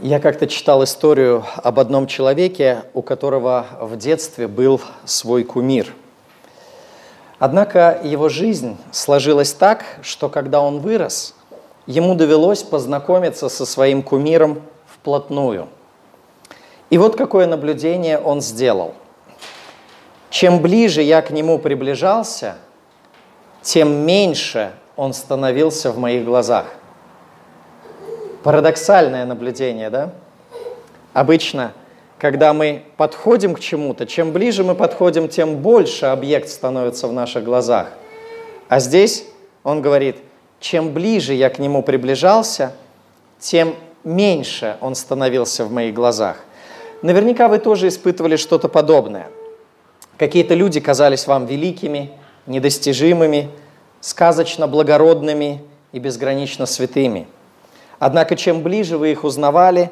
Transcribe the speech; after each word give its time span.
Я 0.00 0.20
как-то 0.20 0.46
читал 0.46 0.82
историю 0.84 1.44
об 1.56 1.78
одном 1.78 2.06
человеке, 2.06 2.84
у 2.94 3.02
которого 3.02 3.66
в 3.78 3.96
детстве 3.96 4.48
был 4.48 4.80
свой 5.04 5.44
кумир. 5.44 5.92
Однако 7.38 8.00
его 8.02 8.30
жизнь 8.30 8.78
сложилась 8.90 9.52
так, 9.52 9.84
что 10.02 10.30
когда 10.30 10.62
он 10.62 10.80
вырос, 10.80 11.34
ему 11.86 12.14
довелось 12.14 12.62
познакомиться 12.62 13.50
со 13.50 13.66
своим 13.66 14.02
кумиром 14.02 14.62
вплотную. 14.86 15.68
И 16.88 16.96
вот 16.96 17.16
какое 17.16 17.46
наблюдение 17.46 18.18
он 18.18 18.40
сделал. 18.40 18.94
Чем 20.30 20.62
ближе 20.62 21.02
я 21.02 21.20
к 21.20 21.30
нему 21.30 21.58
приближался, 21.58 22.56
тем 23.60 24.06
меньше 24.06 24.72
он 24.96 25.12
становился 25.12 25.92
в 25.92 25.98
моих 25.98 26.24
глазах. 26.24 26.66
Парадоксальное 28.42 29.24
наблюдение, 29.24 29.88
да? 29.88 30.12
Обычно, 31.12 31.72
когда 32.18 32.52
мы 32.52 32.82
подходим 32.96 33.54
к 33.54 33.60
чему-то, 33.60 34.06
чем 34.06 34.32
ближе 34.32 34.64
мы 34.64 34.74
подходим, 34.74 35.28
тем 35.28 35.58
больше 35.58 36.06
объект 36.06 36.48
становится 36.48 37.06
в 37.06 37.12
наших 37.12 37.44
глазах. 37.44 37.88
А 38.68 38.80
здесь 38.80 39.26
он 39.62 39.80
говорит, 39.80 40.16
чем 40.58 40.92
ближе 40.92 41.34
я 41.34 41.50
к 41.50 41.58
нему 41.58 41.82
приближался, 41.82 42.72
тем 43.38 43.76
меньше 44.02 44.76
он 44.80 44.96
становился 44.96 45.64
в 45.64 45.72
моих 45.72 45.94
глазах. 45.94 46.38
Наверняка 47.02 47.48
вы 47.48 47.58
тоже 47.58 47.88
испытывали 47.88 48.36
что-то 48.36 48.68
подобное. 48.68 49.28
Какие-то 50.16 50.54
люди 50.54 50.80
казались 50.80 51.26
вам 51.26 51.46
великими, 51.46 52.10
недостижимыми, 52.46 53.50
сказочно 54.00 54.66
благородными 54.66 55.62
и 55.92 56.00
безгранично 56.00 56.66
святыми– 56.66 57.28
Однако 58.04 58.34
чем 58.34 58.64
ближе 58.64 58.98
вы 58.98 59.12
их 59.12 59.22
узнавали, 59.22 59.88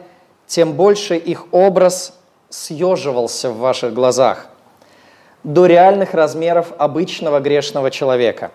тем 0.48 0.73
больше 0.73 1.16
их 1.16 1.46
образ 1.52 2.18
съеживался 2.48 3.51
в 3.51 3.59
ваших 3.59 3.95
глазах 3.95 4.48
до 5.45 5.66
реальных 5.66 6.12
размеров 6.12 6.73
обычного 6.76 7.38
грешного 7.38 7.88
человека. 7.93 8.51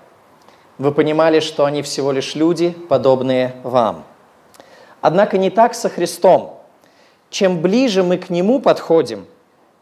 Вы 0.77 0.91
понимали, 0.91 1.39
что 1.39 1.63
они 1.63 1.83
всего 1.83 2.11
лишь 2.11 2.35
люди, 2.35 2.71
подобные 2.89 3.55
вам. 3.63 4.03
Однако 4.99 5.37
не 5.37 5.49
так 5.49 5.73
со 5.73 5.87
Христом. 5.87 6.59
Чем 7.29 7.61
ближе 7.61 8.03
мы 8.03 8.17
к 8.17 8.29
Нему 8.29 8.59
подходим, 8.59 9.25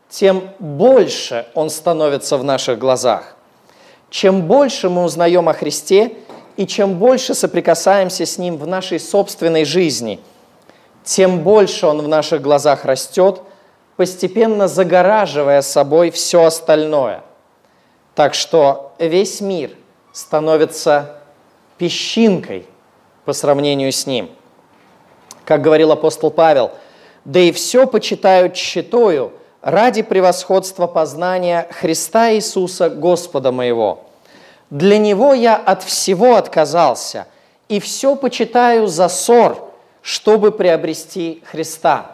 тем 0.07 0.51
больше 0.59 1.47
Он 1.55 1.71
становится 1.71 2.37
в 2.37 2.43
наших 2.43 2.77
глазах. 2.77 3.35
Чем 4.11 4.43
больше 4.43 4.91
мы 4.91 5.03
узнаем 5.03 5.49
о 5.49 5.53
Христе, 5.53 6.13
и 6.55 6.67
чем 6.67 6.95
больше 6.95 7.33
соприкасаемся 7.33 8.25
с 8.25 8.37
Ним 8.37 8.57
в 8.57 8.67
нашей 8.67 8.99
собственной 8.99 9.65
жизни, 9.65 10.19
тем 11.03 11.39
больше 11.39 11.87
Он 11.87 12.01
в 12.01 12.07
наших 12.07 12.41
глазах 12.41 12.85
растет, 12.85 13.41
постепенно 13.95 14.67
загораживая 14.67 15.61
собой 15.61 16.11
все 16.11 16.43
остальное. 16.43 17.21
Так 18.15 18.33
что 18.33 18.93
весь 18.99 19.41
мир 19.41 19.71
становится 20.11 21.15
песчинкой 21.77 22.67
по 23.25 23.33
сравнению 23.33 23.91
с 23.91 24.05
Ним. 24.05 24.29
Как 25.45 25.61
говорил 25.61 25.91
апостол 25.91 26.29
Павел, 26.29 26.71
«Да 27.25 27.39
и 27.39 27.51
все 27.51 27.87
почитают 27.87 28.55
щитою 28.55 29.33
ради 29.61 30.01
превосходства 30.01 30.87
познания 30.87 31.67
Христа 31.71 32.31
Иисуса 32.33 32.89
Господа 32.89 33.51
моего» 33.51 34.05
Для 34.73 34.97
него 34.97 35.35
я 35.35 35.55
от 35.55 35.83
всего 35.83 36.35
отказался 36.35 37.27
и 37.69 37.79
все 37.79 38.15
почитаю 38.15 38.87
за 38.87 39.07
ссор, 39.07 39.71
чтобы 40.01 40.51
приобрести 40.51 41.43
Христа. 41.45 42.13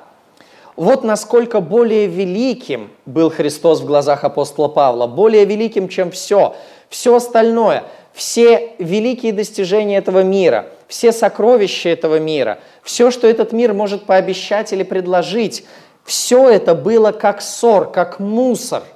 Вот 0.76 1.06
насколько 1.06 1.62
более 1.62 2.08
великим 2.08 2.92
был 3.06 3.30
Христос 3.30 3.80
в 3.80 3.86
глазах 3.86 4.26
апостола 4.26 4.68
Павла, 4.68 5.08
более 5.08 5.46
великим, 5.46 5.88
чем 5.88 6.12
все, 6.12 6.54
все 6.90 7.16
остальное, 7.16 7.86
все 8.12 8.74
великие 8.78 9.32
достижения 9.32 9.96
этого 9.96 10.22
мира, 10.22 10.68
все 10.90 11.14
сокровища 11.14 11.88
этого 11.88 12.20
мира, 12.20 12.60
все, 12.84 13.10
что 13.10 13.26
этот 13.26 13.54
мир 13.54 13.74
может 13.74 14.04
пообещать 14.04 14.74
или 14.74 14.84
предложить, 14.84 15.64
все 16.04 16.50
это 16.50 16.76
было 16.76 17.14
как 17.14 17.42
ссор, 17.42 17.90
как 17.90 18.20
мусор– 18.20 18.84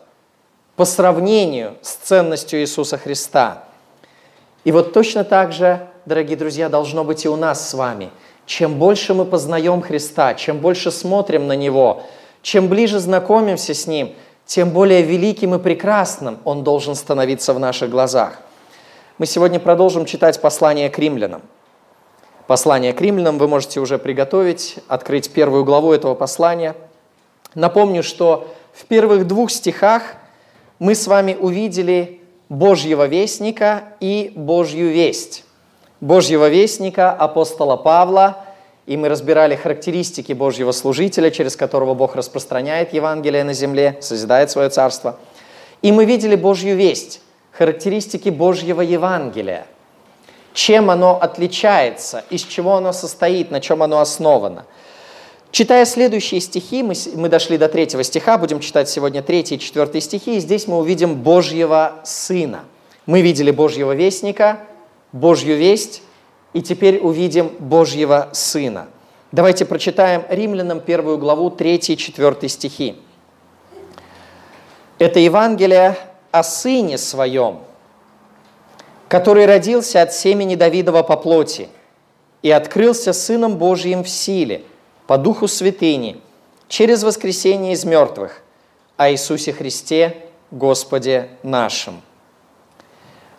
по 0.75 0.85
сравнению 0.85 1.75
с 1.81 1.93
ценностью 1.93 2.59
Иисуса 2.59 2.97
Христа. 2.97 3.63
И 4.63 4.71
вот 4.71 4.93
точно 4.93 5.23
так 5.23 5.51
же, 5.51 5.87
дорогие 6.05 6.37
друзья, 6.37 6.69
должно 6.69 7.03
быть 7.03 7.25
и 7.25 7.29
у 7.29 7.35
нас 7.35 7.69
с 7.69 7.73
вами. 7.73 8.09
Чем 8.45 8.75
больше 8.75 9.13
мы 9.13 9.25
познаем 9.25 9.81
Христа, 9.81 10.33
чем 10.33 10.59
больше 10.59 10.91
смотрим 10.91 11.47
на 11.47 11.55
Него, 11.55 12.03
чем 12.41 12.67
ближе 12.67 12.99
знакомимся 12.99 13.73
с 13.73 13.87
Ним, 13.87 14.13
тем 14.45 14.71
более 14.71 15.01
великим 15.01 15.55
и 15.55 15.59
прекрасным 15.59 16.39
Он 16.43 16.63
должен 16.63 16.95
становиться 16.95 17.53
в 17.53 17.59
наших 17.59 17.89
глазах. 17.89 18.39
Мы 19.17 19.27
сегодня 19.27 19.59
продолжим 19.59 20.05
читать 20.05 20.41
послание 20.41 20.89
к 20.89 20.97
римлянам. 20.97 21.43
Послание 22.47 22.91
к 22.93 22.99
римлянам 22.99 23.37
вы 23.37 23.47
можете 23.47 23.79
уже 23.79 23.97
приготовить, 23.97 24.79
открыть 24.87 25.31
первую 25.31 25.63
главу 25.63 25.93
этого 25.93 26.15
послания. 26.15 26.75
Напомню, 27.53 28.03
что 28.03 28.47
в 28.73 28.85
первых 28.85 29.27
двух 29.27 29.51
стихах– 29.51 30.15
мы 30.79 30.95
с 30.95 31.07
вами 31.07 31.37
увидели 31.39 32.19
Божьего 32.49 33.07
вестника 33.07 33.83
и 33.99 34.31
Божью 34.35 34.91
весть. 34.91 35.43
Божьего 36.01 36.49
вестника 36.49 37.11
апостола 37.11 37.77
Павла, 37.77 38.45
и 38.85 38.97
мы 38.97 39.07
разбирали 39.07 39.55
характеристики 39.55 40.33
Божьего 40.33 40.71
служителя, 40.71 41.31
через 41.31 41.55
которого 41.55 41.93
Бог 41.93 42.15
распространяет 42.15 42.93
Евангелие 42.93 43.43
на 43.43 43.53
земле, 43.53 43.97
созидает 44.01 44.51
свое 44.51 44.69
царство. 44.69 45.17
И 45.81 45.91
мы 45.91 46.05
видели 46.05 46.35
Божью 46.35 46.75
весть, 46.75 47.21
характеристики 47.51 48.29
Божьего 48.29 48.81
Евангелия, 48.81 49.65
чем 50.53 50.89
оно 50.89 51.17
отличается, 51.21 52.23
из 52.29 52.43
чего 52.43 52.75
оно 52.75 52.91
состоит, 52.91 53.51
на 53.51 53.61
чем 53.61 53.83
оно 53.83 53.99
основано– 53.99 54.65
Читая 55.53 55.85
следующие 55.85 56.41
стихи, 56.41 56.81
мы, 56.81 56.95
мы 57.13 57.29
дошли 57.29 57.59
до 57.59 57.69
третьего 57.69 58.01
стиха, 58.01 58.39
будем 58.39 58.59
читать 58.59 58.89
сегодня 58.89 59.21
третий 59.21 59.53
и 59.53 59.59
четвертый 59.59 60.01
стихи, 60.01 60.37
и 60.37 60.39
здесь 60.39 60.65
мы 60.65 60.79
увидим 60.79 61.21
Божьего 61.21 62.01
Сына. 62.03 62.61
Мы 63.05 63.21
видели 63.21 63.51
Божьего 63.51 63.91
Вестника, 63.91 64.61
Божью 65.11 65.55
весть, 65.55 66.01
и 66.53 66.63
теперь 66.63 66.97
увидим 66.97 67.51
Божьего 67.59 68.29
Сына. 68.31 68.87
Давайте 69.31 69.65
прочитаем 69.65 70.23
Римлянам 70.27 70.79
первую 70.79 71.19
главу, 71.19 71.51
третий 71.51 71.93
и 71.93 71.97
четвертый 71.97 72.49
стихи. 72.49 72.95
Это 74.97 75.19
Евангелие 75.19 75.95
о 76.31 76.41
Сыне 76.41 76.97
Своем, 76.97 77.59
который 79.07 79.45
родился 79.45 80.01
от 80.01 80.15
семени 80.15 80.55
Давидова 80.55 81.03
по 81.03 81.15
плоти 81.15 81.69
и 82.41 82.49
открылся 82.49 83.13
Сыном 83.13 83.57
Божьим 83.57 84.03
в 84.03 84.09
силе– 84.09 84.63
по 85.13 85.19
Духу 85.19 85.47
Святыни, 85.47 86.19
через 86.67 87.03
воскресение 87.03 87.73
из 87.73 87.85
мертвых, 87.85 88.41
о 88.97 89.11
Иисусе 89.11 89.53
Христе, 89.53 90.25
Господе 90.49 91.29
нашим. 91.43 92.01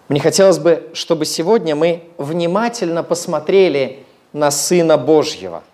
Мне 0.08 0.20
хотелось 0.20 0.60
бы, 0.60 0.88
чтобы 0.94 1.24
сегодня 1.24 1.74
мы 1.74 2.04
внимательно 2.16 3.02
посмотрели 3.02 4.06
на 4.32 4.52
Сына 4.52 4.96
Божьего, 4.96 5.64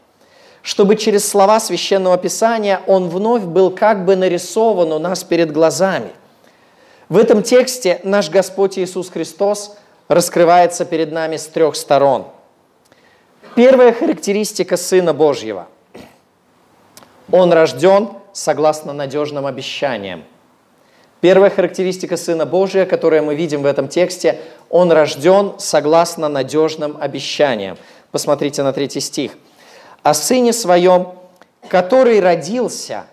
чтобы 0.62 0.97
через 0.97 1.28
слова 1.28 1.60
Священного 1.60 2.16
Писания 2.16 2.81
Он 2.87 3.10
вновь 3.10 3.43
был 3.43 3.71
как 3.71 4.06
бы 4.06 4.16
нарисован 4.16 4.93
у 4.93 4.99
нас 4.99 5.22
перед 5.22 5.53
глазами. 5.53 6.12
В 7.10 7.19
этом 7.19 7.43
тексте 7.43 8.00
наш 8.05 8.31
Господь 8.31 8.78
Иисус 8.78 9.10
Христос 9.10 9.77
раскрывается 10.09 10.87
перед 10.87 11.12
нами 11.12 11.37
с 11.37 11.47
трех 11.47 11.77
сторон. 11.77 12.28
Первая 13.55 13.93
характеристика 13.93 14.78
Сына 14.78 15.12
Божьего– 15.12 15.69
он 17.32 17.53
рожден 17.53 18.10
согласно 18.32 18.92
надежным 18.92 19.47
обещаниям. 19.47 20.24
Первая 21.21 21.50
характеристика 21.50 22.16
Сына 22.16 22.47
Божия, 22.47 22.86
которую 22.86 23.24
мы 23.24 23.34
видим 23.34 23.62
в 23.62 23.66
этом 23.66 23.88
тексте, 23.88 24.38
он 24.71 24.91
рожден 24.91 25.54
согласно 25.59 26.28
надежным 26.28 26.97
обещаниям. 26.98 27.77
Посмотрите 28.10 28.62
на 28.62 28.72
третий 28.72 29.00
стих. 29.00 29.32
«О 30.03 30.15
Сыне 30.15 30.53
Своем, 30.53 31.09
который 31.68 32.21
родился 32.21 33.04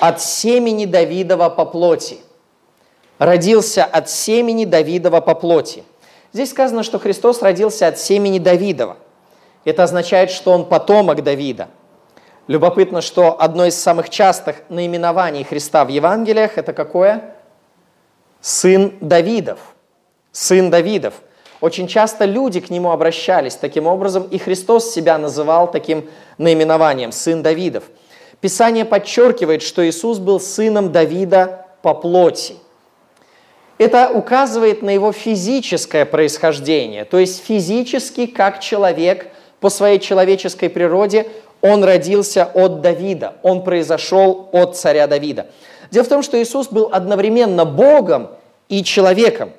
от 0.00 0.22
семени 0.22 0.84
Давидова 0.84 1.48
по 1.48 1.64
плоти». 1.64 2.18
Родился 3.18 3.84
от 3.84 4.08
семени 4.08 4.64
Давидова 4.64 5.20
по 5.20 5.34
плоти. 5.34 5.82
Здесь 6.32 6.50
сказано, 6.50 6.82
что 6.82 6.98
Христос 6.98 7.42
родился 7.42 7.88
от 7.88 7.98
семени 7.98 8.38
Давидова. 8.38 8.96
Это 9.66 9.82
означает, 9.82 10.30
что 10.30 10.52
он 10.52 10.64
потомок 10.64 11.22
Давида– 11.22 11.68
Любопытно, 12.50 13.00
что 13.00 13.40
одно 13.40 13.66
из 13.66 13.80
самых 13.80 14.10
частых 14.10 14.56
наименований 14.70 15.44
Христа 15.44 15.84
в 15.84 15.88
Евангелиях– 15.88 16.50
это 16.58 16.72
какое? 16.72 17.36
Сын 18.40 18.94
Давидов. 19.00 19.60
Сын 20.32 20.68
Давидов. 20.68 21.14
Очень 21.60 21.86
часто 21.86 22.24
люди 22.24 22.58
к 22.58 22.68
нему 22.68 22.90
обращались 22.90 23.54
таким 23.54 23.86
образом, 23.86 24.24
и 24.24 24.36
Христос 24.36 24.92
себя 24.92 25.16
называл 25.16 25.70
таким 25.70 26.10
наименованием– 26.38 27.12
сын 27.12 27.40
Давидов. 27.40 27.84
Писание 28.40 28.84
подчеркивает, 28.84 29.62
что 29.62 29.88
Иисус 29.88 30.18
был 30.18 30.40
сыном 30.40 30.90
Давида 30.90 31.66
по 31.82 31.94
плоти. 31.94 32.56
Это 33.78 34.10
указывает 34.10 34.82
на 34.82 34.90
его 34.90 35.12
физическое 35.12 36.04
происхождение, 36.04 37.04
то 37.04 37.20
есть 37.20 37.44
физически, 37.44 38.26
как 38.26 38.58
человек, 38.58 39.28
по 39.60 39.68
своей 39.68 40.00
человеческой 40.00 40.68
природе, 40.70 41.28
он 41.62 41.84
родился 41.84 42.44
от 42.44 42.80
Давида, 42.80 43.34
он 43.42 43.62
произошел 43.62 44.48
от 44.52 44.76
царя 44.76 45.06
Давида. 45.06 45.46
Дело 45.90 46.04
в 46.04 46.08
том, 46.08 46.22
что 46.22 46.40
Иисус 46.40 46.68
был 46.68 46.90
одновременно 46.92 47.64
Богом 47.64 48.30
и 48.68 48.84
человеком. 48.84 49.52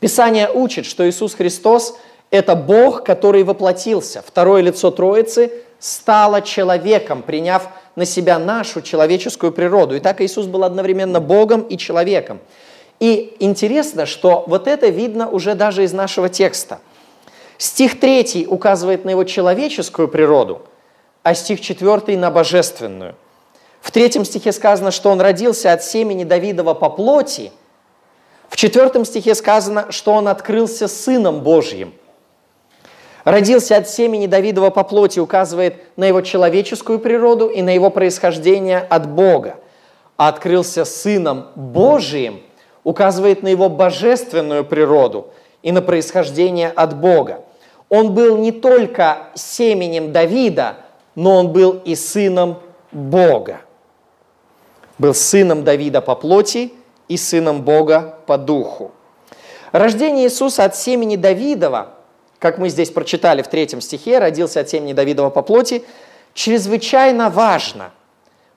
Писание 0.00 0.48
учит, 0.50 0.86
что 0.86 1.08
Иисус 1.08 1.34
Христос– 1.34 1.96
это 2.30 2.54
Бог, 2.54 3.04
который 3.04 3.42
воплотился. 3.42 4.22
Второе 4.26 4.62
лицо 4.62 4.90
Троицы 4.90 5.52
стало 5.78 6.42
человеком, 6.42 7.22
приняв 7.22 7.68
на 7.96 8.04
себя 8.04 8.38
нашу 8.38 8.80
человеческую 8.80 9.52
природу. 9.52 9.96
И 9.96 10.00
так 10.00 10.20
Иисус 10.20 10.46
был 10.46 10.64
одновременно 10.64 11.20
Богом 11.20 11.62
и 11.62 11.76
человеком. 11.76 12.38
И 13.00 13.36
интересно, 13.38 14.06
что 14.06 14.44
вот 14.46 14.66
это 14.66 14.88
видно 14.88 15.28
уже 15.28 15.54
даже 15.54 15.84
из 15.84 15.92
нашего 15.92 16.28
текста. 16.28 16.80
Стих 17.58 17.98
3 17.98 18.46
указывает 18.48 19.04
на 19.04 19.10
его 19.10 19.24
человеческую 19.24 20.08
природу, 20.08 20.62
а 21.28 21.34
стих 21.34 21.60
4 21.60 22.16
на 22.16 22.30
божественную. 22.30 23.14
В 23.82 23.90
третьем 23.90 24.24
стихе 24.24 24.50
сказано, 24.50 24.90
что 24.90 25.10
он 25.10 25.20
родился 25.20 25.74
от 25.74 25.84
семени 25.84 26.24
Давидова 26.24 26.72
по 26.72 26.88
плоти. 26.88 27.52
В 28.48 28.56
четвертом 28.56 29.04
стихе 29.04 29.34
сказано, 29.34 29.92
что 29.92 30.14
он 30.14 30.26
открылся 30.26 30.88
Сыном 30.88 31.42
Божьим. 31.42 31.92
Родился 33.24 33.76
от 33.76 33.90
семени 33.90 34.26
Давидова 34.26 34.70
по 34.70 34.84
плоти 34.84 35.18
указывает 35.20 35.74
на 35.98 36.04
его 36.06 36.22
человеческую 36.22 36.98
природу 36.98 37.48
и 37.48 37.60
на 37.60 37.74
его 37.74 37.90
происхождение 37.90 38.78
от 38.78 39.06
Бога. 39.10 39.56
А 40.16 40.28
открылся 40.28 40.86
Сыном 40.86 41.48
Божиим 41.56 42.40
указывает 42.84 43.42
на 43.42 43.48
его 43.48 43.68
божественную 43.68 44.64
природу 44.64 45.28
и 45.62 45.72
на 45.72 45.82
происхождение 45.82 46.70
от 46.70 46.98
Бога. 46.98 47.44
Он 47.90 48.14
был 48.14 48.38
не 48.38 48.50
только 48.50 49.28
семенем 49.34 50.10
Давида, 50.10 50.76
но 51.18 51.34
он 51.34 51.48
был 51.48 51.82
и 51.84 51.96
сыном 51.96 52.60
Бога. 52.92 53.62
Был 54.98 55.14
сыном 55.14 55.64
Давида 55.64 56.00
по 56.00 56.14
плоти 56.14 56.72
и 57.08 57.16
сыном 57.16 57.62
Бога 57.62 58.20
по 58.28 58.38
духу. 58.38 58.92
Рождение 59.72 60.26
Иисуса 60.26 60.62
от 60.62 60.76
семени 60.76 61.16
Давидова, 61.16 61.96
как 62.38 62.58
мы 62.58 62.68
здесь 62.68 62.90
прочитали 62.90 63.42
в 63.42 63.48
третьем 63.48 63.80
стихе, 63.80 64.20
родился 64.20 64.60
от 64.60 64.68
семени 64.68 64.92
Давидова 64.92 65.30
по 65.30 65.42
плоти, 65.42 65.82
чрезвычайно 66.34 67.30
важно, 67.30 67.90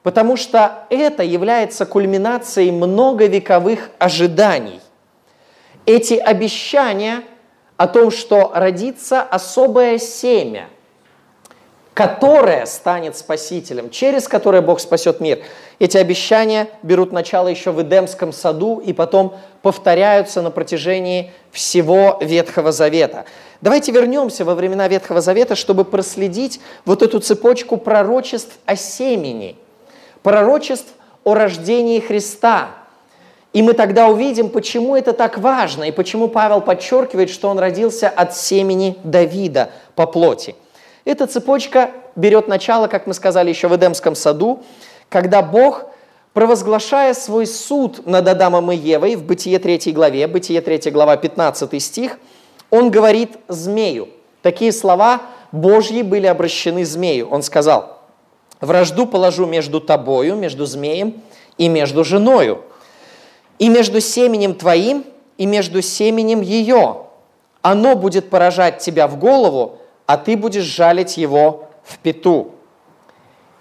потому 0.04 0.38
что 0.38 0.86
это 0.92 1.24
является 1.24 1.88
кульминацией 1.88 2.70
многовековых 2.70 3.90
ожиданий. 3.98 4.82
Эти 5.88 6.14
обещания 6.14 7.24
о 7.78 7.88
том, 7.88 8.12
что 8.12 8.52
родится 8.54 9.24
особое 9.24 9.98
семя, 9.98 10.70
которое 11.94 12.66
станет 12.66 13.18
спасителем, 13.18 13.90
через 13.90 14.28
которое 14.28 14.62
Бог 14.62 14.80
спасет 14.80 15.20
мир. 15.20 15.40
Эти 15.80 15.98
обещания 15.98 16.70
берут 16.84 17.12
начало 17.12 17.50
еще 17.50 17.72
в 17.72 17.82
Эдемском 17.82 18.32
саду 18.32 18.80
и 18.80 18.94
потом 18.94 19.36
повторяются 19.62 20.42
на 20.42 20.52
протяжении 20.52 21.32
всего 21.52 22.18
Ветхого 22.22 22.72
Завета. 22.72 23.26
Давайте 23.60 23.92
вернемся 23.92 24.46
во 24.46 24.56
времена 24.56 24.88
Ветхого 24.88 25.22
Завета, 25.22 25.56
чтобы 25.56 25.84
проследить 25.84 26.62
вот 26.86 27.02
эту 27.02 27.20
цепочку 27.20 27.78
пророчеств 27.78 28.58
о 28.66 28.76
семени, 28.76 29.58
пророчеств 30.24 30.90
о 31.24 31.34
рождении 31.34 32.00
Христа– 32.00 32.70
и 33.54 33.62
мы 33.62 33.74
тогда 33.74 34.08
увидим, 34.08 34.50
почему 34.50 34.96
это 34.96 35.12
так 35.12 35.38
важно, 35.38 35.84
и 35.84 35.92
почему 35.92 36.30
Павел 36.30 36.62
подчеркивает, 36.62 37.30
что 37.30 37.50
он 37.50 37.60
родился 37.60 38.08
от 38.08 38.36
семени 38.36 38.98
Давида 39.04 39.72
по 39.96 40.08
плоти. 40.08 40.56
Эта 41.04 41.26
цепочка 41.28 41.92
берет 42.16 42.48
начало, 42.48 42.88
как 42.88 43.08
мы 43.08 43.14
сказали 43.14 43.50
еще 43.50 43.68
в 43.68 43.76
Эдемском 43.76 44.16
саду, 44.16 44.64
когда 45.10 45.42
Бог, 45.42 45.86
провозглашая 46.34 47.14
свой 47.14 47.48
суд 47.48 48.06
над 48.06 48.28
Адамом 48.28 48.72
и 48.72 48.76
Евой 48.76 49.16
в 49.16 49.24
Бытие 49.24 49.60
3 49.60 49.92
главе, 49.92 50.28
Бытие 50.28 50.62
3 50.62 50.92
глава 50.92 51.18
15 51.18 51.82
стих, 51.82 52.20
он 52.70 52.92
говорит 52.92 53.32
змею. 53.48 54.10
Такие 54.42 54.72
слова 54.72 55.22
Божьи 55.52 56.02
были 56.02 56.28
обращены 56.28 56.86
змею. 56.86 57.28
Он 57.30 57.44
сказал, 57.44 58.00
«Вражду 58.62 59.06
положу 59.06 59.46
между 59.46 59.82
тобою, 59.82 60.36
между 60.36 60.66
змеем 60.66 61.22
и 61.58 61.68
между 61.68 62.04
женою, 62.04 62.64
и 63.60 63.70
между 63.70 64.00
семенем 64.00 64.56
твоим, 64.56 65.04
и 65.38 65.46
между 65.46 65.82
семенем 65.82 66.42
ее. 66.42 67.08
Оно 67.62 67.96
будет 67.96 68.30
поражать 68.30 68.80
тебя 68.80 69.08
в 69.08 69.18
голову, 69.18 69.81
а 70.12 70.18
ты 70.18 70.36
будешь 70.36 70.66
жалить 70.66 71.16
его 71.16 71.70
в 71.86 71.98
пету. 72.00 72.52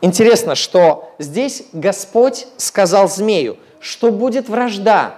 Интересно, 0.00 0.56
что 0.56 1.12
здесь 1.20 1.69
Господь 1.73 2.49
сказал 2.56 3.08
змею, 3.08 3.56
что 3.79 4.11
будет 4.11 4.49
вражда 4.49 5.14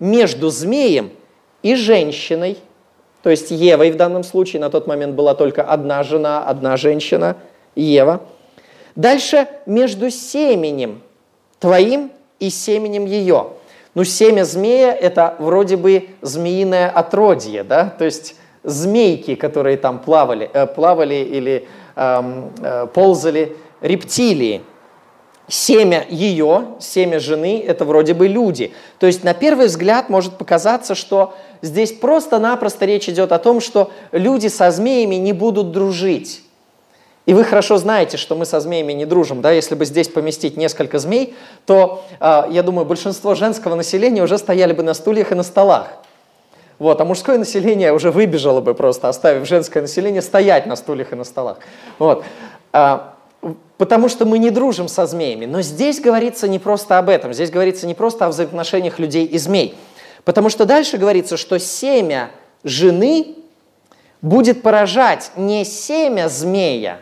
между 0.00 0.50
змеем 0.50 1.12
и 1.62 1.76
женщиной, 1.76 2.58
то 3.22 3.30
есть 3.30 3.52
Евой 3.52 3.92
в 3.92 3.96
данном 3.96 4.24
случае, 4.24 4.58
на 4.58 4.70
тот 4.70 4.88
момент 4.88 5.14
была 5.14 5.36
только 5.36 5.62
одна 5.62 6.02
жена, 6.02 6.44
одна 6.44 6.76
женщина, 6.76 7.36
Ева. 7.76 8.22
Дальше 8.96 9.46
между 9.66 10.10
семенем 10.10 11.00
твоим 11.60 12.10
и 12.40 12.50
семенем 12.50 13.04
ее. 13.04 13.50
Ну, 13.94 14.02
семя 14.02 14.42
змея– 14.44 14.92
это 15.00 15.36
вроде 15.38 15.76
бы 15.76 16.08
змеиное 16.22 16.90
отродье, 16.90 17.62
да, 17.62 17.94
то 17.96 18.04
есть 18.04 18.34
змейки, 18.64 19.34
которые 19.34 19.76
там 19.76 19.98
плавали, 19.98 20.50
э, 20.52 20.66
плавали 20.66 21.14
или 21.14 21.68
эм, 21.96 22.52
э, 22.60 22.86
ползали, 22.92 23.56
рептилии. 23.80 24.62
Семя 25.48 26.06
ее, 26.08 26.66
семя 26.78 27.18
жены– 27.18 27.62
это 27.66 27.84
вроде 27.84 28.14
бы 28.14 28.28
люди. 28.28 28.72
То 28.98 29.06
есть 29.06 29.24
на 29.24 29.34
первый 29.34 29.66
взгляд 29.66 30.08
может 30.08 30.38
показаться, 30.38 30.94
что 30.94 31.34
здесь 31.60 31.92
просто-напросто 31.92 32.86
речь 32.86 33.08
идет 33.08 33.32
о 33.32 33.38
том, 33.38 33.60
что 33.60 33.90
люди 34.12 34.46
со 34.46 34.70
змеями 34.70 35.16
не 35.16 35.32
будут 35.32 35.72
дружить. 35.72 36.42
И 37.26 37.34
вы 37.34 37.44
хорошо 37.44 37.76
знаете, 37.76 38.16
что 38.16 38.34
мы 38.34 38.46
со 38.46 38.60
змеями 38.60 38.92
не 38.92 39.04
дружим. 39.04 39.42
Да? 39.42 39.52
Если 39.52 39.74
бы 39.74 39.84
здесь 39.84 40.08
поместить 40.08 40.56
несколько 40.56 40.98
змей, 40.98 41.34
то, 41.66 42.04
э, 42.18 42.44
я 42.50 42.62
думаю, 42.62 42.84
большинство 42.86 43.34
женского 43.34 43.74
населения 43.74 44.22
уже 44.22 44.38
стояли 44.38 44.72
бы 44.72 44.82
на 44.82 44.94
стульях 44.94 45.32
и 45.32 45.34
на 45.34 45.42
столах. 45.42 45.88
Вот, 46.78 47.00
а 47.00 47.04
мужское 47.04 47.38
население 47.38 47.92
уже 47.92 48.10
выбежало 48.10 48.60
бы 48.60 48.74
просто, 48.74 49.08
оставив 49.08 49.46
женское 49.46 49.80
население 49.80 50.22
стоять 50.22 50.66
на 50.66 50.76
стульях 50.76 51.12
и 51.12 51.16
на 51.16 51.24
столах. 51.24 51.58
Вот. 51.98 52.24
А, 52.72 53.14
потому 53.78 54.08
что 54.08 54.24
мы 54.24 54.38
не 54.38 54.50
дружим 54.50 54.88
со 54.88 55.06
змеями. 55.06 55.46
Но 55.46 55.62
здесь 55.62 56.00
говорится 56.00 56.48
не 56.48 56.58
просто 56.58 56.98
об 56.98 57.08
этом. 57.08 57.32
Здесь 57.32 57.50
говорится 57.50 57.86
не 57.86 57.94
просто 57.94 58.26
о 58.26 58.28
взаимоотношениях 58.28 58.98
людей 58.98 59.26
и 59.26 59.38
змей. 59.38 59.76
Потому 60.24 60.48
что 60.48 60.64
дальше 60.64 60.98
говорится, 60.98 61.36
что 61.36 61.58
семя 61.58 62.30
жены 62.64 63.36
будет 64.20 64.62
поражать 64.62 65.32
не 65.36 65.64
семя 65.64 66.28
змея, 66.28 67.00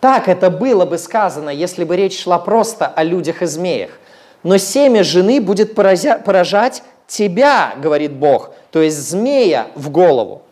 так 0.00 0.28
это 0.28 0.50
было 0.50 0.86
бы 0.86 0.96
сказано, 0.96 1.50
если 1.50 1.84
бы 1.84 1.96
речь 1.96 2.22
шла 2.22 2.38
просто 2.38 2.86
о 2.86 3.02
людях 3.02 3.42
и 3.42 3.46
змеях. 3.46 3.90
Но 4.42 4.56
семя 4.56 5.02
жены 5.02 5.40
будет 5.40 5.74
поразя- 5.74 6.22
поражать 6.22 6.82
тебя, 7.08 7.74
говорит 7.76 8.12
Бог, 8.12 8.52
то 8.70 8.80
есть 8.80 8.96
змея 8.96 9.66
в 9.74 9.90
голову. 9.90 10.42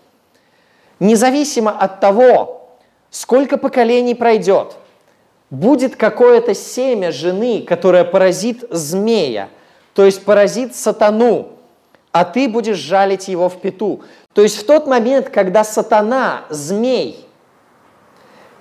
Независимо 0.99 1.71
от 1.71 2.01
того, 2.01 2.69
сколько 3.11 3.59
поколений 3.59 4.17
пройдет, 4.17 4.75
будет 5.51 5.95
какое-то 5.95 6.55
семя 6.55 7.13
жены, 7.13 7.63
которое 7.63 8.03
поразит 8.03 8.65
змея, 8.71 9.49
то 9.95 10.05
есть 10.05 10.25
поразит 10.25 10.75
сатану, 10.75 11.51
а 12.11 12.25
ты 12.25 12.49
будешь 12.49 12.79
жалить 12.79 13.29
его 13.29 13.49
в 13.49 13.61
пету. 13.61 14.01
То 14.33 14.43
есть 14.43 14.59
в 14.59 14.67
тот 14.67 14.89
момент, 14.89 15.29
когда 15.29 15.63
сатана, 15.63 16.43
змей– 16.51 17.23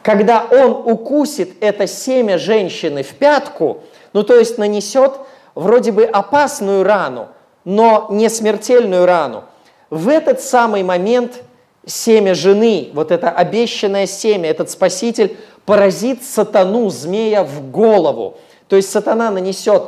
когда 0.05 0.45
он 0.51 0.83
укусит 0.85 1.53
это 1.61 1.87
семя 1.87 2.37
женщины 2.37 3.01
в 3.01 3.15
пятку, 3.15 3.81
ну 4.13 4.21
то 4.21 4.35
есть 4.37 4.59
нанесет 4.59 5.13
вроде 5.55 5.91
бы 5.91 6.03
опасную 6.03 6.83
рану, 6.83 7.29
но 7.65 8.07
не 8.09 8.29
смертельную 8.29 9.05
рану, 9.05 9.43
в 9.89 10.07
этот 10.07 10.41
самый 10.41 10.83
момент 10.83 11.43
семя 11.85 12.33
жены, 12.33 12.89
вот 12.93 13.11
это 13.11 13.29
обещанное 13.29 14.07
семя, 14.07 14.49
этот 14.49 14.69
спаситель, 14.69 15.37
поразит 15.65 16.23
сатану, 16.23 16.89
змея 16.89 17.43
в 17.43 17.69
голову. 17.71 18.37
То 18.67 18.75
есть 18.75 18.91
сатана 18.91 19.31
нанесет 19.31 19.83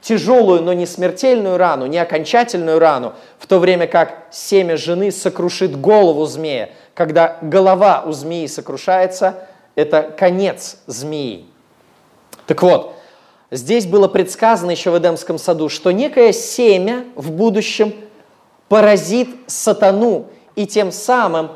тяжелую, 0.00 0.62
но 0.62 0.72
не 0.72 0.86
смертельную 0.86 1.56
рану, 1.56 1.86
не 1.86 1.98
окончательную 1.98 2.78
рану, 2.78 3.14
в 3.38 3.46
то 3.46 3.58
время 3.58 3.86
как 3.86 4.26
семя 4.30 4.76
жены 4.76 5.12
сокрушит 5.12 5.80
голову 5.80 6.26
змея. 6.26 6.70
Когда 6.94 7.38
голова 7.40 8.02
у 8.06 8.12
змеи 8.12 8.46
сокрушается, 8.46 9.46
это 9.74 10.02
конец 10.02 10.78
змеи. 10.86 11.46
Так 12.46 12.62
вот, 12.62 12.94
здесь 13.52 13.86
было 13.86 14.08
предсказано 14.08 14.72
еще 14.72 14.90
в 14.90 14.98
Эдемском 14.98 15.38
саду, 15.38 15.68
что 15.68 15.92
некое 15.92 16.32
семя 16.32 17.04
в 17.14 17.30
будущем 17.30 17.94
поразит 18.68 19.28
сатану 19.46 20.26
и 20.56 20.66
тем 20.66 20.90
самым 20.90 21.50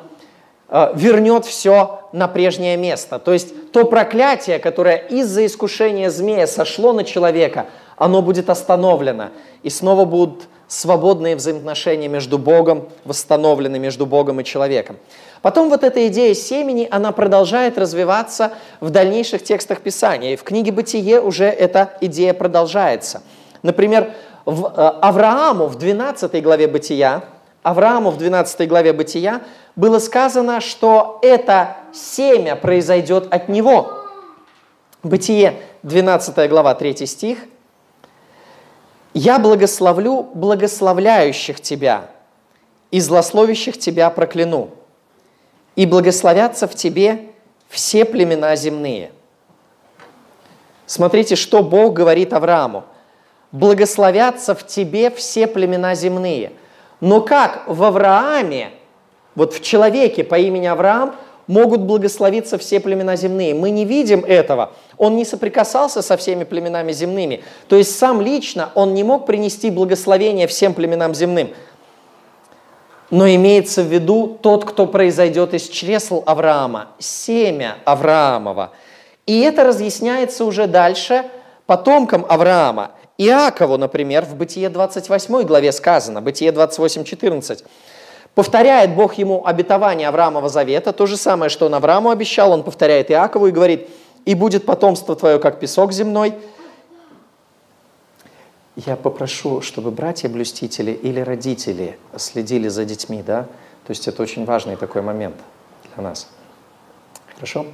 э, 0.69 0.93
вернет 0.95 1.47
все 1.47 2.03
на 2.13 2.29
прежнее 2.29 2.77
место. 2.77 3.19
То 3.19 3.33
есть 3.33 3.73
то 3.73 3.85
проклятие, 3.85 4.59
которое 4.59 4.97
из-за 4.97 5.47
искушения 5.47 6.11
змея 6.11 6.47
сошло 6.47 6.93
на 6.93 7.05
человека, 7.05 7.67
оно 7.97 8.23
будет 8.23 8.51
остановлено. 8.51 9.31
И 9.63 9.71
снова 9.71 10.05
будут 10.05 10.45
свободные 10.69 11.37
взаимоотношения 11.37 12.09
между 12.09 12.39
Богом, 12.39 12.89
восстановлены 13.05 13.79
между 13.79 14.07
Богом 14.07 14.41
и 14.41 14.45
человеком. 14.45 14.97
Потом 15.43 15.69
вот 15.69 15.85
эта 15.85 16.09
идея 16.09 16.35
семени, 16.35 16.89
она 16.91 17.13
продолжает 17.13 17.79
развиваться 17.79 18.53
в 18.81 18.91
дальнейших 18.91 19.45
текстах 19.45 19.81
Писания. 19.81 20.33
И 20.33 20.37
в 20.37 20.43
книге 20.43 20.73
«Бытие» 20.73 21.21
уже 21.21 21.45
эта 21.45 21.93
идея 22.01 22.35
продолжается. 22.35 23.23
Например, 23.63 24.13
в 24.45 24.67
э, 24.67 24.69
Аврааму 25.03 25.67
в 25.67 25.77
12 25.77 26.43
главе 26.43 26.67
«Бытия», 26.67 27.23
Аврааму 27.63 28.11
в 28.11 28.17
12 28.17 28.69
главе 28.69 28.93
«Бытия» 28.93 29.43
было 29.75 29.99
сказано, 29.99 30.61
что 30.61 31.19
это 31.23 31.77
семя 31.93 32.55
произойдет 32.55 33.27
от 33.31 33.49
него. 33.49 33.93
Бытие, 35.03 35.55
12 35.83 36.49
глава, 36.49 36.75
3 36.75 37.07
стих. 37.07 37.39
«Я 39.19 39.39
благословлю 39.39 40.29
благословляющих 40.35 41.63
тебя, 41.63 42.11
и 42.91 43.01
злословящих 43.01 43.79
тебя 43.79 44.11
прокляну, 44.11 44.69
и 45.75 45.87
благословятся 45.87 46.69
в 46.69 46.75
тебе 46.75 47.31
все 47.71 48.05
племена 48.05 48.55
земные». 48.57 49.11
Смотрите, 50.85 51.35
что 51.35 51.63
Бог 51.63 51.95
говорит 51.95 52.35
Аврааму. 52.35 52.85
«Благословятся 53.53 54.55
в 54.55 54.67
тебе 54.67 55.11
все 55.11 55.47
племена 55.47 55.95
земные». 55.95 56.53
Но 57.01 57.23
как 57.23 57.65
в 57.67 57.85
Аврааме 57.85 58.73
вот 59.35 59.55
в 59.55 59.63
человеке 59.63 60.25
по 60.25 60.35
имени 60.35 60.67
Авраам 60.67 61.17
могут 61.47 61.83
благословиться 61.83 62.59
все 62.59 62.81
племена 62.81 63.17
земные. 63.17 63.55
Мы 63.55 63.71
не 63.71 63.85
видим 63.85 64.25
этого. 64.25 64.73
Он 64.99 65.17
не 65.17 65.25
соприкасался 65.25 66.03
со 66.03 66.17
всеми 66.17 66.45
племенами 66.45 66.93
земными. 66.93 67.43
То 67.69 67.77
есть 67.77 67.97
сам 67.97 68.21
лично 68.21 68.71
он 68.75 68.95
не 68.95 69.05
мог 69.05 69.27
принести 69.27 69.71
благословение 69.71 70.47
всем 70.47 70.75
племенам 70.75 71.15
земным. 71.15 71.51
Но 73.11 73.29
имеется 73.29 73.83
в 73.83 73.87
виду 73.87 74.39
тот, 74.43 74.65
кто 74.65 74.87
произойдет 74.87 75.55
из 75.55 75.69
чресл 75.69 76.23
Авраама, 76.27 76.89
семя 76.99 77.77
Авраамова. 77.85 78.73
И 79.27 79.41
это 79.41 79.65
разъясняется 79.65 80.45
уже 80.45 80.67
дальше 80.67 81.25
потомкам 81.67 82.27
Авраама. 82.29 82.93
Иакову, 83.19 83.79
например, 83.79 84.25
в 84.25 84.35
Бытие 84.35 84.69
28 84.69 85.43
главе 85.43 85.73
сказано, 85.73 86.21
Бытие 86.21 86.53
28, 86.53 87.05
14. 87.05 87.65
Повторяет 88.37 88.95
Бог 88.95 89.15
ему 89.15 89.47
обетование 89.47 90.09
Авраамова 90.09 90.51
завета, 90.51 90.93
то 90.93 91.07
же 91.07 91.17
самое, 91.17 91.49
что 91.49 91.65
он 91.65 91.75
Аврааму 91.75 92.11
обещал, 92.11 92.53
он 92.53 92.65
повторяет 92.65 93.11
Иакову 93.11 93.47
и 93.47 93.51
говорит, 93.51 93.89
«И 94.27 94.35
будет 94.35 94.67
потомство 94.67 95.17
твое, 95.17 95.39
как 95.39 95.59
песок 95.59 95.91
земной». 95.91 96.35
Я 98.77 98.97
попрошу, 98.97 99.63
чтобы 99.63 99.91
братья-блюстители 99.91 100.91
или 100.91 101.21
родители 101.21 101.99
следили 102.19 102.69
за 102.69 102.85
детьми, 102.85 103.23
да? 103.23 103.45
То 103.87 103.93
есть 103.93 104.07
это 104.07 104.23
очень 104.23 104.45
важный 104.45 104.77
такой 104.77 105.01
момент 105.01 105.37
для 105.95 106.05
нас. 106.05 106.29
Хорошо? 107.37 107.65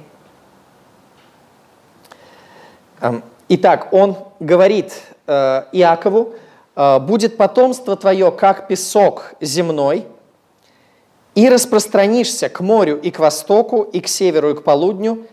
Итак, 3.49 3.89
он 3.91 4.15
говорит 4.39 4.93
э, 5.27 5.63
Иакову, 5.73 6.35
«Э, 6.77 6.99
«Будет 6.99 7.35
потомство 7.35 7.97
твое, 7.97 8.31
как 8.31 8.69
песок 8.69 9.33
земной, 9.41 10.07
и 11.35 11.49
распространишься 11.49 12.49
к 12.49 12.59
морю 12.59 12.99
и 12.99 13.11
к 13.11 13.19
востоку, 13.19 13.81
и 13.81 13.99
к 13.99 14.07
северу, 14.07 14.51
и 14.51 14.55
к 14.55 14.63
полудню, 14.63 15.25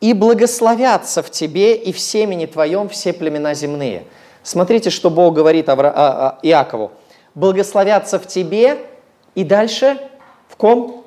и 0.00 0.12
благословятся 0.12 1.22
в 1.22 1.30
тебе 1.30 1.76
и 1.76 1.92
в 1.92 2.00
семени 2.00 2.46
твоем 2.46 2.88
все 2.88 3.12
племена 3.12 3.54
земные». 3.54 4.04
Смотрите, 4.42 4.88
что 4.88 5.10
Бог 5.10 5.34
говорит 5.34 5.68
Авра... 5.68 5.92
а, 5.94 6.28
а, 6.28 6.38
Иакову. 6.42 6.92
«Благословятся 7.34 8.18
в 8.18 8.26
тебе» 8.26 8.78
и 9.34 9.44
дальше 9.44 9.98
в 10.48 10.56
ком? 10.56 11.04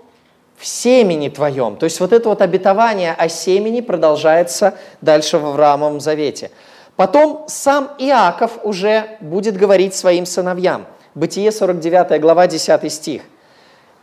В 0.55 0.65
семени 0.65 1.29
твоем. 1.29 1.75
То 1.75 1.85
есть 1.85 1.99
вот 1.99 2.13
это 2.13 2.29
вот 2.29 2.41
обетование 2.41 3.13
о 3.13 3.27
семени 3.27 3.81
продолжается 3.81 4.75
дальше 5.01 5.39
в 5.39 5.45
Авраамовом 5.47 5.99
завете. 5.99 6.51
Потом 6.95 7.45
сам 7.47 7.89
Иаков 7.97 8.59
уже 8.63 9.17
будет 9.19 9.57
говорить 9.57 9.95
своим 9.95 10.27
сыновьям. 10.27 10.85
Бытие 11.15 11.51
49 11.51 12.21
глава 12.21 12.47
10 12.47 12.93
стих 12.93 13.23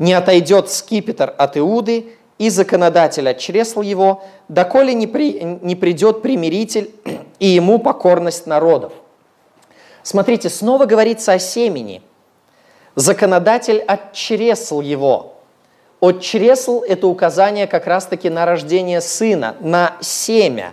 не 0.00 0.14
отойдет 0.14 0.70
скипетр 0.70 1.32
от 1.36 1.56
Иуды, 1.58 2.16
и 2.38 2.48
законодатель 2.48 3.28
от 3.28 3.36
чресл 3.36 3.82
его, 3.82 4.24
доколе 4.48 4.94
не, 4.94 5.06
при, 5.06 5.42
не 5.42 5.76
придет 5.76 6.22
примиритель 6.22 6.90
и 7.38 7.46
ему 7.46 7.78
покорность 7.78 8.46
народов. 8.46 8.94
Смотрите, 10.02 10.48
снова 10.48 10.86
говорится 10.86 11.34
о 11.34 11.38
семени. 11.38 12.00
Законодатель 12.94 13.80
от 13.80 14.14
чресл 14.14 14.80
его. 14.80 15.34
От 16.00 16.22
чресл– 16.22 16.80
это 16.88 17.06
указание 17.06 17.66
как 17.66 17.86
раз-таки 17.86 18.30
на 18.30 18.46
рождение 18.46 19.02
сына, 19.02 19.56
на 19.60 19.98
семя. 20.00 20.72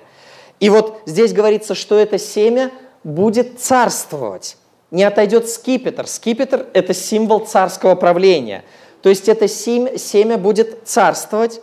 И 0.62 0.70
вот 0.70 1.02
здесь 1.06 1.34
говорится, 1.34 1.76
что 1.76 2.00
это 2.00 2.18
семя 2.18 2.72
будет 3.04 3.60
царствовать. 3.60 4.56
Не 4.90 5.04
отойдет 5.04 5.50
скипетр. 5.50 6.08
Скипетр– 6.08 6.66
это 6.74 6.94
символ 6.94 7.42
царского 7.42 7.96
правления– 7.96 8.64
то 9.02 9.10
есть 9.10 9.30
это 9.30 9.48
семя 9.48 10.38
будет 10.38 10.88
царствовать, 10.88 11.62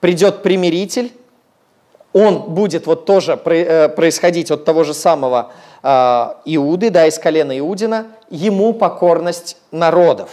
придет 0.00 0.42
примиритель, 0.42 1.12
он 2.12 2.54
будет 2.54 2.86
вот 2.86 3.06
тоже 3.06 3.40
э, 3.44 3.88
происходить 3.88 4.50
от 4.50 4.64
того 4.64 4.84
же 4.84 4.94
самого 4.94 5.52
а, 5.82 6.40
Иуды, 6.44 6.90
да, 6.90 7.06
из 7.06 7.18
колена 7.18 7.58
Иудина, 7.58 8.06
ему 8.30 8.72
покорность 8.72 9.56
народов. 9.72 10.30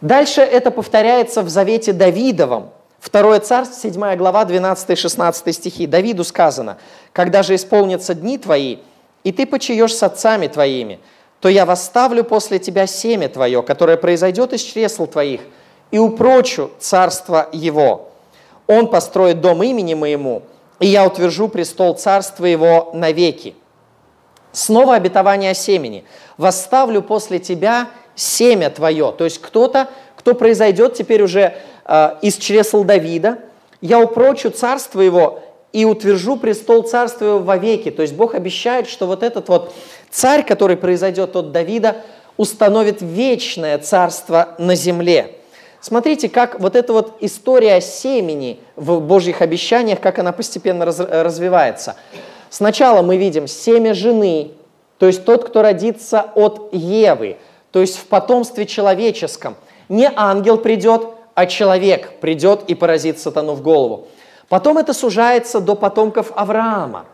Дальше 0.00 0.40
это 0.40 0.70
повторяется 0.70 1.42
в 1.42 1.48
Завете 1.48 1.92
Давидовом. 1.92 2.70
Второе 2.98 3.40
царство, 3.40 3.90
7 3.90 4.16
глава, 4.16 4.44
12-16 4.44 5.52
стихи. 5.52 5.86
Давиду 5.86 6.24
сказано, 6.24 6.78
«Когда 7.12 7.42
же 7.42 7.56
исполнятся 7.56 8.14
дни 8.14 8.38
твои, 8.38 8.78
и 9.24 9.32
ты 9.32 9.44
почаешь 9.44 9.94
с 9.94 10.02
отцами 10.02 10.46
твоими, 10.46 11.00
то 11.42 11.48
я 11.48 11.66
восставлю 11.66 12.22
после 12.22 12.60
тебя 12.60 12.86
семя 12.86 13.28
твое, 13.28 13.64
которое 13.64 13.96
произойдет 13.96 14.52
из 14.52 14.60
чресл 14.62 15.06
твоих, 15.06 15.40
и 15.90 15.98
упрочу 15.98 16.70
царство 16.78 17.48
его. 17.52 18.12
Он 18.68 18.88
построит 18.88 19.40
дом 19.40 19.60
имени 19.64 19.94
моему, 19.94 20.44
и 20.78 20.86
я 20.86 21.04
утвержу 21.04 21.48
престол 21.48 21.94
царства 21.94 22.46
его 22.46 22.92
навеки. 22.94 23.56
Снова 24.52 24.94
обетование 24.94 25.50
о 25.50 25.54
семени. 25.54 26.04
Восставлю 26.36 27.02
после 27.02 27.40
тебя 27.40 27.88
семя 28.14 28.70
твое. 28.70 29.12
То 29.12 29.24
есть 29.24 29.40
кто-то, 29.40 29.88
кто 30.16 30.34
произойдет 30.34 30.94
теперь 30.94 31.22
уже 31.22 31.56
э, 31.84 32.10
из 32.22 32.36
чресл 32.36 32.84
Давида. 32.84 33.38
Я 33.80 33.98
упрочу 33.98 34.50
царство 34.50 35.00
его 35.00 35.42
и 35.72 35.84
утвержу 35.84 36.36
престол 36.36 36.82
царства 36.82 37.24
его 37.24 37.38
вовеки. 37.40 37.90
То 37.90 38.02
есть 38.02 38.14
Бог 38.14 38.34
обещает, 38.34 38.88
что 38.88 39.06
вот 39.06 39.22
этот 39.22 39.48
вот 39.48 39.72
Царь, 40.12 40.44
который 40.44 40.76
произойдет 40.76 41.34
от 41.34 41.52
Давида, 41.52 41.96
установит 42.36 43.00
вечное 43.00 43.78
царство 43.78 44.54
на 44.58 44.74
земле. 44.74 45.38
Смотрите, 45.80 46.28
как 46.28 46.60
вот 46.60 46.76
эта 46.76 46.92
вот 46.92 47.16
история 47.20 47.80
семени 47.80 48.60
в 48.76 49.00
Божьих 49.00 49.42
обещаниях, 49.42 50.00
как 50.00 50.18
она 50.18 50.30
постепенно 50.32 50.84
раз, 50.84 51.00
развивается. 51.00 51.96
Сначала 52.50 53.02
мы 53.02 53.16
видим 53.16 53.48
семя 53.48 53.94
жены, 53.94 54.52
то 54.98 55.06
есть 55.06 55.24
тот, 55.24 55.48
кто 55.48 55.62
родится 55.62 56.26
от 56.34 56.68
Евы, 56.72 57.38
то 57.72 57.80
есть 57.80 57.96
в 57.96 58.06
потомстве 58.06 58.66
человеческом. 58.66 59.56
Не 59.88 60.10
ангел 60.14 60.58
придет, 60.58 61.06
а 61.34 61.46
человек 61.46 62.20
придет 62.20 62.64
и 62.68 62.74
поразит 62.74 63.18
сатану 63.18 63.54
в 63.54 63.62
голову. 63.62 64.08
Потом 64.48 64.76
это 64.76 64.92
сужается 64.92 65.60
до 65.60 65.74
потомков 65.74 66.32
Авраама. 66.36 67.06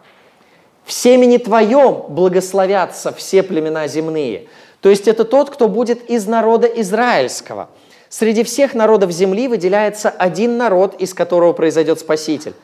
В 0.88 0.92
семени 0.94 1.36
твоем 1.36 2.04
благословятся 2.08 3.12
все 3.12 3.42
племена 3.42 3.86
земные. 3.88 4.46
То 4.80 4.88
есть 4.88 5.06
это 5.06 5.26
тот, 5.26 5.50
кто 5.50 5.68
будет 5.68 6.08
из 6.08 6.26
народа 6.26 6.66
израильского. 6.66 7.68
Среди 8.08 8.42
всех 8.42 8.72
народов 8.72 9.10
земли 9.10 9.48
выделяется 9.48 10.08
один 10.08 10.56
народ, 10.56 10.94
из 10.98 11.12
которого 11.12 11.52
произойдет 11.52 12.00
Спаситель. 12.00 12.54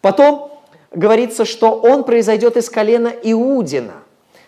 Потом 0.00 0.52
говорится, 0.92 1.44
что 1.44 1.72
он 1.72 2.04
произойдет 2.04 2.56
из 2.56 2.70
колена 2.70 3.12
Иудина. 3.24 3.94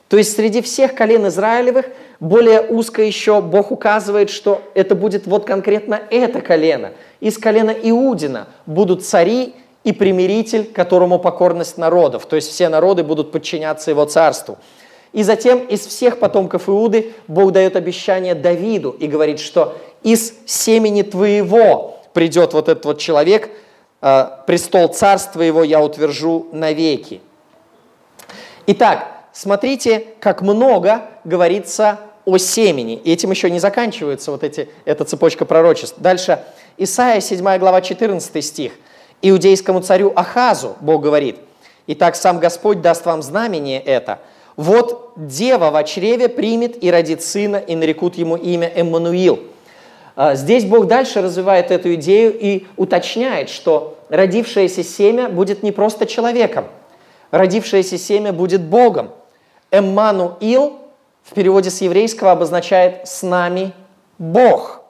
То 0.06 0.18
есть 0.18 0.36
среди 0.36 0.62
всех 0.62 0.94
колен 0.94 1.26
Израилевых 1.26 1.86
более 2.20 2.60
узко 2.60 3.02
еще 3.02 3.40
Бог 3.40 3.72
указывает, 3.72 4.30
что 4.30 4.62
это 4.74 4.94
будет 4.94 5.26
вот 5.26 5.44
конкретно 5.44 6.00
это 6.10 6.40
колено. 6.40 6.92
Из 7.18 7.38
колена 7.38 7.72
Иудина 7.72 8.46
будут 8.66 9.04
цари 9.04 9.56
и 9.86 9.92
примиритель, 9.92 10.64
которому 10.64 11.20
покорность 11.20 11.78
народов. 11.78 12.26
То 12.26 12.34
есть 12.34 12.50
все 12.50 12.68
народы 12.68 13.04
будут 13.04 13.30
подчиняться 13.30 13.92
его 13.92 14.04
царству. 14.04 14.58
И 15.12 15.22
затем 15.22 15.60
из 15.60 15.86
всех 15.86 16.18
потомков 16.18 16.68
Иуды 16.68 17.14
Бог 17.28 17.52
дает 17.52 17.76
обещание 17.76 18.34
Давиду 18.34 18.90
и 18.90 19.06
говорит, 19.06 19.38
что 19.38 19.78
из 20.02 20.34
семени 20.44 21.02
твоего 21.02 22.00
придет 22.14 22.52
вот 22.52 22.68
этот 22.68 22.84
вот 22.84 22.98
человек, 22.98 23.48
э, 24.02 24.26
престол 24.48 24.88
царства 24.88 25.40
его 25.42 25.62
я 25.62 25.80
утвержу 25.80 26.48
навеки. 26.50 27.20
Итак, 28.66 29.06
смотрите, 29.32 30.04
как 30.18 30.42
много 30.42 31.02
говорится 31.22 32.00
о 32.24 32.38
семени. 32.38 32.96
И 32.96 33.12
этим 33.12 33.30
еще 33.30 33.52
не 33.52 33.60
заканчивается 33.60 34.32
вот 34.32 34.42
эти, 34.42 34.68
эта 34.84 35.04
цепочка 35.04 35.44
пророчеств. 35.44 35.94
Дальше, 35.98 36.42
Исайя, 36.76 37.20
7 37.20 37.58
глава, 37.58 37.80
14 37.80 38.44
стих. 38.44 38.72
Иудейскому 39.22 39.80
царю 39.80 40.12
Ахазу 40.14 40.76
Бог 40.80 41.02
говорит, 41.02 41.36
«Итак, 41.86 42.16
сам 42.16 42.38
Господь 42.38 42.80
даст 42.80 43.06
вам 43.06 43.22
знамение 43.22 43.80
это. 43.80 44.18
Вот 44.56 45.12
дева 45.16 45.70
в 45.70 45.84
чреве 45.84 46.28
примет 46.28 46.82
и 46.82 46.90
родит 46.90 47.22
сына, 47.22 47.56
и 47.56 47.74
нарекут 47.74 48.16
ему 48.16 48.36
имя 48.36 48.70
Эммануил». 48.74 49.40
А, 50.16 50.34
здесь 50.34 50.64
Бог 50.64 50.86
дальше 50.86 51.20
развивает 51.20 51.70
эту 51.70 51.94
идею 51.94 52.36
и 52.38 52.66
уточняет, 52.76 53.50
что 53.50 53.98
родившееся 54.08 54.82
семя 54.82 55.28
будет 55.28 55.62
не 55.62 55.72
просто 55.72 56.06
человеком, 56.06 56.64
родившееся 57.30 57.98
семя 57.98 58.32
будет 58.32 58.62
Богом. 58.62 59.10
Эммануил 59.70 60.78
в 61.22 61.34
переводе 61.34 61.70
с 61.70 61.82
еврейского 61.82 62.32
обозначает 62.32 63.06
«с 63.06 63.22
нами 63.22 63.72
Бог». 64.18 64.85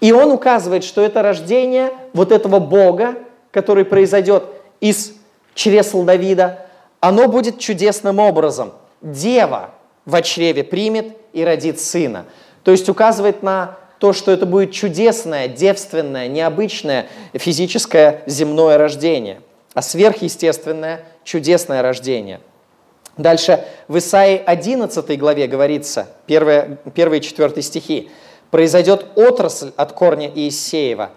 И 0.00 0.12
он 0.12 0.30
указывает, 0.30 0.84
что 0.84 1.02
это 1.02 1.22
рождение 1.22 1.92
вот 2.12 2.32
этого 2.32 2.58
Бога, 2.58 3.16
который 3.50 3.84
произойдет 3.84 4.44
из 4.80 5.12
чресл 5.54 6.02
Давида, 6.02 6.66
оно 7.00 7.28
будет 7.28 7.58
чудесным 7.58 8.18
образом. 8.18 8.72
Дева 9.02 9.70
в 10.06 10.20
чреве 10.22 10.64
примет 10.64 11.16
и 11.32 11.44
родит 11.44 11.80
сына. 11.80 12.26
То 12.64 12.70
есть 12.70 12.88
указывает 12.88 13.42
на 13.42 13.76
то, 13.98 14.12
что 14.12 14.30
это 14.32 14.46
будет 14.46 14.72
чудесное, 14.72 15.48
девственное, 15.48 16.28
необычное 16.28 17.06
физическое 17.34 18.22
земное 18.26 18.78
рождение, 18.78 19.40
а 19.74 19.82
сверхъестественное, 19.82 21.04
чудесное 21.24 21.82
рождение– 21.82 22.40
Дальше 23.20 23.64
в 23.88 23.98
Исаии 23.98 24.42
11 24.44 25.18
главе 25.18 25.46
говорится, 25.46 26.08
1, 26.26 26.78
1 26.94 27.14
и 27.14 27.20
4 27.20 27.62
стихи, 27.62 28.10
«Произойдет 28.50 29.06
отрасль 29.14 29.72
от 29.76 29.92
корня 29.92 30.30
Иисеева, 30.34 31.10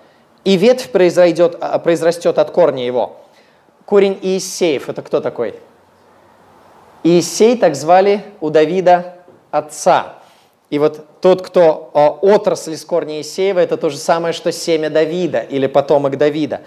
и 0.43 0.57
ветвь 0.57 0.89
произойдет, 0.89 1.57
а, 1.59 1.79
произрастет 1.79 2.37
от 2.37 2.51
корня 2.51 2.85
его». 2.85 3.17
Корень 3.85 4.17
Иисеев– 4.21 4.87
это 4.89 5.01
кто 5.01 5.19
такой? 5.19 5.55
Иисей 7.03 7.57
так 7.57 7.75
звали 7.75 8.23
у 8.39 8.49
Давида 8.49 9.15
отца. 9.51 10.15
И 10.69 10.79
вот 10.79 11.05
тот, 11.21 11.41
кто 11.41 11.91
а, 11.93 12.09
отрасль 12.09 12.73
из 12.73 12.85
корня 12.85 13.17
Иисеева, 13.17 13.59
это 13.59 13.77
то 13.77 13.89
же 13.89 13.97
самое, 13.97 14.33
что 14.33 14.51
семя 14.51 14.89
Давида 14.89 15.41
или 15.41 15.67
потомок 15.67 16.17
Давида. 16.17 16.61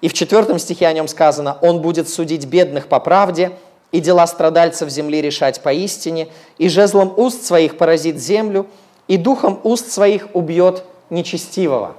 И 0.00 0.08
в 0.08 0.14
четвертом 0.14 0.58
стихе 0.58 0.86
о 0.86 0.92
нем 0.92 1.08
сказано, 1.08 1.58
«Он 1.60 1.82
будет 1.82 2.08
судить 2.08 2.46
бедных 2.46 2.86
по 2.86 3.00
правде, 3.00 3.52
и 3.92 4.00
дела 4.00 4.26
страдальцев 4.28 4.88
земли 4.88 5.20
решать 5.20 5.60
поистине, 5.60 6.28
и 6.58 6.68
жезлом 6.68 7.12
уст 7.16 7.44
своих 7.44 7.76
поразит 7.76 8.18
землю, 8.18 8.66
и 9.10 9.16
духом 9.16 9.60
уст 9.64 9.90
своих 9.90 10.28
убьет 10.34 10.84
нечестивого». 11.10 11.96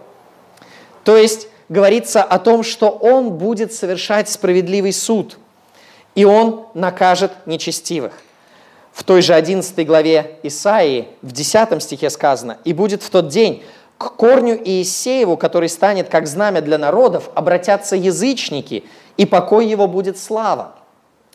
То 1.03 1.17
есть 1.17 1.49
говорится 1.67 2.23
о 2.23 2.39
том, 2.39 2.63
что 2.63 2.89
он 2.89 3.31
будет 3.31 3.73
совершать 3.73 4.29
справедливый 4.29 4.93
суд, 4.93 5.37
и 6.15 6.23
он 6.23 6.65
накажет 6.73 7.31
нечестивых. 7.45 8.13
В 8.93 9.03
той 9.03 9.21
же 9.21 9.33
11 9.33 9.85
главе 9.85 10.39
Исаии, 10.43 11.07
в 11.21 11.31
10 11.31 11.81
стихе 11.81 12.09
сказано, 12.09 12.57
«И 12.63 12.73
будет 12.73 13.03
в 13.03 13.09
тот 13.09 13.27
день 13.27 13.63
к 13.97 14.15
корню 14.15 14.59
Иисееву, 14.63 15.37
который 15.37 15.69
станет 15.69 16.09
как 16.09 16.27
знамя 16.27 16.61
для 16.61 16.77
народов, 16.77 17.29
обратятся 17.35 17.95
язычники, 17.95 18.83
и 19.17 19.25
покой 19.25 19.67
его 19.67 19.87
будет 19.87 20.17
слава». 20.17 20.75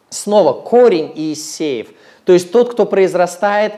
Снова 0.09 0.53
корень 0.53 1.13
Иисеев, 1.15 1.89
то 2.25 2.33
есть 2.33 2.53
тот, 2.53 2.73
кто 2.73 2.87
произрастает 2.87 3.75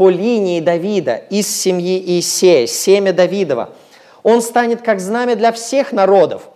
по 0.00 0.08
линии 0.08 0.60
Давида, 0.60 1.16
из 1.28 1.46
семьи 1.54 2.02
Иисея, 2.02 2.66
семя 2.66 3.12
Давидова. 3.12 3.68
Он 4.22 4.40
станет 4.40 4.80
как 4.80 4.98
знамя 4.98 5.36
для 5.36 5.52
всех 5.52 5.92
народов. 5.92 6.48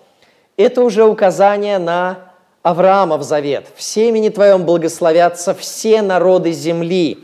Это 0.57 0.81
уже 0.81 1.05
указание 1.05 1.77
на 1.77 2.33
Авраама 2.63 3.19
в 3.19 3.23
завет. 3.23 3.67
В 3.77 3.83
семени 3.83 4.31
твоем 4.31 4.65
благословятся 4.65 5.53
все 5.53 6.01
народы 6.01 6.53
земли. 6.53 7.19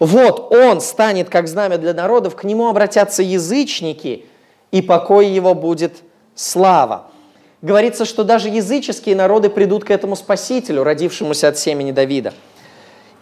Вот 0.00 0.52
он 0.52 0.82
станет 0.82 1.30
как 1.30 1.48
знамя 1.48 1.78
для 1.78 1.94
народов, 1.94 2.36
к 2.36 2.44
нему 2.44 2.68
обратятся 2.68 3.22
язычники, 3.22 4.26
и 4.70 4.82
покой 4.82 5.28
его 5.28 5.54
будет 5.54 5.94
слава 6.34 7.06
говорится, 7.64 8.04
что 8.04 8.24
даже 8.24 8.50
языческие 8.50 9.16
народы 9.16 9.48
придут 9.48 9.84
к 9.84 9.90
этому 9.90 10.16
Спасителю, 10.16 10.84
родившемуся 10.84 11.48
от 11.48 11.58
семени 11.58 11.92
Давида. 11.92 12.34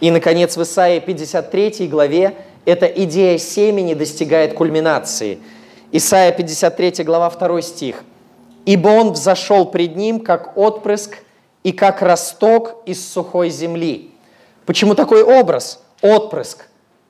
И, 0.03 0.11
наконец, 0.11 0.57
в 0.57 0.63
Исаии 0.65 0.99
53 0.99 1.87
главе 1.87 2.35
эта 2.65 2.87
идея 2.87 3.39
семени 3.39 3.95
достигает 3.95 4.53
кульминации. 4.53 5.39
Исаия 5.93 6.33
53 6.33 7.05
глава 7.05 7.31
2 7.31 7.63
стих. 7.63 8.03
«Ибо 8.67 8.89
он 8.89 9.13
взошел 9.13 9.65
пред 9.67 9.95
ним, 9.95 10.19
как 10.19 10.59
отпрыск 10.59 11.19
и 11.63 11.71
как 11.71 12.03
росток 12.03 12.83
из 12.85 13.09
сухой 13.09 13.51
земли». 13.51 14.11
Почему 14.67 14.97
такой 14.97 15.23
образ? 15.23 15.81
Отпрыск, 16.01 16.67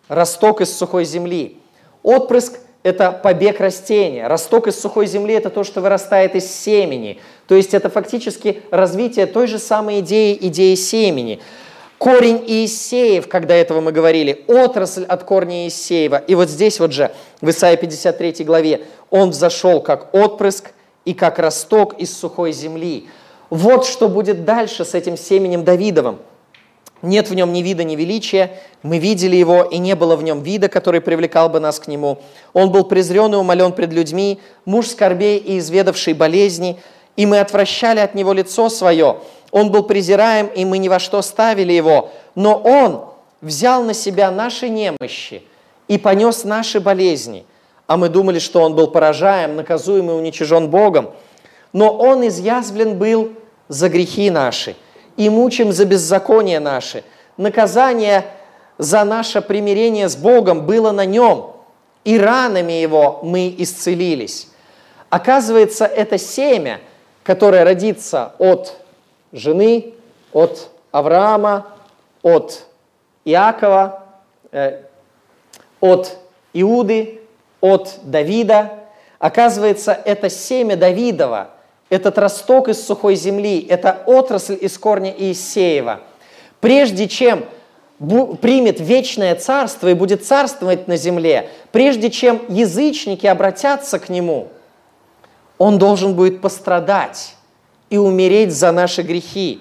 росток 0.08 0.60
из 0.60 0.76
сухой 0.76 1.06
земли. 1.06 1.56
Отпрыск– 2.02 2.58
это 2.82 3.10
побег 3.10 3.58
растения. 3.58 4.26
Росток 4.26 4.66
из 4.66 4.78
сухой 4.78 5.06
земли– 5.06 5.32
это 5.36 5.48
то, 5.48 5.64
что 5.64 5.80
вырастает 5.80 6.34
из 6.34 6.54
семени. 6.54 7.20
То 7.46 7.54
есть 7.54 7.72
это 7.72 7.88
фактически 7.88 8.60
развитие 8.70 9.24
той 9.24 9.46
же 9.46 9.58
самой 9.58 10.00
идеи, 10.00 10.36
идеи 10.38 10.74
семени. 10.74 11.40
Корень 12.02 12.42
Иисеев, 12.48 13.28
когда 13.28 13.54
этого 13.54 13.80
мы 13.80 13.92
говорили, 13.92 14.44
отрасль 14.48 15.04
от 15.04 15.22
корня 15.22 15.66
Иисеева. 15.66 16.16
И 16.16 16.34
вот 16.34 16.50
здесь 16.50 16.80
вот 16.80 16.92
же, 16.92 17.12
в 17.40 17.48
Исаии 17.48 17.76
53 17.76 18.44
главе, 18.44 18.80
он 19.08 19.30
взошел 19.30 19.80
как 19.80 20.12
отпрыск 20.12 20.72
и 21.04 21.14
как 21.14 21.38
росток 21.38 21.94
из 22.00 22.12
сухой 22.12 22.50
земли. 22.50 23.06
Вот 23.50 23.86
что 23.86 24.08
будет 24.08 24.44
дальше 24.44 24.84
с 24.84 24.94
этим 24.94 25.16
семенем 25.16 25.62
Давидовым– 25.62 26.18
нет 27.02 27.28
в 27.28 27.34
нем 27.34 27.52
ни 27.52 27.62
вида, 27.62 27.82
ни 27.82 27.96
величия. 27.96 28.52
Мы 28.84 28.98
видели 28.98 29.34
его, 29.34 29.64
и 29.64 29.78
не 29.78 29.96
было 29.96 30.14
в 30.14 30.22
нем 30.22 30.42
вида, 30.42 30.68
который 30.68 31.00
привлекал 31.00 31.48
бы 31.48 31.58
нас 31.58 31.80
к 31.80 31.88
нему. 31.88 32.20
Он 32.52 32.70
был 32.70 32.84
презрен 32.84 33.34
и 33.34 33.36
умолен 33.36 33.72
пред 33.72 33.92
людьми, 33.92 34.38
муж 34.64 34.86
скорбей 34.86 35.38
и 35.38 35.58
изведавший 35.58 36.14
болезни, 36.14 36.78
и 37.16 37.26
мы 37.26 37.40
отвращали 37.40 38.00
от 38.00 38.14
него 38.14 38.32
лицо 38.32 38.68
свое. 38.68 39.18
Он 39.50 39.70
был 39.70 39.82
презираем, 39.82 40.46
и 40.46 40.64
мы 40.64 40.78
ни 40.78 40.88
во 40.88 40.98
что 40.98 41.20
ставили 41.22 41.72
его. 41.72 42.10
Но 42.34 42.56
он 42.56 43.04
взял 43.40 43.82
на 43.82 43.94
себя 43.94 44.30
наши 44.30 44.68
немощи 44.68 45.42
и 45.88 45.98
понес 45.98 46.44
наши 46.44 46.80
болезни. 46.80 47.44
А 47.86 47.96
мы 47.96 48.08
думали, 48.08 48.38
что 48.38 48.62
он 48.62 48.74
был 48.74 48.88
поражаем, 48.88 49.56
наказуем 49.56 50.10
и 50.10 50.14
уничижен 50.14 50.68
Богом. 50.68 51.10
Но 51.72 51.92
он 51.96 52.26
изъязвлен 52.26 52.98
был 52.98 53.32
за 53.68 53.88
грехи 53.88 54.30
наши– 54.30 54.76
и 55.16 55.28
мучим 55.28 55.72
за 55.72 55.84
беззаконие 55.84 56.60
наши. 56.60 57.04
Наказание 57.36 58.26
за 58.78 59.04
наше 59.04 59.40
примирение 59.40 60.08
с 60.08 60.16
Богом 60.16 60.66
было 60.66 60.92
на 60.92 61.04
нем, 61.04 61.52
и 62.04 62.18
ранами 62.18 62.72
его 62.72 63.20
мы 63.22 63.54
исцелились. 63.58 64.48
Оказывается, 65.10 65.84
это 65.84 66.18
семя, 66.18 66.80
которое 67.22 67.64
родится 67.64 68.32
от 68.38 68.76
жены, 69.32 69.94
от 70.32 70.70
Авраама, 70.90 71.66
от 72.22 72.66
Иакова, 73.24 74.04
э, 74.50 74.82
от 75.80 76.16
Иуды, 76.52 77.20
от 77.60 77.94
Давида. 78.02 78.72
Оказывается, 79.18 79.92
это 79.92 80.28
семя 80.30 80.76
Давидова– 80.76 81.50
этот 81.92 82.16
росток 82.16 82.70
из 82.70 82.82
сухой 82.82 83.16
земли, 83.16 83.66
это 83.68 84.02
отрасль 84.06 84.56
из 84.58 84.78
корня 84.78 85.14
Иисеева. 85.14 86.00
Прежде 86.58 87.06
чем 87.06 87.44
примет 87.98 88.80
вечное 88.80 89.34
царство 89.34 89.88
и 89.88 89.92
будет 89.94 90.24
царствовать 90.24 90.88
на 90.88 90.96
земле, 90.96 91.50
прежде 91.70 92.10
чем 92.10 92.40
язычники 92.48 93.26
обратятся 93.26 93.98
к 93.98 94.08
нему, 94.08 94.48
он 95.62 95.78
должен 95.78 96.14
будет 96.14 96.40
пострадать 96.40 97.36
и 97.88 97.96
умереть 97.96 98.52
за 98.52 98.72
наши 98.72 99.02
грехи. 99.02 99.60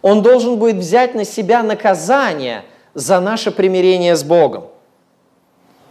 Он 0.00 0.22
должен 0.22 0.56
будет 0.56 0.76
взять 0.76 1.16
на 1.16 1.24
себя 1.24 1.64
наказание 1.64 2.62
за 2.94 3.18
наше 3.18 3.50
примирение 3.50 4.14
с 4.14 4.22
Богом. 4.22 4.68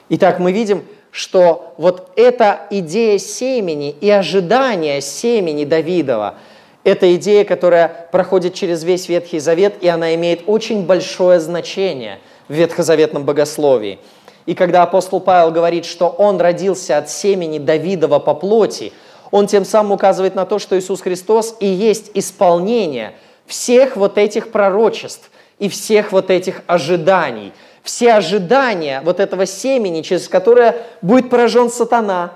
Итак, 0.08 0.40
мы 0.40 0.54
видим, 0.54 0.86
что 1.12 1.74
вот 1.78 2.14
эта 2.16 2.62
идея 2.70 3.18
семени 3.18 3.94
и 4.00 4.10
ожидание 4.10 5.02
семени 5.02 5.66
Давидова– 5.66 6.36
это 6.86 7.14
идея, 7.16 7.44
которая 7.44 8.08
проходит 8.10 8.54
через 8.54 8.86
весь 8.86 9.10
Ветхий 9.10 9.40
Завет, 9.40 9.84
и 9.84 9.88
она 9.90 10.16
имеет 10.16 10.44
очень 10.48 10.86
большое 10.86 11.42
значение 11.42 12.20
в 12.48 12.54
ветхозаветном 12.54 13.26
богословии. 13.26 14.00
И 14.46 14.56
когда 14.56 14.84
апостол 14.84 15.20
Павел 15.20 15.52
говорит, 15.52 15.84
что 15.84 16.08
он 16.08 16.40
родился 16.40 16.98
от 16.98 17.10
семени 17.10 17.60
Давидова 17.60 18.20
по 18.20 18.34
плоти, 18.34 18.94
он 19.32 19.48
тем 19.48 19.66
самым 19.66 19.94
указывает 19.94 20.36
на 20.36 20.46
то, 20.46 20.60
что 20.60 20.78
Иисус 20.78 21.02
Христос 21.02 21.56
и 21.60 21.66
есть 21.66 22.12
исполнение 22.14 23.14
всех 23.46 23.96
вот 23.96 24.18
этих 24.18 24.52
пророчеств 24.52 25.32
и 25.58 25.70
всех 25.70 26.12
вот 26.12 26.30
этих 26.30 26.62
ожиданий– 26.68 27.54
все 27.84 28.14
ожидания 28.14 29.02
вот 29.04 29.20
этого 29.20 29.46
семени, 29.46 30.02
через 30.02 30.28
которое 30.28 30.86
будет 31.02 31.30
поражен 31.30 31.70
сатана, 31.70 32.34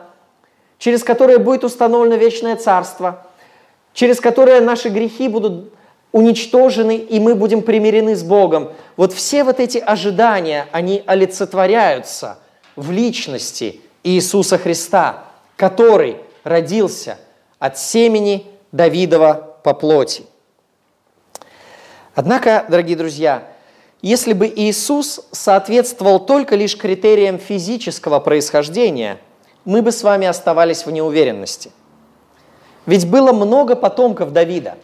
через 0.80 1.04
которое 1.04 1.38
будет 1.38 1.64
установлено 1.64 2.16
вечное 2.16 2.56
царство, 2.56 3.28
через 3.94 4.20
которое 4.20 4.62
наши 4.62 4.90
грехи 4.90 5.28
будут 5.28 5.72
уничтожены, 6.12 6.98
и 6.98 7.20
мы 7.20 7.36
будем 7.36 7.62
примирены 7.62 8.16
с 8.16 8.24
Богом. 8.24 8.72
Вот 8.96 9.14
все 9.14 9.44
вот 9.44 9.60
эти 9.60 9.78
ожидания, 9.78 10.68
они 10.72 11.04
олицетворяются 11.06 12.40
в 12.76 12.92
личности 12.92 13.82
Иисуса 14.04 14.58
Христа, 14.58 15.26
который 15.58 16.18
родился 16.46 17.18
от 17.60 17.78
семени 17.78 18.48
Давидова 18.72 19.58
по 19.64 19.74
плоти. 19.74 20.24
Однако, 22.14 22.66
дорогие 22.70 22.96
друзья, 22.96 23.52
если 24.02 24.34
бы 24.34 24.48
Иисус 24.48 25.28
соответствовал 25.32 26.20
только 26.20 26.56
лишь 26.56 26.78
критериям 26.78 27.40
физического 27.40 28.20
происхождения, 28.20 29.18
мы 29.66 29.82
бы 29.82 29.92
с 29.92 30.04
вами 30.04 30.28
оставались 30.28 30.86
в 30.86 30.92
неуверенности. 30.92 31.72
Ведь 32.86 33.10
было 33.10 33.34
много 33.34 33.76
потомков 33.76 34.32
Давида. 34.32 34.78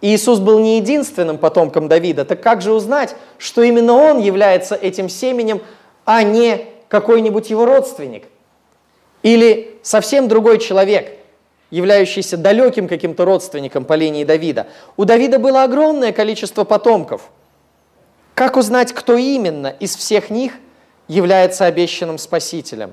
Иисус 0.00 0.38
был 0.38 0.58
не 0.58 0.78
единственным 0.78 1.36
потомком 1.36 1.88
Давида. 1.88 2.24
Так 2.24 2.42
как 2.42 2.62
же 2.62 2.72
узнать, 2.72 3.14
что 3.36 3.62
именно 3.62 3.92
он 3.92 4.20
является 4.20 4.74
этим 4.74 5.10
семенем, 5.10 5.60
а 6.06 6.22
не 6.22 6.64
какой-нибудь 6.88 7.50
его 7.50 7.66
родственник? 7.66 8.24
Или 9.22 9.78
совсем 9.82 10.28
другой 10.28 10.58
человек, 10.58 11.12
являющийся 11.70 12.36
далеким 12.36 12.88
каким-то 12.88 13.24
родственником 13.24 13.84
по 13.84 13.94
линии 13.94 14.24
Давида? 14.24 14.66
У 14.96 15.04
Давида 15.04 15.38
было 15.38 15.64
огромное 15.64 16.12
количество 16.12 16.64
потомков– 16.64 17.22
как 18.38 18.56
узнать, 18.56 18.92
кто 18.92 19.16
именно 19.16 19.66
из 19.66 19.96
всех 19.96 20.30
них 20.30 20.52
является 21.08 21.64
обещанным 21.64 22.18
Спасителем? 22.18 22.92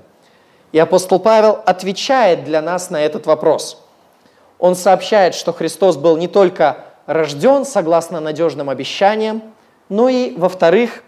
И 0.72 0.80
апостол 0.80 1.20
Павел 1.20 1.60
отвечает 1.68 2.46
для 2.46 2.64
нас 2.64 2.90
на 2.90 3.00
этот 3.00 3.28
вопрос. 3.28 3.80
Он 4.58 4.76
сообщает, 4.76 5.36
что 5.36 5.54
Христос 5.54 5.98
был 5.98 6.18
не 6.18 6.28
только 6.28 6.86
рожден 7.06 7.64
согласно 7.64 8.20
надежным 8.20 8.72
обещаниям, 8.72 9.44
но 9.88 10.10
и, 10.10 10.36
во-вторых, 10.36 11.04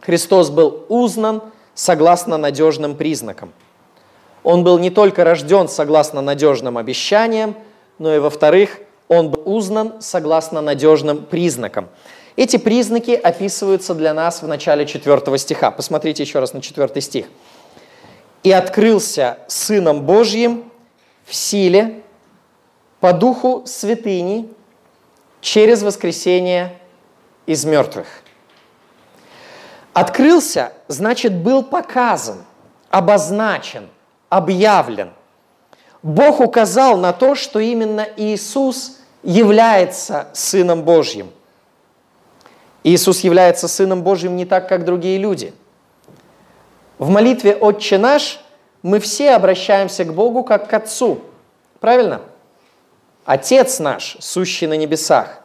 Христос 0.00 0.50
был 0.50 0.86
узнан 0.88 1.42
согласно 1.74 2.36
надежным 2.36 2.94
признакам. 2.94 3.52
Он 4.46 4.62
был 4.62 4.78
не 4.78 4.90
только 4.90 5.24
рожден 5.24 5.68
согласно 5.68 6.22
надежным 6.22 6.78
обещаниям, 6.78 7.56
но 7.98 8.14
и, 8.14 8.20
во-вторых, 8.20 8.78
он 9.08 9.30
был 9.30 9.42
узнан 9.44 10.00
согласно 10.00 10.60
надежным 10.60 11.26
признакам. 11.26 11.88
Эти 12.36 12.56
признаки 12.56 13.10
описываются 13.10 13.92
для 13.92 14.14
нас 14.14 14.42
в 14.42 14.46
начале 14.46 14.86
4 14.86 15.36
стиха. 15.38 15.72
Посмотрите 15.72 16.22
еще 16.22 16.38
раз 16.38 16.52
на 16.52 16.62
4 16.62 17.00
стих. 17.00 17.26
«И 18.44 18.52
открылся 18.52 19.38
Сыном 19.48 20.02
Божьим 20.02 20.70
в 21.24 21.34
силе, 21.34 22.02
по 23.00 23.12
духу 23.12 23.64
святыни, 23.66 24.48
через 25.40 25.82
воскресение 25.82 26.78
из 27.46 27.64
мертвых». 27.64 28.06
Открылся, 29.92 30.72
значит, 30.86 31.34
был 31.34 31.64
показан, 31.64 32.44
обозначен, 32.90 33.88
объявлен. 34.28 35.10
Бог 36.02 36.40
указал 36.40 36.96
на 36.98 37.12
то, 37.12 37.34
что 37.34 37.58
именно 37.58 38.06
Иисус 38.16 38.98
является 39.22 40.28
Сыном 40.32 40.82
Божьим. 40.82 41.30
Иисус 42.84 43.20
является 43.20 43.66
Сыном 43.66 44.02
Божьим 44.02 44.36
не 44.36 44.44
так, 44.44 44.68
как 44.68 44.84
другие 44.84 45.18
люди. 45.18 45.52
В 46.98 47.08
молитве 47.08 47.56
«Отче 47.56 47.98
наш» 47.98 48.40
мы 48.82 49.00
все 49.00 49.32
обращаемся 49.32 50.04
к 50.04 50.14
Богу 50.14 50.44
как 50.44 50.68
к 50.68 50.74
Отцу. 50.74 51.18
Правильно? 51.80 52.20
Отец 53.24 53.80
наш, 53.80 54.16
сущий 54.20 54.68
на 54.68 54.74
небесах. 54.74 55.42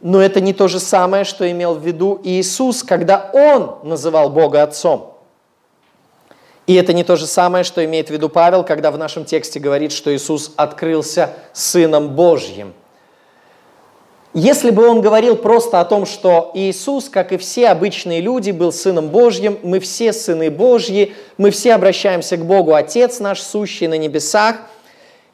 Но 0.00 0.20
это 0.20 0.40
не 0.40 0.52
то 0.52 0.68
же 0.68 0.78
самое, 0.78 1.24
что 1.24 1.50
имел 1.50 1.74
в 1.74 1.84
виду 1.84 2.20
Иисус, 2.22 2.82
когда 2.82 3.30
Он 3.32 3.78
называл 3.82 4.28
Бога 4.28 4.62
Отцом. 4.62 5.14
И 6.68 6.74
это 6.74 6.92
не 6.92 7.02
то 7.02 7.16
же 7.16 7.26
самое, 7.26 7.64
что 7.64 7.84
имеет 7.84 8.06
в 8.06 8.12
виду 8.12 8.28
Павел, 8.28 8.62
когда 8.62 8.92
в 8.92 8.98
нашем 8.98 9.24
тексте 9.24 9.58
говорит, 9.58 9.90
что 9.90 10.14
Иисус 10.14 10.52
открылся 10.54 11.32
Сыном 11.52 12.10
Божьим– 12.10 12.74
если 14.34 14.70
бы 14.70 14.86
он 14.86 15.00
говорил 15.00 15.36
просто 15.36 15.80
о 15.80 15.84
том, 15.84 16.04
что 16.04 16.50
Иисус, 16.54 17.08
как 17.08 17.32
и 17.32 17.38
все 17.38 17.68
обычные 17.68 18.20
люди, 18.20 18.50
был 18.50 18.72
Сыном 18.72 19.08
Божьим, 19.08 19.58
мы 19.62 19.80
все 19.80 20.12
сыны 20.12 20.50
Божьи, 20.50 21.14
мы 21.38 21.50
все 21.50 21.74
обращаемся 21.74 22.36
к 22.36 22.44
Богу, 22.44 22.74
Отец 22.74 23.20
наш, 23.20 23.40
сущий 23.40 23.88
на 23.88 23.96
небесах, 23.96 24.56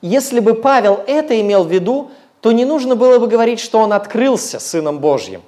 если 0.00 0.38
бы 0.38 0.54
Павел 0.54 1.00
это 1.06 1.38
имел 1.40 1.64
в 1.64 1.72
виду, 1.72 2.12
то 2.40 2.52
не 2.52 2.64
нужно 2.64 2.94
было 2.94 3.18
бы 3.18 3.26
говорить, 3.26 3.58
что 3.58 3.80
он 3.80 3.92
открылся 3.92 4.60
Сыном 4.60 5.00
Божьим. 5.00 5.42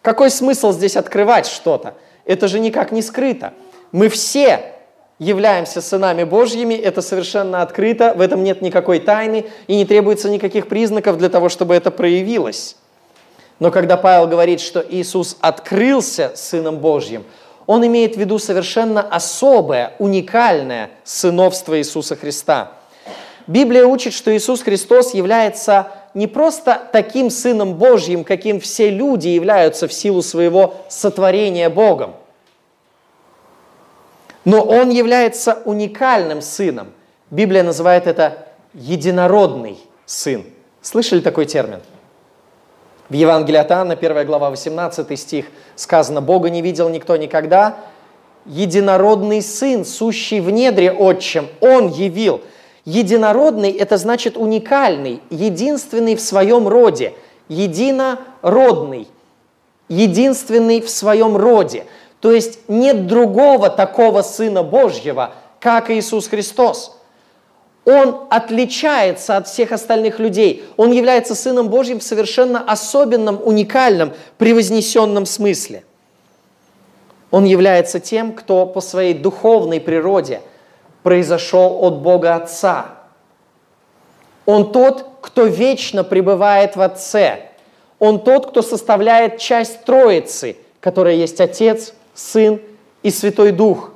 Какой 0.00 0.30
смысл 0.30 0.72
здесь 0.72 0.96
открывать 0.96 1.46
что-то? 1.46 1.94
Это 2.24 2.48
же 2.48 2.58
никак 2.58 2.90
не 2.90 3.02
скрыто. 3.02 3.52
Мы 3.90 4.08
все 4.08 4.71
являемся 5.22 5.80
сынами 5.80 6.24
Божьими, 6.24 6.74
это 6.74 7.00
совершенно 7.00 7.62
открыто, 7.62 8.12
в 8.16 8.20
этом 8.20 8.42
нет 8.42 8.60
никакой 8.60 8.98
тайны 8.98 9.46
и 9.68 9.76
не 9.76 9.84
требуется 9.86 10.28
никаких 10.28 10.68
признаков 10.68 11.16
для 11.16 11.28
того, 11.28 11.48
чтобы 11.48 11.74
это 11.74 11.90
проявилось. 11.90 12.76
Но 13.60 13.70
когда 13.70 13.96
Павел 13.96 14.26
говорит, 14.26 14.60
что 14.60 14.84
Иисус 14.86 15.36
открылся 15.40 16.32
Сыном 16.34 16.78
Божьим, 16.78 17.24
он 17.66 17.86
имеет 17.86 18.16
в 18.16 18.18
виду 18.18 18.40
совершенно 18.40 19.00
особое, 19.00 19.92
уникальное 20.00 20.90
сыновство 21.04 21.78
Иисуса 21.78 22.16
Христа. 22.16 22.72
Библия 23.46 23.86
учит, 23.86 24.14
что 24.14 24.36
Иисус 24.36 24.62
Христос 24.62 25.14
является 25.14 25.92
не 26.14 26.26
просто 26.26 26.82
таким 26.90 27.30
Сыном 27.30 27.74
Божьим, 27.74 28.24
каким 28.24 28.58
все 28.58 28.90
люди 28.90 29.28
являются 29.28 29.86
в 29.86 29.92
силу 29.92 30.22
своего 30.22 30.74
сотворения 30.88 31.68
Богом, 31.68 32.14
но 34.44 34.62
он 34.62 34.90
является 34.90 35.62
уникальным 35.64 36.42
сыном. 36.42 36.88
Библия 37.30 37.62
называет 37.62 38.06
это 38.06 38.48
единородный 38.74 39.78
сын. 40.06 40.44
Слышали 40.80 41.20
такой 41.20 41.46
термин? 41.46 41.80
В 43.08 43.14
Евангелии 43.14 43.58
от 43.58 43.70
Анна, 43.70 43.94
1 43.94 44.26
глава, 44.26 44.50
18 44.50 45.18
стих, 45.18 45.46
сказано, 45.76 46.20
«Бога 46.20 46.50
не 46.50 46.62
видел 46.62 46.88
никто 46.88 47.16
никогда, 47.16 47.76
единородный 48.46 49.42
сын, 49.42 49.84
сущий 49.84 50.40
в 50.40 50.50
недре 50.50 50.92
отчим, 50.92 51.48
он 51.60 51.88
явил». 51.88 52.40
Единородный– 52.84 53.70
это 53.78 53.96
значит 53.96 54.36
уникальный, 54.36 55.20
единственный 55.30 56.16
в 56.16 56.20
своем 56.20 56.66
роде, 56.66 57.14
единородный, 57.48 59.06
единственный 59.88 60.80
в 60.80 60.90
своем 60.90 61.36
роде– 61.36 61.86
то 62.22 62.30
есть 62.30 62.60
нет 62.68 63.08
другого 63.08 63.68
такого 63.68 64.22
Сына 64.22 64.62
Божьего, 64.62 65.32
как 65.58 65.90
Иисус 65.90 66.28
Христос. 66.28 66.96
Он 67.84 68.28
отличается 68.30 69.36
от 69.36 69.48
всех 69.48 69.72
остальных 69.72 70.20
людей. 70.20 70.64
Он 70.76 70.92
является 70.92 71.34
Сыном 71.34 71.68
Божьим 71.68 71.98
в 71.98 72.04
совершенно 72.04 72.60
особенном, 72.60 73.40
уникальном, 73.42 74.12
превознесенном 74.38 75.26
смысле. 75.26 75.82
Он 77.32 77.44
является 77.44 77.98
тем, 77.98 78.34
кто 78.34 78.66
по 78.66 78.80
своей 78.80 79.14
духовной 79.14 79.80
природе 79.80 80.42
произошел 81.02 81.84
от 81.84 82.02
Бога 82.02 82.36
Отца. 82.36 82.98
Он 84.46 84.70
тот, 84.70 85.08
кто 85.22 85.46
вечно 85.46 86.04
пребывает 86.04 86.76
в 86.76 86.82
Отце. 86.82 87.48
Он 87.98 88.20
тот, 88.20 88.50
кто 88.50 88.62
составляет 88.62 89.38
часть 89.38 89.82
Троицы, 89.82 90.56
которая 90.78 91.14
есть 91.14 91.40
Отец, 91.40 91.94
Сын 92.14 92.60
и 93.02 93.10
Святой 93.10 93.52
Дух. 93.52 93.90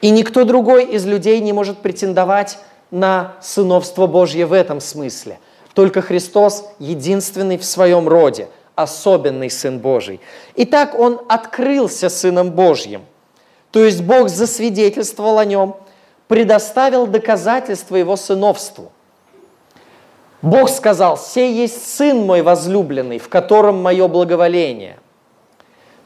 И 0.00 0.10
никто 0.10 0.44
другой 0.44 0.84
из 0.84 1.06
людей 1.06 1.40
не 1.40 1.52
может 1.52 1.78
претендовать 1.78 2.58
на 2.90 3.34
сыновство 3.40 4.06
Божье 4.06 4.46
в 4.46 4.52
этом 4.52 4.80
смысле. 4.80 5.38
Только 5.74 6.02
Христос 6.02 6.64
единственный 6.78 7.56
в 7.56 7.64
своем 7.64 8.08
роде, 8.08 8.48
особенный 8.74 9.50
Сын 9.50 9.78
Божий. 9.78 10.20
Итак, 10.56 10.98
Он 10.98 11.20
открылся 11.28 12.08
Сыном 12.08 12.50
Божьим. 12.50 13.02
То 13.70 13.82
есть 13.84 14.02
Бог 14.02 14.28
засвидетельствовал 14.28 15.38
о 15.38 15.44
Нем, 15.44 15.76
предоставил 16.28 17.06
доказательства 17.06 17.96
Его 17.96 18.16
сыновству. 18.16 18.92
Бог 20.42 20.68
сказал, 20.68 21.16
«Сей 21.16 21.54
есть 21.54 21.96
Сын 21.96 22.18
мой 22.18 22.42
возлюбленный, 22.42 23.18
в 23.18 23.28
котором 23.28 23.80
мое 23.80 24.08
благоволение». 24.08 24.98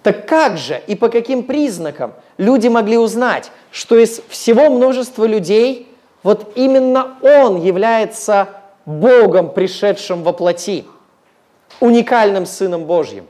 Так 0.07 0.29
как 0.29 0.57
же 0.57 0.81
и 0.87 0.95
по 0.95 1.09
каким 1.09 1.43
признакам 1.43 2.15
люди 2.39 2.69
могли 2.69 2.97
узнать, 2.97 3.51
что 3.73 3.99
из 3.99 4.21
всего 4.29 4.71
множества 4.71 5.25
людей 5.25 5.89
вот 6.23 6.53
именно 6.55 7.17
Он 7.23 7.61
является 7.61 8.51
Богом, 8.85 9.51
пришедшим 9.51 10.23
во 10.23 10.33
плоти, 10.33 10.85
уникальным 11.81 12.47
Сыном 12.47 12.85
Божьим? 12.85 13.27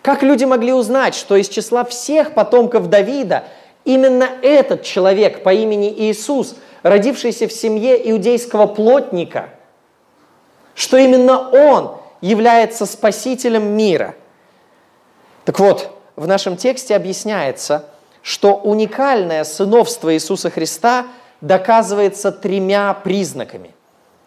Как 0.00 0.22
люди 0.22 0.46
могли 0.46 0.72
узнать, 0.72 1.14
что 1.14 1.36
из 1.36 1.50
числа 1.50 1.84
всех 1.84 2.32
потомков 2.32 2.88
Давида 2.88 3.44
именно 3.84 4.26
этот 4.40 4.84
человек 4.84 5.42
по 5.42 5.52
имени 5.52 5.92
Иисус, 6.08 6.56
родившийся 6.82 7.46
в 7.46 7.52
семье 7.52 8.10
иудейского 8.10 8.66
плотника, 8.68 9.50
что 10.74 10.96
именно 10.96 11.50
он 11.50 11.98
является 12.22 12.86
спасителем 12.86 13.76
мира? 13.76 14.14
Так 15.44 15.58
вот, 15.58 15.90
в 16.16 16.26
нашем 16.26 16.56
тексте 16.56 16.94
объясняется, 16.94 17.86
что 18.22 18.54
уникальное 18.54 19.44
сыновство 19.44 20.14
Иисуса 20.14 20.50
Христа 20.50 21.06
доказывается 21.40 22.30
тремя 22.30 22.94
признаками. 22.94 23.74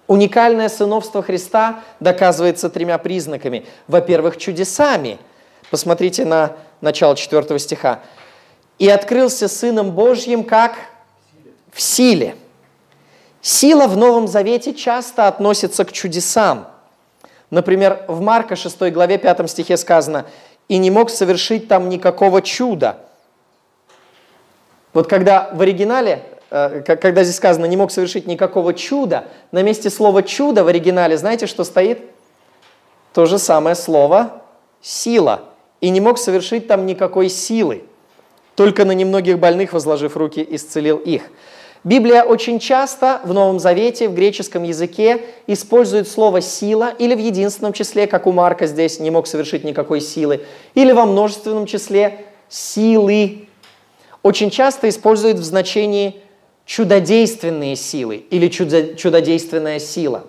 Уникальное 0.07 0.69
сыновство 0.69 1.23
Христа 1.23 1.81
доказывается 1.99 2.69
тремя 2.69 2.97
признаками. 2.97 3.65
Во-первых, 3.87 4.37
чудесами– 4.37 5.19
Посмотрите 5.69 6.25
на 6.25 6.53
начало 6.81 7.15
4 7.15 7.59
стиха. 7.59 7.99
«И 8.77 8.89
открылся 8.89 9.47
Сыном 9.47 9.91
Божьим 9.91 10.43
как 10.43 10.75
в 11.71 11.81
силе». 11.81 12.35
Сила 13.41 13.87
в 13.87 13.95
Новом 13.95 14.27
Завете 14.27 14.73
часто 14.73 15.27
относится 15.27 15.85
к 15.85 15.91
чудесам. 15.91 16.67
Например, 17.51 18.03
в 18.07 18.21
Марка 18.21 18.55
6 18.55 18.91
главе 18.91 19.17
5 19.17 19.49
стихе 19.49 19.77
сказано 19.77 20.25
«И 20.67 20.77
не 20.77 20.91
мог 20.91 21.09
совершить 21.09 21.67
там 21.67 21.89
никакого 21.89 22.41
чуда». 22.41 22.97
Вот 24.93 25.07
когда 25.07 25.49
в 25.53 25.61
оригинале, 25.61 26.23
э, 26.49 26.81
когда 26.81 27.23
здесь 27.23 27.35
сказано 27.35 27.65
«не 27.65 27.77
мог 27.77 27.91
совершить 27.91 28.27
никакого 28.27 28.73
чуда», 28.73 29.25
на 29.51 29.61
месте 29.61 29.89
слова 29.89 30.23
«чудо» 30.23 30.63
в 30.63 30.67
оригинале, 30.67 31.17
знаете, 31.17 31.47
что 31.47 31.63
стоит? 31.63 31.99
То 33.13 33.25
же 33.25 33.37
самое 33.37 33.75
слово 33.75 34.41
«сила» 34.81 35.43
и 35.81 35.89
не 35.89 36.01
мог 36.01 36.17
совершить 36.17 36.67
там 36.67 36.85
никакой 36.85 37.29
силы, 37.29 37.83
только 38.55 38.85
на 38.85 38.93
немногих 38.93 39.37
больных, 39.37 39.73
возложив 39.73 40.15
руки, 40.15 40.45
исцелил 40.49 40.97
их. 40.97 41.23
Библия 41.85 42.23
очень 42.23 42.59
часто 42.59 43.21
в 43.25 43.31
Новом 43.31 43.59
Завете, 43.59 44.09
в 44.09 44.15
греческом 44.15 44.63
языке 44.63 45.21
использует 45.45 46.07
слово 46.07 46.41
«сила» 46.41 46.91
или 46.97 47.13
в 47.13 47.19
единственном 47.19 47.73
числе, 47.73 48.07
как 48.07 48.25
у 48.25 48.31
Марка 48.31 48.65
здесь, 48.65 48.99
не 48.99 49.11
мог 49.11 49.27
совершить 49.27 49.63
никакой 49.63 50.01
силы, 50.01 50.41
или 50.73 50.91
во 50.91 51.05
множественном 51.05 51.67
числе 51.67 52.25
«силы». 52.49 53.47
Очень 54.23 54.49
часто 54.49 54.89
использует 54.89 55.37
в 55.37 55.43
значении 55.43 56.19
чудодейственные 56.65 57.75
силы 57.75 58.15
или 58.31 58.47
чудодейственная 58.47 59.77
сила. 59.77 60.23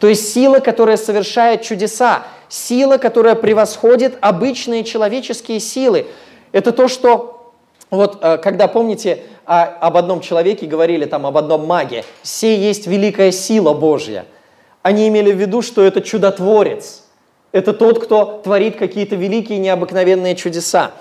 То 0.00 0.08
есть 0.08 0.32
сила, 0.32 0.58
которая 0.58 0.96
совершает 0.96 1.62
чудеса, 1.62 2.24
сила, 2.48 2.96
которая 2.96 3.36
превосходит 3.36 4.18
обычные 4.20 4.82
человеческие 4.82 5.60
силы. 5.60 6.06
Это 6.50 6.72
то, 6.72 6.88
что 6.88 7.31
вот 7.96 8.18
э, 8.22 8.38
когда, 8.38 8.68
помните, 8.68 9.22
об 9.44 9.96
одном 9.96 10.20
человеке 10.20 10.66
говорили, 10.66 11.04
там, 11.04 11.26
об 11.26 11.36
одном 11.36 11.66
маге, 11.66 12.04
«Сей 12.22 12.58
есть 12.58 12.86
великая 12.86 13.32
сила 13.32 13.74
Божья». 13.74 14.24
Они 14.82 15.08
имели 15.08 15.30
в 15.30 15.36
виду, 15.36 15.62
что 15.62 15.82
это 15.82 16.00
чудотворец. 16.00 17.02
Это 17.52 17.72
тот, 17.72 18.02
кто 18.02 18.40
творит 18.42 18.76
какие-то 18.76 19.14
великие 19.16 19.58
необыкновенные 19.58 20.34
чудеса. 20.36 20.92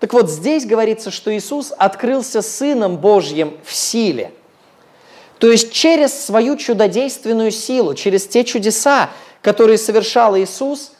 Так 0.00 0.12
вот, 0.12 0.28
здесь 0.28 0.66
говорится, 0.66 1.10
что 1.10 1.34
Иисус 1.34 1.72
открылся 1.76 2.42
Сыном 2.42 2.98
Божьим 2.98 3.54
в 3.64 3.72
силе. 3.72 4.32
То 5.38 5.50
есть 5.50 5.72
через 5.72 6.12
свою 6.12 6.56
чудодейственную 6.56 7.52
силу, 7.52 7.94
через 7.94 8.26
те 8.26 8.44
чудеса, 8.44 9.10
которые 9.40 9.78
совершал 9.78 10.36
Иисус, 10.36 10.92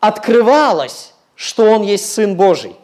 открывалось, 0.00 1.12
что 1.34 1.64
Он 1.64 1.82
есть 1.82 2.12
Сын 2.12 2.36
Божий. 2.36 2.76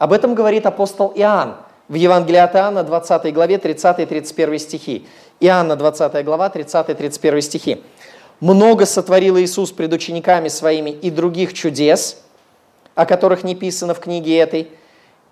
Об 0.00 0.14
этом 0.14 0.34
говорит 0.34 0.64
апостол 0.64 1.12
Иоанн 1.14 1.56
в 1.88 1.94
Евангелии 1.94 2.38
от 2.38 2.56
Иоанна, 2.56 2.84
20 2.84 3.34
главе, 3.34 3.56
30-31 3.56 4.58
стихи. 4.58 5.06
Иоанна, 5.40 5.76
20 5.76 6.24
глава, 6.24 6.48
30-31 6.48 7.40
стихи. 7.42 7.82
«Много 8.40 8.86
сотворил 8.86 9.38
Иисус 9.38 9.72
пред 9.72 9.92
учениками 9.92 10.48
своими 10.48 10.88
и 10.88 11.10
других 11.10 11.52
чудес, 11.52 12.22
о 12.94 13.04
которых 13.04 13.44
не 13.44 13.54
писано 13.54 13.92
в 13.92 14.00
книге 14.00 14.38
этой. 14.38 14.70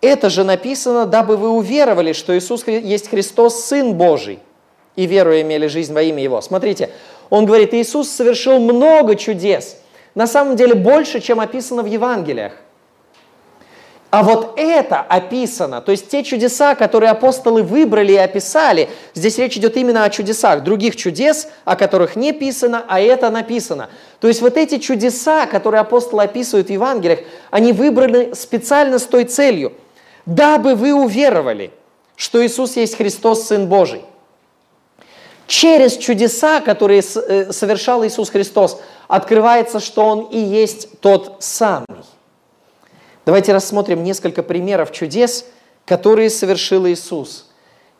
Это 0.02 0.28
же 0.28 0.44
написано, 0.44 1.06
дабы 1.06 1.38
вы 1.38 1.48
уверовали, 1.48 2.12
что 2.12 2.36
Иисус 2.36 2.66
есть 2.66 3.08
Христос, 3.08 3.64
Сын 3.64 3.94
Божий, 3.94 4.38
и 4.96 5.06
веруя 5.06 5.40
имели 5.40 5.66
жизнь 5.66 5.94
во 5.94 6.02
имя 6.02 6.22
Его». 6.22 6.42
Смотрите, 6.42 6.90
он 7.30 7.46
говорит, 7.46 7.72
Иисус 7.72 8.10
совершил 8.10 8.58
много 8.58 9.16
чудес– 9.16 9.78
на 10.18 10.26
самом 10.26 10.56
деле 10.56 10.74
больше, 10.74 11.20
чем 11.20 11.38
описано 11.38 11.82
в 11.82 11.86
Евангелиях. 11.86 12.54
А 14.10 14.22
вот 14.22 14.54
это 14.56 15.00
описано, 15.00 15.82
то 15.82 15.92
есть 15.92 16.08
те 16.08 16.24
чудеса, 16.24 16.74
которые 16.74 17.10
апостолы 17.10 17.62
выбрали 17.62 18.12
и 18.12 18.16
описали, 18.16 18.88
здесь 19.12 19.36
речь 19.36 19.58
идет 19.58 19.76
именно 19.76 20.04
о 20.04 20.08
чудесах, 20.08 20.62
других 20.62 20.96
чудес, 20.96 21.48
о 21.66 21.76
которых 21.76 22.16
не 22.16 22.32
писано, 22.32 22.86
а 22.88 23.00
это 23.00 23.28
написано. 23.28 23.90
То 24.20 24.28
есть 24.28 24.40
вот 24.40 24.56
эти 24.56 24.78
чудеса, 24.78 25.44
которые 25.44 25.82
апостолы 25.82 26.22
описывают 26.22 26.68
в 26.68 26.72
Евангелиях, 26.72 27.20
они 27.50 27.74
выбраны 27.74 28.34
специально 28.34 28.98
с 28.98 29.04
той 29.04 29.24
целью, 29.24 29.74
дабы 30.24 30.74
вы 30.74 30.94
уверовали, 30.94 31.70
что 32.16 32.44
Иисус 32.44 32.76
есть 32.76 32.96
Христос, 32.96 33.46
Сын 33.46 33.66
Божий. 33.66 34.02
Через 35.46 35.98
чудеса, 35.98 36.60
которые 36.60 37.02
э, 37.02 37.52
совершал 37.52 38.06
Иисус 38.06 38.30
Христос, 38.30 38.80
открывается, 39.06 39.80
что 39.80 40.04
Он 40.04 40.20
и 40.30 40.38
есть 40.38 41.00
тот 41.00 41.36
самый. 41.40 41.86
Давайте 43.28 43.52
рассмотрим 43.52 44.04
несколько 44.04 44.42
примеров 44.42 44.90
чудес, 44.90 45.44
которые 45.84 46.30
совершил 46.30 46.88
Иисус. 46.88 47.50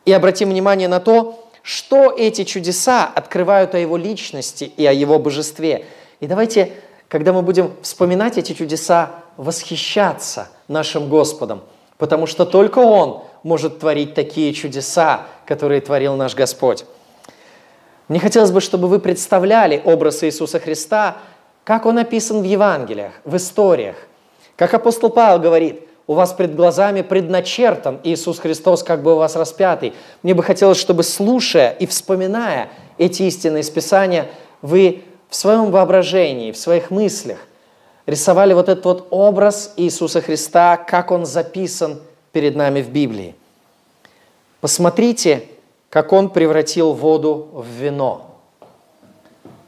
И 0.03 0.11
обратим 0.11 0.49
внимание 0.49 0.87
на 0.87 0.99
то, 0.99 1.47
что 1.61 2.11
эти 2.11 2.43
чудеса 2.45 3.05
открывают 3.05 3.75
о 3.75 3.77
Его 3.77 3.95
личности 3.95 4.63
и 4.63 4.83
о 4.87 4.91
Его 4.91 5.19
божестве. 5.19 5.85
И 6.19 6.25
давайте, 6.25 6.71
когда 7.07 7.31
мы 7.31 7.43
будем 7.43 7.75
вспоминать 7.83 8.39
эти 8.39 8.53
чудеса, 8.53 9.11
восхищаться 9.37 10.49
нашим 10.67 11.09
Господом, 11.09 11.61
потому 11.99 12.25
что 12.25 12.43
только 12.43 12.79
Он 12.79 13.21
может 13.43 13.77
творить 13.77 14.15
такие 14.15 14.51
чудеса, 14.51 15.27
которые 15.45 15.81
творил 15.81 16.15
наш 16.15 16.33
Господь. 16.33 16.85
Мне 18.07 18.19
хотелось 18.19 18.49
бы, 18.49 18.61
чтобы 18.61 18.87
вы 18.87 18.97
представляли 18.97 19.79
образ 19.85 20.23
Иисуса 20.23 20.59
Христа, 20.59 21.17
как 21.65 21.85
он 21.85 21.99
описан 21.99 22.41
в 22.41 22.45
Евангелиях, 22.45 23.13
в 23.25 23.37
историях. 23.37 23.95
Как 24.59 24.73
апостол 24.73 25.09
Павел 25.09 25.39
говорит, 25.39 25.87
у 26.05 26.15
вас 26.15 26.33
пред 26.33 26.53
глазами 26.53 27.01
предначертан 27.01 28.01
Иисус 28.03 28.39
Христос, 28.39 28.83
как 28.83 29.01
бы 29.01 29.13
у 29.13 29.15
вас 29.15 29.37
распятый. 29.37 29.93
Мне 30.21 30.33
бы 30.33 30.43
хотелось, 30.43 30.77
чтобы, 30.77 31.03
слушая 31.03 31.71
и 31.71 31.85
вспоминая 31.85 32.67
эти 32.97 33.23
истинные 33.23 33.63
Писания, 33.63 34.27
вы 34.61 35.03
в 35.29 35.35
своем 35.37 35.71
воображении, 35.71 36.51
в 36.51 36.57
своих 36.57 36.91
мыслях 36.91 37.37
рисовали 38.05 38.53
вот 38.53 38.67
этот 38.67 38.83
вот 38.83 39.07
образ 39.11 39.75
Иисуса 39.77 40.19
Христа, 40.19 40.75
как 40.75 41.11
он 41.11 41.25
записан 41.25 42.01
перед 42.33 42.57
нами 42.57 42.81
в 42.81 42.89
Библии. 42.89 43.35
Посмотрите, 44.59 45.43
как 45.89 46.11
он 46.11 46.29
превратил 46.29 46.91
воду 46.91 47.47
в 47.53 47.65
вино. 47.65 48.35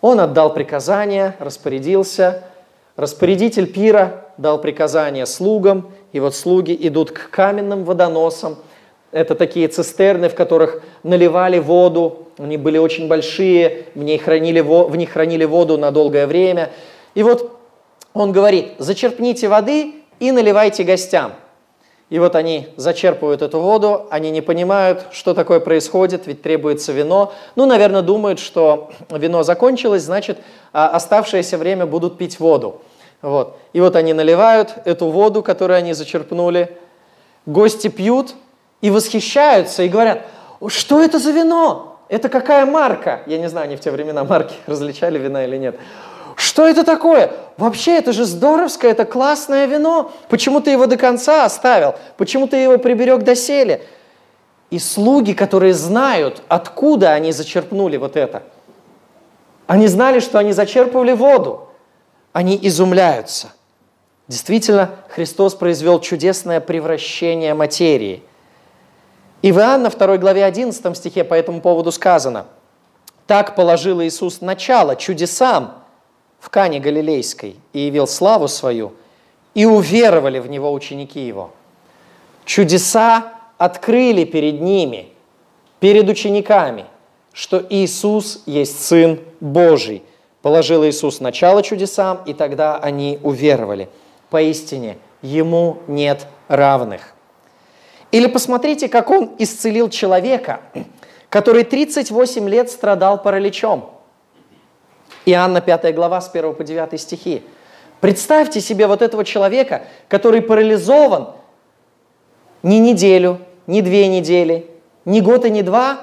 Он 0.01 0.19
отдал 0.19 0.53
приказание, 0.53 1.37
распорядился. 1.39 2.43
Распорядитель 2.97 3.71
пира 3.71 4.20
дал 4.37 4.59
приказание 4.59 5.25
слугам, 5.25 5.91
и 6.13 6.19
вот 6.19 6.35
слуги 6.35 6.77
идут 6.79 7.11
к 7.11 7.29
каменным 7.29 7.83
водоносам. 7.83 8.57
Это 9.11 9.35
такие 9.35 9.67
цистерны, 9.67 10.29
в 10.29 10.35
которых 10.35 10.81
наливали 11.03 11.59
воду. 11.59 12.27
Они 12.37 12.57
были 12.57 12.77
очень 12.77 13.07
большие, 13.07 13.85
в, 13.93 14.03
ней 14.03 14.17
хранили, 14.17 14.61
в 14.61 14.95
них 14.95 15.11
хранили 15.11 15.45
воду 15.45 15.77
на 15.77 15.91
долгое 15.91 16.27
время. 16.27 16.71
И 17.13 17.23
вот 17.23 17.59
он 18.13 18.31
говорит, 18.31 18.73
зачерпните 18.77 19.47
воды 19.47 19.95
и 20.19 20.31
наливайте 20.31 20.83
гостям. 20.83 21.33
И 22.11 22.19
вот 22.19 22.35
они 22.35 22.67
зачерпывают 22.75 23.41
эту 23.41 23.59
воду, 23.59 24.07
они 24.11 24.31
не 24.31 24.41
понимают, 24.41 25.05
что 25.13 25.33
такое 25.33 25.61
происходит, 25.61 26.27
ведь 26.27 26.41
требуется 26.41 26.91
вино. 26.91 27.31
Ну, 27.55 27.65
наверное, 27.65 28.01
думают, 28.01 28.39
что 28.39 28.91
вино 29.09 29.43
закончилось, 29.43 30.03
значит, 30.03 30.37
а, 30.73 30.89
оставшееся 30.89 31.57
время 31.57 31.85
будут 31.85 32.17
пить 32.17 32.37
воду. 32.37 32.81
Вот. 33.21 33.57
И 33.73 33.81
вот 33.81 33.95
они 33.95 34.13
наливают 34.13 34.75
эту 34.85 35.07
воду, 35.07 35.43
которую 35.43 35.77
они 35.77 35.93
зачерпнули. 35.93 36.77
Гости 37.45 37.87
пьют 37.87 38.35
и 38.81 38.89
восхищаются, 38.89 39.83
и 39.83 39.89
говорят, 39.89 40.25
что 40.67 41.01
это 41.01 41.19
за 41.19 41.31
вино? 41.31 41.99
Это 42.09 42.29
какая 42.29 42.65
марка? 42.65 43.21
Я 43.25 43.37
не 43.37 43.47
знаю, 43.47 43.65
они 43.65 43.75
в 43.75 43.79
те 43.79 43.91
времена 43.91 44.23
марки 44.23 44.55
различали 44.67 45.17
вина 45.17 45.45
или 45.45 45.57
нет. 45.57 45.75
Что 46.35 46.67
это 46.67 46.83
такое? 46.83 47.31
Вообще, 47.57 47.97
это 47.97 48.13
же 48.13 48.25
здоровское, 48.25 48.91
это 48.91 49.05
классное 49.05 49.65
вино. 49.65 50.11
Почему 50.27 50.59
ты 50.59 50.71
его 50.71 50.87
до 50.87 50.97
конца 50.97 51.45
оставил? 51.45 51.95
Почему 52.17 52.47
ты 52.47 52.57
его 52.57 52.77
приберег 52.77 53.23
до 53.23 53.35
сели? 53.35 53.83
И 54.71 54.79
слуги, 54.79 55.33
которые 55.33 55.73
знают, 55.73 56.41
откуда 56.47 57.11
они 57.11 57.31
зачерпнули 57.31 57.97
вот 57.97 58.15
это, 58.15 58.43
они 59.67 59.87
знали, 59.87 60.19
что 60.19 60.39
они 60.39 60.53
зачерпывали 60.53 61.11
воду. 61.11 61.70
Они 62.33 62.57
изумляются. 62.61 63.51
Действительно, 64.27 64.91
Христос 65.09 65.55
произвел 65.55 65.99
чудесное 65.99 66.61
превращение 66.61 67.53
материи. 67.53 68.23
И 69.41 69.51
в 69.51 69.57
Иоанна 69.57 69.89
2 69.89 70.17
главе 70.17 70.45
11 70.45 70.95
стихе 70.95 71.23
по 71.23 71.33
этому 71.33 71.61
поводу 71.61 71.91
сказано, 71.91 72.45
«Так 73.27 73.55
положил 73.55 74.01
Иисус 74.01 74.41
начало 74.41 74.95
чудесам 74.95 75.73
в 76.39 76.49
Кане 76.49 76.79
Галилейской 76.79 77.57
и 77.73 77.79
явил 77.79 78.07
славу 78.07 78.47
свою, 78.47 78.93
и 79.53 79.65
уверовали 79.65 80.39
в 80.39 80.47
Него 80.47 80.71
ученики 80.71 81.19
Его». 81.25 81.51
Чудеса 82.45 83.33
открыли 83.57 84.23
перед 84.23 84.61
ними, 84.61 85.09
перед 85.79 86.07
учениками, 86.07 86.85
что 87.33 87.65
Иисус 87.69 88.43
есть 88.45 88.85
Сын 88.85 89.19
Божий. 89.39 90.03
Положил 90.41 90.83
Иисус 90.85 91.19
начало 91.19 91.61
чудесам, 91.61 92.21
и 92.25 92.33
тогда 92.33 92.77
они 92.77 93.19
уверовали. 93.23 93.89
Поистине, 94.29 94.97
Ему 95.21 95.77
нет 95.87 96.25
равных. 96.47 97.13
Или 98.11 98.27
посмотрите, 98.27 98.89
как 98.89 99.11
Он 99.11 99.31
исцелил 99.37 99.89
человека, 99.89 100.61
который 101.29 101.63
38 101.63 102.49
лет 102.49 102.71
страдал 102.71 103.21
параличом. 103.21 103.91
Иоанна 105.25 105.61
5 105.61 105.93
глава 105.93 106.19
с 106.19 106.29
1 106.33 106.55
по 106.55 106.63
9 106.63 106.99
стихи. 106.99 107.43
Представьте 107.99 108.61
себе 108.61 108.87
вот 108.87 109.03
этого 109.03 109.23
человека, 109.23 109.83
который 110.07 110.41
парализован 110.41 111.29
не 112.63 112.79
неделю, 112.79 113.39
не 113.67 113.83
две 113.83 114.07
недели, 114.07 114.67
не 115.05 115.21
год 115.21 115.45
и 115.45 115.51
не 115.51 115.61
два, 115.61 115.99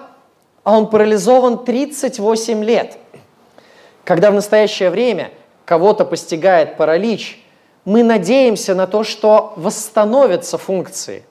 а 0.63 0.77
он 0.79 0.89
парализован 0.89 1.65
38 1.65 2.63
лет. 2.63 2.99
Когда 4.09 4.31
в 4.31 4.35
настоящее 4.35 4.89
время 4.89 5.33
кого-то 5.67 6.07
постигает 6.07 6.79
паралич, 6.79 7.45
мы 7.85 8.03
надеемся 8.03 8.75
на 8.75 8.87
то, 8.87 9.05
что 9.05 9.53
восстановятся 9.57 10.57
функции. 10.57 11.25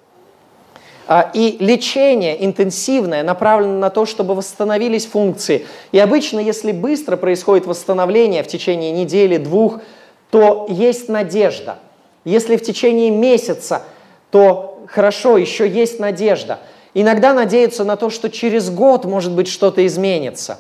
А, 1.07 1.31
и 1.33 1.57
лечение 1.59 2.45
интенсивное 2.45 3.23
направлено 3.23 3.79
на 3.79 3.89
то, 3.89 4.05
чтобы 4.05 4.35
восстановились 4.35 5.07
функции. 5.07 5.65
И 5.91 5.97
обычно, 5.97 6.37
если 6.37 6.71
быстро 6.71 7.17
происходит 7.17 7.65
восстановление 7.65 8.43
в 8.43 8.47
течение 8.47 8.91
недели, 8.91 9.37
двух, 9.37 9.79
то 10.29 10.67
есть 10.69 11.09
надежда. 11.09 11.79
Если 12.25 12.57
в 12.57 12.61
течение 12.61 13.09
месяца, 13.09 13.81
то 14.29 14.83
хорошо, 14.85 15.37
еще 15.37 15.67
есть 15.67 15.99
надежда. 15.99 16.59
Иногда 16.93 17.33
надеются 17.33 17.83
на 17.83 17.95
то, 17.95 18.11
что 18.11 18.29
через 18.29 18.69
год, 18.69 19.05
может 19.05 19.31
быть, 19.31 19.47
что-то 19.47 19.83
изменится. 19.87 20.59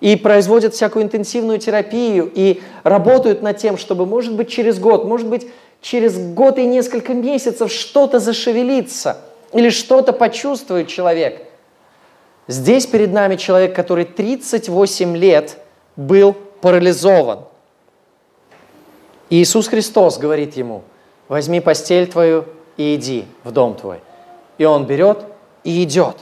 И 0.00 0.16
производят 0.16 0.74
всякую 0.74 1.04
интенсивную 1.04 1.58
терапию, 1.58 2.30
и 2.34 2.60
работают 2.82 3.42
над 3.42 3.56
тем, 3.56 3.78
чтобы, 3.78 4.04
может 4.04 4.34
быть, 4.34 4.50
через 4.50 4.78
год, 4.78 5.06
может 5.06 5.26
быть, 5.26 5.46
через 5.80 6.18
год 6.18 6.58
и 6.58 6.66
несколько 6.66 7.14
месяцев 7.14 7.72
что-то 7.72 8.18
зашевелится, 8.18 9.18
или 9.52 9.70
что-то 9.70 10.12
почувствует 10.12 10.88
человек. 10.88 11.46
Здесь 12.48 12.86
перед 12.86 13.12
нами 13.12 13.36
человек, 13.36 13.74
который 13.74 14.04
38 14.04 15.16
лет 15.16 15.58
был 15.96 16.34
парализован. 16.60 17.40
И 19.30 19.42
Иисус 19.42 19.66
Христос 19.68 20.18
говорит 20.18 20.56
ему, 20.56 20.82
возьми 21.28 21.60
постель 21.60 22.06
твою 22.06 22.44
и 22.76 22.94
иди 22.94 23.24
в 23.42 23.50
дом 23.50 23.74
твой. 23.74 23.98
И 24.58 24.64
он 24.64 24.86
берет 24.86 25.24
и 25.64 25.82
идет. 25.82 26.16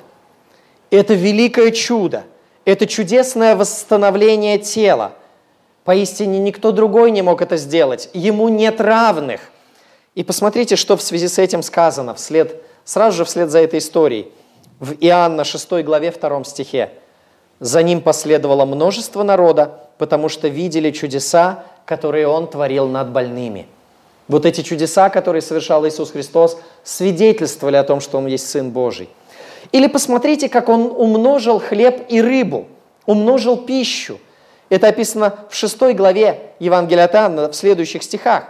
Это 0.91 1.15
великое 1.15 1.71
чудо, 1.71 2.25
это 2.65 2.87
чудесное 2.87 3.57
восстановление 3.57 4.59
тела. 4.59 5.13
Поистине 5.85 6.39
никто 6.39 6.73
другой 6.73 7.11
не 7.11 7.23
мог 7.23 7.43
это 7.43 7.57
сделать. 7.57 8.09
Ему 8.15 8.49
нет 8.49 8.81
равных. 8.81 9.41
И 10.15 10.25
посмотрите, 10.25 10.77
что 10.77 10.97
в 10.97 11.03
связи 11.03 11.29
с 11.29 11.39
этим 11.39 11.63
сказано 11.63 12.15
вслед, 12.15 12.63
сразу 12.85 13.19
же 13.19 13.25
вслед 13.25 13.51
за 13.51 13.59
этой 13.59 13.81
историей. 13.81 14.33
В 14.81 14.93
Иоанна 15.01 15.45
6 15.45 15.85
главе 15.85 16.11
2 16.11 16.45
стихе. 16.45 16.91
«За 17.61 17.83
ним 17.83 18.01
последовало 18.01 18.65
множество 18.65 19.23
народа, 19.23 19.81
потому 19.99 20.29
что 20.29 20.49
видели 20.49 20.91
чудеса, 20.91 21.65
которые 21.85 22.27
он 22.27 22.49
творил 22.49 22.89
над 22.89 23.11
больными». 23.11 23.67
Вот 24.27 24.47
эти 24.47 24.63
чудеса, 24.63 25.11
которые 25.11 25.43
совершал 25.43 25.87
Иисус 25.87 26.11
Христос, 26.11 26.59
свидетельствовали 26.83 27.77
о 27.77 27.85
том, 27.85 28.01
что 28.01 28.19
Он 28.19 28.27
есть 28.27 28.49
Сын 28.49 28.71
Божий. 28.71 29.09
Или 29.73 29.87
посмотрите, 29.87 30.49
как 30.49 30.69
Он 30.69 30.83
умножил 30.83 31.61
хлеб 31.61 32.05
и 32.09 32.21
рыбу, 32.21 32.67
умножил 33.07 33.57
пищу. 33.57 34.19
Это 34.69 34.89
описано 34.89 35.35
в 35.51 35.55
6 35.55 35.95
главе 35.95 36.53
Евангелия 36.59 37.05
от 37.05 37.15
Анна, 37.15 37.51
в 37.51 37.55
следующих 37.55 38.03
стихах. 38.03 38.49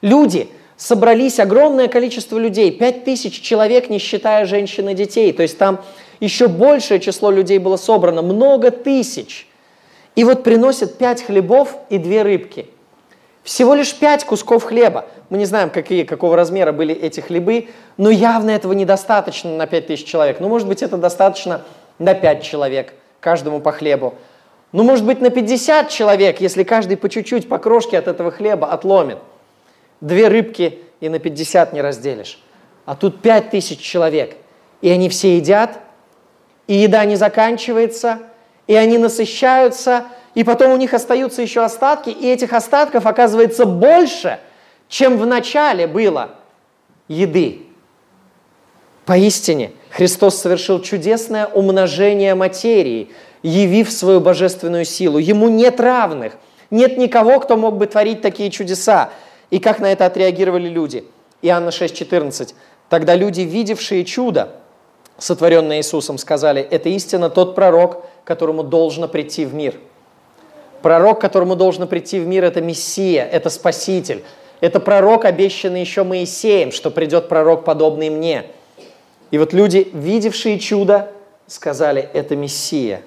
Люди, 0.00 0.48
собрались 0.76 1.38
огромное 1.38 1.88
количество 1.88 2.38
людей, 2.38 2.70
5 2.72 3.04
тысяч 3.04 3.40
человек, 3.40 3.88
не 3.88 3.98
считая 3.98 4.46
женщин 4.46 4.88
и 4.88 4.94
детей. 4.94 5.32
То 5.32 5.42
есть 5.42 5.58
там 5.58 5.80
еще 6.20 6.48
большее 6.48 7.00
число 7.00 7.30
людей 7.30 7.58
было 7.58 7.76
собрано, 7.76 8.22
много 8.22 8.70
тысяч. 8.70 9.46
И 10.16 10.24
вот 10.24 10.42
приносят 10.42 10.98
пять 10.98 11.22
хлебов 11.22 11.76
и 11.88 11.98
две 11.98 12.22
рыбки– 12.22 12.66
всего 13.42 13.74
лишь 13.74 13.94
пять 13.94 14.24
кусков 14.24 14.64
хлеба. 14.64 15.06
Мы 15.28 15.38
не 15.38 15.46
знаем, 15.46 15.70
какие, 15.70 16.04
какого 16.04 16.36
размера 16.36 16.72
были 16.72 16.94
эти 16.94 17.20
хлебы, 17.20 17.68
но 17.96 18.10
явно 18.10 18.50
этого 18.50 18.72
недостаточно 18.72 19.50
на 19.50 19.66
пять 19.66 19.88
тысяч 19.88 20.06
человек. 20.06 20.38
Ну, 20.38 20.48
может 20.48 20.68
быть, 20.68 20.82
это 20.82 20.96
достаточно 20.96 21.62
на 21.98 22.14
пять 22.14 22.42
человек, 22.42 22.94
каждому 23.20 23.60
по 23.60 23.72
хлебу. 23.72 24.14
Ну, 24.70 24.84
может 24.84 25.04
быть, 25.04 25.20
на 25.20 25.30
50 25.30 25.88
человек, 25.88 26.40
если 26.40 26.62
каждый 26.62 26.96
по 26.96 27.08
чуть-чуть, 27.08 27.48
по 27.48 27.58
крошке 27.58 27.98
от 27.98 28.06
этого 28.06 28.30
хлеба 28.30 28.68
отломит. 28.68 29.18
Две 30.00 30.28
рыбки 30.28 30.78
и 31.00 31.08
на 31.08 31.18
50 31.18 31.72
не 31.72 31.80
разделишь. 31.80 32.40
А 32.86 32.94
тут 32.94 33.20
5 33.22 33.50
тысяч 33.50 33.80
человек. 33.80 34.36
И 34.80 34.88
они 34.88 35.08
все 35.08 35.36
едят, 35.36 35.80
и 36.68 36.74
еда 36.74 37.04
не 37.04 37.16
заканчивается, 37.16 38.20
и 38.68 38.76
они 38.76 38.98
насыщаются– 38.98 40.04
и 40.34 40.44
потом 40.44 40.72
у 40.72 40.76
них 40.76 40.94
остаются 40.94 41.42
еще 41.42 41.62
остатки, 41.62 42.10
и 42.10 42.30
этих 42.30 42.52
остатков 42.52 43.06
оказывается 43.06 43.66
больше, 43.66 44.38
чем 44.88 45.18
в 45.18 45.26
начале 45.26 45.86
было 45.86 46.30
еды. 47.08 47.62
Поистине, 49.04 49.72
Христос 49.90 50.40
совершил 50.40 50.80
чудесное 50.80 51.46
умножение 51.46 52.34
материи, 52.34 53.10
явив 53.42 53.92
свою 53.92 54.20
божественную 54.20 54.84
силу. 54.84 55.18
Ему 55.18 55.48
нет 55.48 55.80
равных, 55.80 56.34
нет 56.70 56.96
никого, 56.96 57.40
кто 57.40 57.56
мог 57.56 57.76
бы 57.76 57.86
творить 57.86 58.22
такие 58.22 58.50
чудеса. 58.50 59.10
И 59.50 59.58
как 59.58 59.80
на 59.80 59.92
это 59.92 60.06
отреагировали 60.06 60.68
люди? 60.68 61.04
Иоанна 61.42 61.70
6,14. 61.70 62.54
Тогда 62.88 63.16
люди, 63.16 63.40
видевшие 63.40 64.04
чудо, 64.04 64.54
сотворенное 65.18 65.78
Иисусом, 65.78 66.16
сказали, 66.16 66.62
это 66.62 66.88
истинно 66.88 67.28
тот 67.28 67.54
пророк, 67.54 68.06
которому 68.24 68.62
должно 68.62 69.08
прийти 69.08 69.44
в 69.44 69.52
мир– 69.52 69.74
Пророк, 70.82 71.20
которому 71.20 71.56
должно 71.56 71.86
прийти 71.86 72.18
в 72.18 72.26
мир, 72.26 72.44
это 72.44 72.60
Мессия, 72.60 73.24
это 73.24 73.50
Спаситель. 73.50 74.24
Это 74.60 74.78
пророк, 74.78 75.24
обещанный 75.24 75.80
еще 75.80 76.04
Моисеем, 76.04 76.70
что 76.72 76.90
придет 76.90 77.28
пророк, 77.28 77.64
подобный 77.64 78.10
мне. 78.10 78.44
И 79.30 79.38
вот 79.38 79.52
люди, 79.52 79.88
видевшие 79.92 80.58
чудо, 80.58 81.10
сказали, 81.46 82.08
это 82.12 82.36
Мессия. 82.36 83.02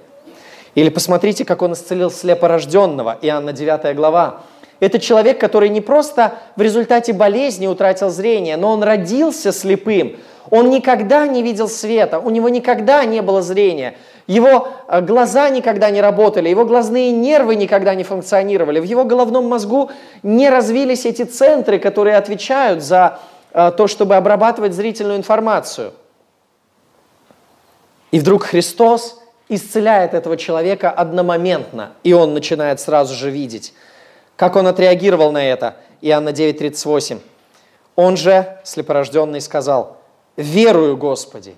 Или 0.73 0.89
посмотрите, 0.89 1.45
как 1.45 1.61
он 1.61 1.73
исцелил 1.73 2.11
слепорожденного, 2.11 3.17
Иоанна 3.21 3.53
9 3.53 3.95
глава. 3.95 4.41
Это 4.81 4.99
человек, 4.99 5.39
который 5.39 5.69
не 5.69 5.79
просто 5.79 6.33
в 6.57 6.61
результате 6.61 7.13
болезни 7.13 7.67
утратил 7.67 8.09
зрение, 8.09 8.57
но 8.57 8.73
он 8.73 8.83
родился 8.83 9.53
слепым. 9.53 10.17
Он 10.49 10.69
никогда 10.69 11.25
не 11.27 11.41
видел 11.41 11.69
света, 11.69 12.19
у 12.19 12.29
него 12.29 12.49
никогда 12.49 13.05
не 13.05 13.21
было 13.21 13.41
зрения. 13.41 13.95
Его 14.27 14.69
э, 14.87 15.01
глаза 15.01 15.49
никогда 15.49 15.91
не 15.91 16.01
работали, 16.01 16.49
его 16.49 16.65
глазные 16.65 17.11
нервы 17.11 17.55
никогда 17.55 17.93
не 17.93 18.03
функционировали, 18.03 18.79
в 18.79 18.83
его 18.83 19.03
головном 19.05 19.47
мозгу 19.47 19.91
не 20.23 20.49
развились 20.49 21.05
эти 21.05 21.23
центры, 21.23 21.77
которые 21.77 22.17
отвечают 22.17 22.81
за 22.81 23.19
э, 23.53 23.71
то, 23.77 23.87
чтобы 23.87 24.15
обрабатывать 24.15 24.73
зрительную 24.73 25.17
информацию. 25.17 25.93
И 28.11 28.19
вдруг 28.19 28.45
Христос 28.45 29.21
исцеляет 29.47 30.15
этого 30.15 30.37
человека 30.37 30.89
одномоментно, 30.89 31.91
и 32.03 32.13
он 32.13 32.33
начинает 32.33 32.79
сразу 32.79 33.13
же 33.13 33.29
видеть. 33.29 33.73
Как 34.35 34.55
он 34.55 34.65
отреагировал 34.67 35.31
на 35.31 35.45
это? 35.45 35.75
Иоанна 36.01 36.29
9:38. 36.29 37.19
Он 37.95 38.17
же, 38.17 38.57
слепорожденный, 38.63 39.39
сказал, 39.39 39.97
«Верую, 40.35 40.97
Господи!» 40.97 41.55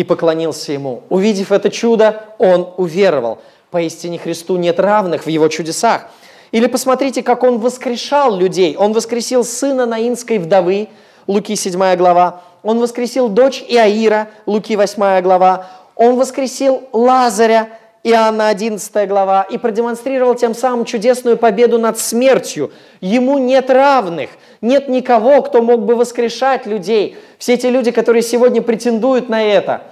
И 0.00 0.04
поклонился 0.04 0.72
Ему. 0.72 1.02
Увидев 1.10 1.52
это 1.52 1.68
чудо, 1.68 2.24
он 2.38 2.72
уверовал. 2.78 3.38
Поистине 3.70 4.18
Христу 4.18 4.56
нет 4.56 4.80
равных 4.80 5.26
в 5.26 5.28
Его 5.28 5.46
чудесах. 5.48 6.06
Или 6.52 6.68
посмотрите, 6.68 7.22
как 7.22 7.42
Он 7.42 7.58
воскрешал 7.58 8.34
людей. 8.34 8.76
Он 8.78 8.94
воскресил 8.94 9.44
сына 9.44 9.84
Наинской 9.84 10.38
вдовы, 10.38 10.88
Луки 11.26 11.54
7 11.54 11.96
глава. 11.96 12.40
Он 12.62 12.80
воскресил 12.80 13.28
дочь 13.28 13.62
Иаира, 13.68 14.28
Луки 14.46 14.74
8 14.74 15.20
глава. 15.20 15.66
Он 15.96 16.16
воскресил 16.16 16.82
Лазаря, 16.94 17.68
Иоанна 18.02 18.48
11 18.48 19.08
глава, 19.08 19.42
и 19.42 19.58
продемонстрировал 19.58 20.34
тем 20.34 20.54
самым 20.54 20.86
чудесную 20.86 21.36
победу 21.36 21.78
над 21.78 21.98
смертью. 21.98 22.72
Ему 23.02 23.36
нет 23.36 23.68
равных, 23.68 24.30
нет 24.62 24.88
никого, 24.88 25.42
кто 25.42 25.60
мог 25.60 25.84
бы 25.84 25.96
воскрешать 25.96 26.64
людей. 26.64 27.18
Все 27.38 27.54
эти 27.54 27.66
люди, 27.66 27.90
которые 27.90 28.22
сегодня 28.22 28.62
претендуют 28.62 29.28
на 29.28 29.42
это, 29.42 29.82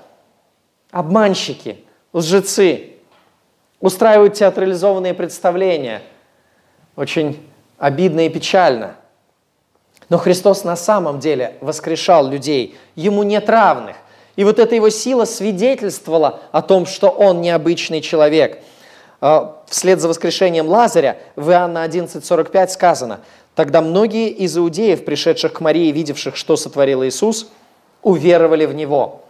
обманщики, 0.91 1.85
лжецы, 2.15 2.95
устраивают 3.81 4.35
театрализованные 4.35 5.13
представления. 5.13 6.01
Очень 6.97 7.47
обидно 7.77 8.27
и 8.27 8.31
печально. 8.31 8.97
Но 10.09 10.17
Христос 10.17 10.65
на 10.65 10.77
самом 10.77 11.21
деле 11.21 11.57
воскрешал 11.61 12.29
людей. 12.29 12.79
Ему 12.95 13.23
нет 13.23 13.51
равных. 13.51 13.97
И 14.39 14.45
вот 14.45 14.61
эта 14.61 14.77
его 14.77 14.89
сила 14.89 15.25
свидетельствовала 15.25 16.39
о 16.53 16.63
том, 16.63 16.87
что 16.87 17.09
он 17.09 17.41
необычный 17.41 18.01
человек. 18.01 18.61
А, 19.21 19.61
вслед 19.67 20.01
за 20.01 20.07
воскрешением 20.07 20.69
Лазаря 20.69 21.19
в 21.35 21.51
Иоанна 21.51 21.85
11.45 21.85 22.69
сказано, 22.69 23.19
«Тогда 23.57 23.83
многие 23.83 24.29
из 24.29 24.57
иудеев, 24.57 25.05
пришедших 25.05 25.55
к 25.55 25.61
Марии, 25.61 25.91
видевших, 25.91 26.37
что 26.37 26.55
сотворил 26.55 27.03
Иисус, 27.03 27.49
уверовали 28.03 28.65
в 28.67 28.77
Него». 28.77 29.23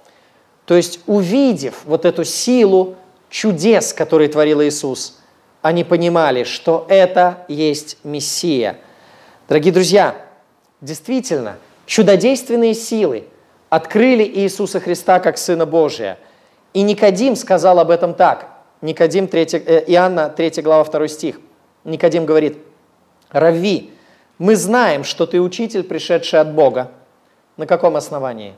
То 0.67 0.75
есть, 0.75 1.01
увидев 1.07 1.77
вот 1.87 2.05
эту 2.05 2.25
силу 2.25 2.97
чудес, 3.31 3.95
которые 3.95 4.29
творил 4.29 4.63
Иисус, 4.63 5.21
они 5.63 5.85
понимали, 5.85 6.45
что 6.45 6.85
это 6.91 7.47
есть 7.49 7.97
Мессия. 8.05 8.77
Дорогие 9.49 9.73
друзья, 9.73 10.17
действительно, 10.83 11.57
чудодейственные 11.87 12.75
силы– 12.75 13.25
открыли 13.69 14.25
Иисуса 14.25 14.81
Христа 14.81 15.21
как 15.21 15.39
Сына 15.39 15.67
Божия. 15.67 16.19
И 16.75 16.83
Никодим 16.83 17.37
сказал 17.37 17.79
об 17.79 17.91
этом 17.91 18.15
так. 18.15 18.49
Никодим, 18.81 19.27
3, 19.27 19.47
э, 19.55 19.85
Иоанна, 19.89 20.29
3 20.29 20.63
глава, 20.63 20.85
2 20.85 21.09
стих. 21.09 21.41
Никодим 21.85 22.27
говорит, 22.27 22.59
«Рави, 23.31 23.91
мы 24.39 24.55
знаем, 24.57 25.05
что 25.05 25.27
ты 25.27 25.41
учитель, 25.41 25.83
пришедший 25.83 26.41
от 26.41 26.55
Бога. 26.55 26.91
На 27.57 27.67
каком 27.67 27.97
основании? 27.97 28.55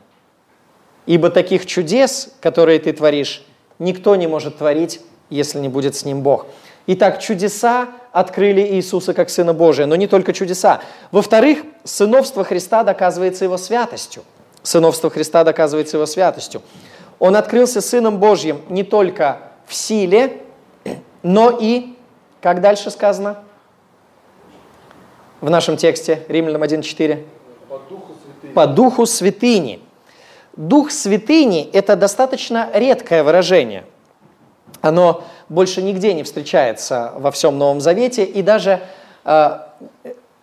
Ибо 1.06 1.30
таких 1.30 1.64
чудес, 1.64 2.34
которые 2.40 2.78
ты 2.78 2.92
творишь, 2.92 3.42
никто 3.78 4.14
не 4.16 4.26
может 4.26 4.58
творить, 4.58 5.00
если 5.30 5.58
не 5.58 5.68
будет 5.68 5.96
с 5.96 6.04
ним 6.04 6.22
Бог». 6.22 6.46
Итак, 6.86 7.20
чудеса 7.20 7.88
открыли 8.12 8.61
Иисуса 8.61 9.14
как 9.14 9.30
Сына 9.30 9.54
Божия, 9.54 9.86
но 9.86 9.96
не 9.96 10.06
только 10.06 10.32
чудеса. 10.32 10.80
Во-вторых, 11.12 11.61
сыновство 11.84 12.42
Христа 12.42 12.84
доказывается 12.84 13.44
Его 13.44 13.56
святостью– 13.56 14.22
Сыновство 14.62 15.11
Христа 15.11 15.44
доказывается 15.44 15.96
его 15.96 16.06
святостью. 16.06 16.62
Он 17.18 17.36
открылся 17.36 17.80
Сыном 17.80 18.18
Божьим 18.18 18.62
не 18.68 18.82
только 18.82 19.38
в 19.66 19.74
силе, 19.74 20.42
но 21.22 21.56
и, 21.58 21.96
как 22.40 22.61
дальше 22.61 22.90
сказано 22.90 23.38
в 25.40 25.48
нашем 25.48 25.76
тексте, 25.76 26.24
Римлянам 26.28 26.62
1.4? 26.62 27.24
По 27.68 27.78
духу 27.78 28.14
святыни. 28.22 28.54
По 28.54 28.66
духу 28.66 29.06
святыни. 29.06 29.82
Дух 30.56 30.90
святыни– 30.90 31.70
это 31.72 31.96
достаточно 31.96 32.68
редкое 32.74 33.22
выражение. 33.22 33.84
Оно 34.80 35.24
больше 35.48 35.82
нигде 35.82 36.14
не 36.14 36.22
встречается 36.22 37.12
во 37.16 37.30
всем 37.30 37.58
Новом 37.58 37.80
Завете, 37.80 38.24
и 38.24 38.42
даже 38.42 38.80
э, 39.24 39.58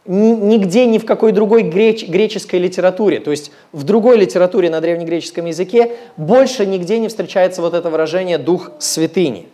нигде 0.08 0.86
ни 0.86 0.98
в 0.98 1.06
какой 1.06 1.34
другой 1.34 1.64
греч, 1.64 2.08
греческой 2.08 2.60
литературе, 2.60 3.20
то 3.20 3.32
есть 3.32 3.52
в 3.74 3.84
другой 3.84 4.18
литературе 4.18 4.70
на 4.70 4.80
древнегреческом 4.80 5.46
языке 5.46 5.92
больше 6.16 6.66
нигде 6.66 6.98
не 7.00 7.10
встречается 7.10 7.62
вот 7.62 7.74
это 7.74 7.90
выражение 7.90 8.38
«дух 8.38 8.72
святыни». 8.80 9.48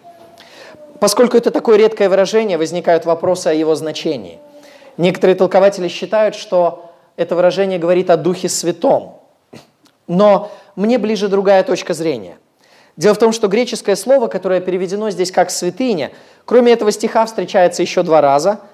Поскольку 0.99 1.35
это 1.35 1.51
такое 1.51 1.77
редкое 1.77 2.07
выражение, 2.07 2.57
возникают 2.57 3.05
вопросы 3.05 3.47
о 3.47 3.53
его 3.53 3.75
значении. 3.75 4.39
Некоторые 4.97 5.35
толкователи 5.35 5.87
считают, 5.87 6.35
что 6.35 6.91
это 7.17 7.35
выражение 7.35 7.79
говорит 7.79 8.09
о 8.09 8.15
Духе 8.15 8.47
Святом. 8.47 9.17
Но 10.07 10.51
мне 10.75 10.97
ближе 10.97 11.27
другая 11.27 11.63
точка 11.63 11.93
зрения. 11.93 12.37
Дело 12.95 13.15
в 13.15 13.17
том, 13.17 13.33
что 13.33 13.47
греческое 13.47 13.95
слово, 13.95 14.27
которое 14.27 14.61
переведено 14.61 15.09
здесь 15.09 15.31
как 15.31 15.49
«святыня», 15.49 16.11
кроме 16.45 16.71
этого 16.71 16.91
стиха 16.91 17.25
встречается 17.25 17.81
еще 17.81 18.03
два 18.03 18.21
раза– 18.21 18.61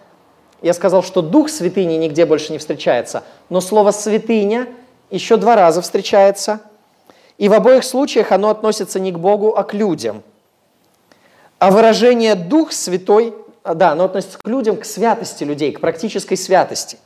я 0.62 0.74
сказал, 0.74 1.04
что 1.04 1.22
дух 1.22 1.50
святыни 1.50 1.94
нигде 1.94 2.26
больше 2.26 2.52
не 2.52 2.58
встречается, 2.58 3.24
но 3.50 3.62
слово 3.62 3.92
«святыня» 3.92 4.68
еще 5.10 5.38
два 5.38 5.56
раза 5.56 5.82
встречается, 5.82 6.60
и 7.38 7.48
в 7.50 7.54
обоих 7.54 7.84
случаях 7.84 8.32
оно 8.32 8.50
относится 8.50 9.00
не 9.00 9.12
к 9.12 9.20
Богу, 9.20 9.56
а 9.56 9.64
к 9.64 9.74
людям. 9.74 10.24
А 11.58 11.72
выражение 11.72 12.36
«дух 12.36 12.72
святой», 12.72 13.34
да, 13.64 13.92
оно 13.92 14.06
относится 14.06 14.38
к 14.40 14.48
людям, 14.48 14.78
к 14.78 14.86
святости 14.86 15.44
людей, 15.44 15.72
к 15.72 15.80
практической 15.80 16.36
святости. 16.36 16.98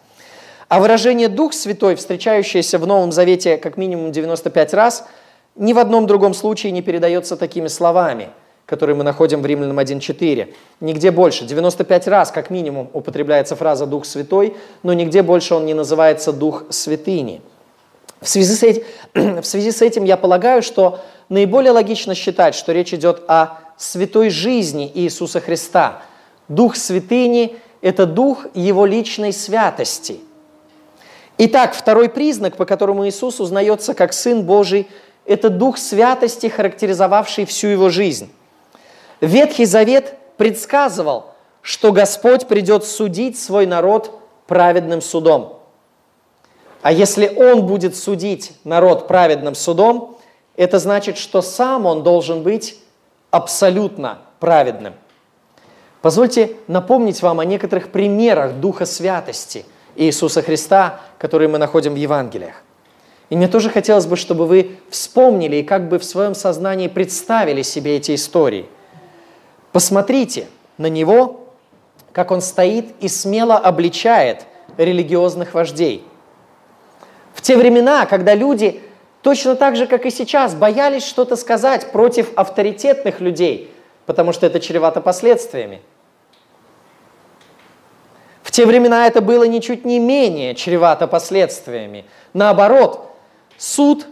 А 0.67 0.79
выражение 0.79 1.27
«дух 1.27 1.53
святой», 1.53 1.95
встречающееся 1.95 2.79
в 2.79 2.87
Новом 2.87 3.11
Завете 3.11 3.57
как 3.57 3.77
минимум 3.77 4.11
95 4.11 4.73
раз, 4.73 5.05
ни 5.55 5.73
в 5.73 5.79
одном 5.79 6.07
другом 6.07 6.33
случае 6.33 6.71
не 6.71 6.81
передается 6.81 7.37
такими 7.37 7.67
словами– 7.67 8.29
который 8.65 8.95
мы 8.95 9.03
находим 9.03 9.41
в 9.41 9.45
Римлянам 9.45 9.79
1.4. 9.79 10.53
Нигде 10.79 11.11
больше. 11.11 11.45
95 11.45 12.07
раз, 12.07 12.31
как 12.31 12.49
минимум, 12.49 12.89
употребляется 12.93 13.55
фраза 13.55 13.85
«Дух 13.85 14.05
Святой», 14.05 14.55
но 14.83 14.93
нигде 14.93 15.21
больше 15.21 15.55
он 15.55 15.65
не 15.65 15.73
называется 15.73 16.31
«Дух 16.31 16.63
Святыни». 16.69 17.41
В 18.21 18.29
связи, 18.29 18.53
с 18.55 18.63
этим, 18.63 18.83
в 19.41 19.45
связи 19.45 19.71
с 19.71 19.81
этим 19.81 20.05
я 20.05 20.15
полагаю, 20.15 20.63
что 20.63 21.01
наиболее 21.27 21.71
логично 21.71 22.15
считать, 22.15 22.55
что 22.55 22.71
речь 22.71 22.93
идет 22.93 23.23
о 23.27 23.59
святой 23.77 24.29
жизни 24.29 24.89
Иисуса 24.93 25.41
Христа. 25.41 26.01
Дух 26.47 26.77
святыни– 26.77 27.57
это 27.81 28.05
дух 28.05 28.45
Его 28.53 28.85
личной 28.85 29.33
святости. 29.33 30.19
Итак, 31.37 31.73
второй 31.73 32.09
признак, 32.09 32.55
по 32.55 32.65
которому 32.65 33.07
Иисус 33.07 33.41
узнается 33.41 33.93
как 33.93 34.13
Сын 34.13 34.43
Божий, 34.43 34.87
это 35.25 35.49
дух 35.49 35.77
святости, 35.77 36.47
характеризовавший 36.47 37.45
всю 37.45 37.67
Его 37.67 37.89
жизнь. 37.89 38.29
Ветхий 39.23 39.63
Завет 39.63 40.15
предсказывал, 40.35 41.27
что 41.61 41.93
Господь 41.93 42.45
придет 42.45 42.83
судить 42.83 43.39
свой 43.39 43.65
народ 43.65 44.19
праведным 44.47 45.01
судом. 45.01 45.61
А 46.81 46.91
если 46.91 47.33
Он 47.37 47.65
будет 47.65 47.95
судить 47.95 48.51
народ 48.65 49.07
праведным 49.07 49.55
судом, 49.55 50.17
это 50.57 50.77
значит, 50.77 51.17
что 51.17 51.41
сам 51.41 51.85
Он 51.85 52.03
должен 52.03 52.43
быть 52.43 52.77
абсолютно 53.31 54.19
праведным. 54.41 54.93
Позвольте 56.01 56.57
напомнить 56.67 57.21
вам 57.21 57.39
о 57.39 57.45
некоторых 57.45 57.93
примерах 57.93 58.55
Духа 58.55 58.85
Святости 58.85 59.63
Иисуса 59.95 60.41
Христа, 60.41 60.99
которые 61.17 61.47
мы 61.47 61.59
находим 61.59 61.93
в 61.93 61.97
Евангелиях. 61.97 62.61
И 63.29 63.37
мне 63.37 63.47
тоже 63.47 63.69
хотелось 63.69 64.05
бы, 64.05 64.17
чтобы 64.17 64.45
вы 64.45 64.79
вспомнили 64.89 65.55
и 65.55 65.63
как 65.63 65.87
бы 65.87 65.97
в 65.97 66.03
своем 66.03 66.35
сознании 66.35 66.89
представили 66.89 67.61
себе 67.61 67.95
эти 67.95 68.15
истории– 68.15 68.65
Посмотрите 69.73 70.47
на 70.77 70.85
него, 70.85 71.47
как 72.13 72.29
он 72.29 72.41
стоит 72.41 72.93
и 73.01 73.07
смело 73.07 73.57
обличает 73.57 74.45
религиозных 74.77 75.55
вождей. 75.55 76.05
В 77.33 77.41
те 77.41 77.57
времена, 77.57 78.05
когда 78.05 78.35
люди 78.35 78.81
точно 79.23 79.55
так 79.55 79.75
же, 79.75 79.87
как 79.87 80.05
и 80.05 80.11
сейчас, 80.11 80.53
боялись 80.53 81.03
что-то 81.03 81.35
сказать 81.35 81.91
против 81.91 82.31
авторитетных 82.35 83.19
людей, 83.19 83.73
потому 84.05 84.31
что 84.31 84.45
это 84.45 84.59
чревато 84.59 85.01
последствиями. 85.01 85.81
В 88.43 88.51
те 88.51 88.67
времена 88.67 89.07
это 89.07 89.21
было 89.21 89.45
ничуть 89.45 89.85
не 89.85 89.97
менее 89.97 90.53
чревато 90.53 91.07
последствиями. 91.07 92.05
Наоборот, 92.33 93.09
суд 93.57 94.05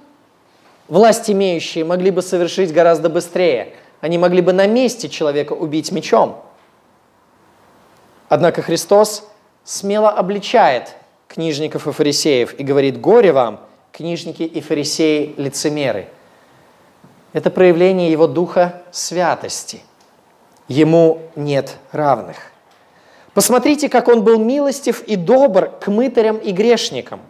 власть 0.88 1.30
имеющие 1.30 1.86
могли 1.86 2.10
бы 2.10 2.24
совершить 2.24 2.74
гораздо 2.74 3.10
быстрее– 3.10 3.76
они 4.02 4.18
могли 4.18 4.42
бы 4.42 4.52
на 4.52 4.68
месте 4.68 5.08
человека 5.08 5.54
убить 5.54 5.92
мечом. 5.92 6.44
Однако 8.28 8.62
Христос 8.62 9.30
смело 9.64 10.10
обличает 10.10 10.96
книжников 11.28 11.88
и 11.88 11.92
фарисеев 11.92 12.60
и 12.60 12.64
говорит, 12.64 13.00
горе 13.00 13.32
вам, 13.32 13.62
книжники 13.92 14.44
и 14.44 14.60
фарисеи 14.60 15.34
лицемеры. 15.38 16.08
Это 17.34 17.50
проявление 17.50 18.12
его 18.12 18.28
духа 18.28 18.82
святости. 18.92 19.82
Ему 20.68 21.22
нет 21.36 21.78
равных. 21.92 22.38
Посмотрите, 23.34 23.88
как 23.88 24.08
он 24.08 24.24
был 24.24 24.40
милостив 24.40 25.04
и 25.04 25.16
добр 25.16 25.70
к 25.80 25.88
мытарям 25.88 26.38
и 26.38 26.52
грешникам. 26.52 27.22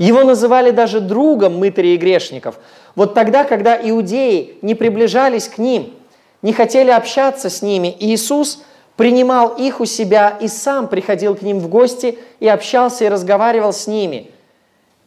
Его 0.00 0.24
называли 0.24 0.72
даже 0.72 0.98
другом 1.00 1.58
мытарей 1.58 1.94
и 1.94 1.98
грешников. 1.98 2.58
Вот 2.96 3.14
тогда, 3.14 3.44
когда 3.44 3.76
иудеи 3.76 4.58
не 4.62 4.74
приближались 4.74 5.46
к 5.46 5.58
ним, 5.58 5.94
не 6.42 6.52
хотели 6.52 6.90
общаться 6.90 7.48
с 7.48 7.62
ними, 7.62 7.94
Иисус 8.00 8.64
принимал 8.96 9.50
их 9.50 9.80
у 9.80 9.84
себя 9.84 10.36
и 10.40 10.48
сам 10.48 10.88
приходил 10.88 11.36
к 11.36 11.42
ним 11.42 11.60
в 11.60 11.68
гости 11.68 12.18
и 12.40 12.48
общался 12.48 13.04
и 13.04 13.08
разговаривал 13.08 13.72
с 13.72 13.86
ними. 13.86 14.32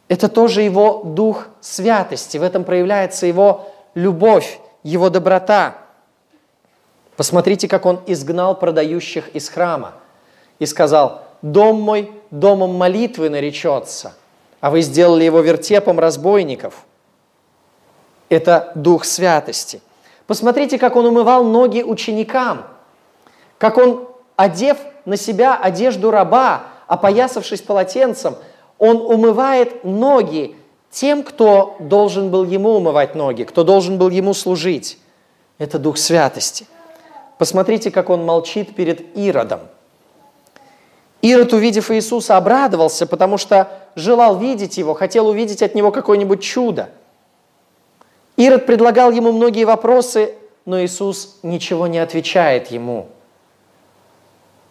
Это 0.08 0.28
тоже 0.28 0.62
его 0.62 1.02
дух 1.04 1.48
святости, 1.60 2.38
в 2.38 2.42
этом 2.42 2.64
проявляется 2.64 3.26
его 3.26 3.66
любовь, 3.94 4.58
его 4.82 5.10
доброта– 5.10 5.76
Посмотрите, 7.16 7.68
как 7.68 7.86
он 7.86 8.00
изгнал 8.06 8.58
продающих 8.58 9.28
из 9.34 9.48
храма 9.48 9.94
и 10.58 10.66
сказал, 10.66 11.22
«Дом 11.42 11.80
мой 11.80 12.10
домом 12.30 12.74
молитвы 12.74 13.30
наречется, 13.30 14.14
а 14.64 14.70
вы 14.70 14.80
сделали 14.80 15.24
его 15.24 15.40
вертепом 15.40 15.98
разбойников». 15.98 16.86
Это 18.30 18.72
дух 18.74 19.04
святости. 19.04 19.82
Посмотрите, 20.26 20.78
как 20.78 20.96
он 20.96 21.04
умывал 21.04 21.44
ноги 21.44 21.82
ученикам, 21.82 22.64
как 23.58 23.76
он, 23.76 24.08
одев 24.36 24.78
на 25.04 25.18
себя 25.18 25.54
одежду 25.54 26.10
раба, 26.10 26.62
опоясавшись 26.86 27.60
полотенцем, 27.60 28.36
он 28.78 28.96
умывает 29.02 29.84
ноги 29.84 30.56
тем, 30.90 31.24
кто 31.24 31.76
должен 31.78 32.30
был 32.30 32.44
ему 32.44 32.70
умывать 32.70 33.14
ноги, 33.14 33.42
кто 33.42 33.64
должен 33.64 33.98
был 33.98 34.08
ему 34.08 34.32
служить. 34.32 34.98
Это 35.58 35.78
дух 35.78 35.98
святости. 35.98 36.66
Посмотрите, 37.36 37.90
как 37.90 38.08
он 38.08 38.24
молчит 38.24 38.74
перед 38.74 39.14
Иродом. 39.14 39.60
Ирод, 41.24 41.54
увидев 41.54 41.90
Иисуса, 41.90 42.36
обрадовался, 42.36 43.06
потому 43.06 43.38
что 43.38 43.70
желал 43.94 44.38
видеть 44.38 44.76
его, 44.76 44.92
хотел 44.92 45.26
увидеть 45.26 45.62
от 45.62 45.74
него 45.74 45.90
какое-нибудь 45.90 46.42
чудо. 46.42 46.90
Ирод 48.36 48.66
предлагал 48.66 49.10
ему 49.10 49.32
многие 49.32 49.64
вопросы, 49.64 50.34
но 50.66 50.84
Иисус 50.84 51.38
ничего 51.42 51.86
не 51.86 51.98
отвечает 51.98 52.70
ему, 52.70 53.08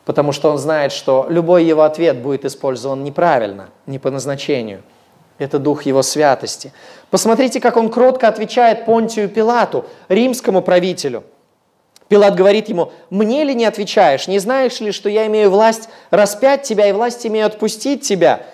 потому 0.06 0.32
что 0.32 0.52
он 0.52 0.60
знает, 0.60 0.92
что 0.92 1.26
любой 1.28 1.66
его 1.66 1.82
ответ 1.82 2.22
будет 2.22 2.46
использован 2.46 3.04
неправильно, 3.04 3.70
не 3.88 3.98
по 3.98 4.12
назначению. 4.12 4.84
Это 5.40 5.58
дух 5.58 5.88
его 5.88 6.04
святости. 6.04 6.72
Посмотрите, 7.10 7.60
как 7.60 7.78
он 7.78 7.90
кротко 7.90 8.28
отвечает 8.28 8.86
Понтию 8.86 9.28
Пилату, 9.28 9.86
римскому 10.08 10.62
правителю– 10.62 11.24
Пилат 12.10 12.36
говорит 12.36 12.70
ему, 12.70 12.92
мне 13.10 13.44
ли 13.44 13.56
не 13.56 13.66
отвечаешь? 13.66 14.28
Не 14.28 14.40
знаешь 14.40 14.80
ли, 14.80 14.92
что 14.92 15.10
я 15.10 15.26
имею 15.28 15.50
власть 15.50 15.90
распять 16.12 16.64
тебя 16.64 16.88
и 16.88 16.92
власть 16.92 17.26
имею 17.26 17.46
отпустить 17.46 18.02
тебя? 18.02 18.46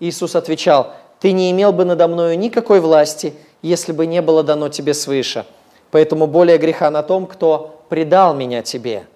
Иисус 0.00 0.34
отвечал, 0.34 0.92
ты 1.20 1.32
не 1.32 1.50
имел 1.50 1.72
бы 1.72 1.84
надо 1.84 2.08
мною 2.08 2.38
никакой 2.38 2.80
власти, 2.80 3.34
если 3.62 3.92
бы 3.92 4.06
не 4.06 4.20
было 4.20 4.42
дано 4.42 4.68
тебе 4.68 4.92
свыше. 4.92 5.46
Поэтому 5.90 6.26
более 6.26 6.58
греха 6.58 6.90
на 6.90 7.02
том, 7.02 7.26
кто 7.26 7.80
предал 7.88 8.34
меня 8.34 8.62
тебе. 8.62 9.06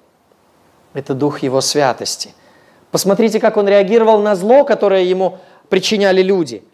Это 0.95 1.15
дух 1.15 1.41
его 1.41 1.61
святости. 1.61 2.35
Посмотрите, 2.91 3.39
как 3.39 3.57
он 3.57 3.69
реагировал 3.69 4.21
на 4.21 4.35
зло, 4.35 4.65
которое 4.65 5.05
ему 5.05 5.39
причиняли 5.69 6.23
люди. 6.23 6.65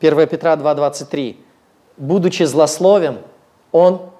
1 0.00 0.26
Петра 0.28 0.54
2,23. 0.54 1.36
«Будучи 1.96 2.44
злословен, 2.44 3.18
он 3.72 4.10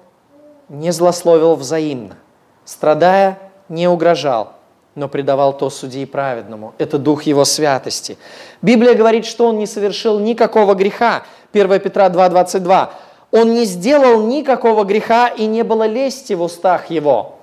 не 0.69 0.91
злословил 0.91 1.55
взаимно, 1.55 2.15
страдая, 2.63 3.39
не 3.67 3.87
угрожал, 3.87 4.53
но 4.95 5.07
предавал 5.07 5.57
то 5.57 5.69
судьи 5.69 6.05
праведному. 6.05 6.73
Это 6.77 6.97
дух 6.97 7.23
его 7.23 7.45
святости. 7.45 8.17
Библия 8.61 8.93
говорит, 8.93 9.25
что 9.25 9.47
он 9.47 9.57
не 9.57 9.67
совершил 9.67 10.19
никакого 10.19 10.75
греха. 10.75 11.23
1 11.53 11.79
Петра 11.79 12.09
2,22. 12.09 12.89
Он 13.31 13.53
не 13.53 13.65
сделал 13.65 14.23
никакого 14.23 14.83
греха, 14.83 15.27
и 15.27 15.45
не 15.45 15.63
было 15.63 15.85
лести 15.85 16.33
в 16.33 16.41
устах 16.41 16.89
его. 16.89 17.35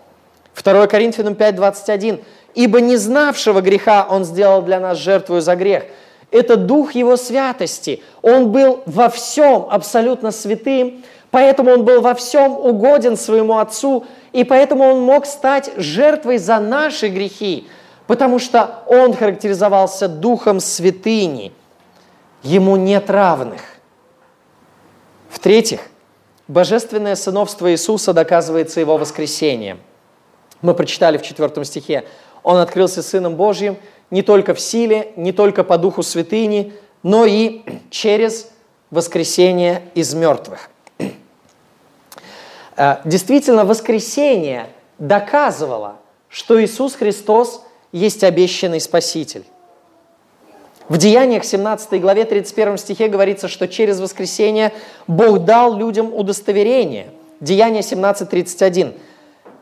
2 0.63 0.87
Коринфянам 0.87 1.35
5,21. 1.35 2.25
«Ибо 2.55 2.81
не 2.81 2.97
знавшего 2.97 3.61
греха 3.61 4.07
он 4.09 4.25
сделал 4.25 4.63
для 4.63 4.81
нас 4.81 4.99
жертвую 4.99 5.43
за 5.43 5.57
грех». 5.57 5.85
Это 6.31 6.57
дух 6.57 6.95
его 6.95 7.17
святости. 7.17 8.03
Он 8.23 8.51
был 8.51 8.83
во 8.87 9.09
всем 9.09 9.67
абсолютно 9.71 10.33
святым, 10.33 11.05
Поэтому 11.37 11.71
он 11.71 11.85
был 11.85 12.01
во 12.01 12.15
всем 12.15 12.53
угоден 12.53 13.15
своему 13.15 13.59
Отцу, 13.59 14.07
и 14.33 14.43
поэтому 14.43 14.85
он 14.85 15.03
мог 15.03 15.27
стать 15.27 15.71
жертвой 15.77 16.39
за 16.39 16.61
наши 16.61 17.09
грехи, 17.09 17.69
потому 18.07 18.39
что 18.39 18.83
он 18.87 19.13
характеризовался 19.13 20.09
духом 20.09 20.61
святыни. 20.61 21.53
Ему 22.43 22.77
нет 22.77 23.11
равных. 23.11 23.61
В-третьих, 25.29 25.81
божественное 26.49 27.17
сыновство 27.17 27.71
Иисуса 27.71 28.15
доказывается 28.15 28.81
его 28.81 28.97
воскресением. 28.97 29.81
Мы 30.63 30.73
прочитали 30.73 31.19
в 31.19 31.23
4 31.23 31.67
стихе, 31.67 32.07
он 32.45 32.57
открылся 32.57 33.03
Сыном 33.03 33.35
Божьим 33.35 33.77
не 34.11 34.23
только 34.23 34.55
в 34.55 34.61
силе, 34.61 35.13
не 35.17 35.33
только 35.33 35.65
по 35.65 35.77
духу 35.77 36.03
святыни, 36.03 36.73
но 37.03 37.27
и 37.27 37.61
через 37.91 38.51
воскресение 38.91 39.83
из 39.95 40.15
мертвых. 40.15 40.71
Э, 42.77 42.97
действительно, 43.05 43.65
воскресение 43.65 44.69
доказывало, 44.99 45.97
что 46.29 46.63
Иисус 46.63 46.95
Христос 46.95 47.63
есть 47.93 48.23
обещанный 48.23 48.81
Спаситель. 48.81 49.45
В 50.89 50.99
Деяниях 50.99 51.45
17 51.45 52.01
главе 52.01 52.25
31 52.25 52.79
стихе 52.79 53.09
говорится, 53.09 53.49
что 53.49 53.67
через 53.67 53.99
воскресение 53.99 54.73
Бог 55.09 55.45
дал 55.45 55.77
людям 55.77 56.15
удостоверение. 56.15 57.09
Деяние 57.41 57.83
17.31. 57.83 58.95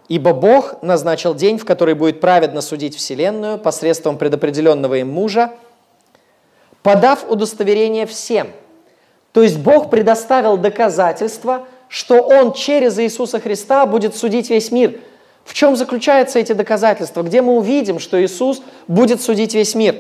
«Ибо 0.09 0.35
Бог 0.35 0.83
назначил 0.83 1.35
день, 1.35 1.57
в 1.57 1.65
который 1.65 1.95
будет 1.95 2.21
праведно 2.21 2.61
судить 2.61 2.95
Вселенную 2.95 3.59
посредством 3.59 4.19
предопределенного 4.19 4.97
им 4.97 5.11
мужа, 5.11 5.53
подав 6.83 7.25
удостоверение 7.31 8.05
всем». 8.05 8.49
То 9.33 9.43
есть 9.43 9.59
Бог 9.59 9.89
предоставил 9.89 10.59
доказательства– 10.59 11.67
что 11.95 12.23
Он 12.23 12.53
через 12.53 12.99
Иисуса 12.99 13.39
Христа 13.39 13.87
будет 13.87 14.17
судить 14.17 14.51
весь 14.51 14.73
мир. 14.73 14.99
В 15.45 15.55
чем 15.55 15.77
заключаются 15.77 16.41
эти 16.41 16.53
доказательства? 16.53 17.23
Где 17.23 17.41
мы 17.41 17.57
увидим, 17.57 18.01
что 18.01 18.21
Иисус 18.21 18.63
будет 18.89 19.23
судить 19.23 19.55
весь 19.55 19.77
мир? 19.77 19.99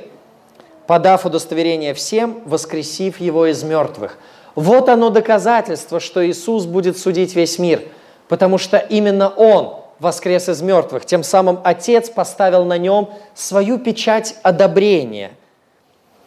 Подав 0.88 1.24
удостоверение 1.24 1.95
всем, 1.95 2.42
воскресив 2.47 3.20
Его 3.20 3.47
из 3.47 3.62
мертвых. 3.62 4.18
Вот 4.57 4.88
оно 4.88 5.11
доказательство, 5.11 6.01
что 6.01 6.28
Иисус 6.28 6.64
будет 6.64 6.99
судить 6.99 7.36
весь 7.36 7.61
мир, 7.61 7.82
потому 8.26 8.59
что 8.59 8.76
именно 8.76 9.28
Он 9.28 9.76
воскрес 10.01 10.49
из 10.49 10.62
мертвых. 10.62 11.07
Тем 11.07 11.22
самым 11.22 11.61
Отец 11.62 12.11
поставил 12.11 12.64
на 12.64 12.76
нем 12.76 13.11
свою 13.36 13.78
печать 13.78 14.34
одобрения. 14.42 15.30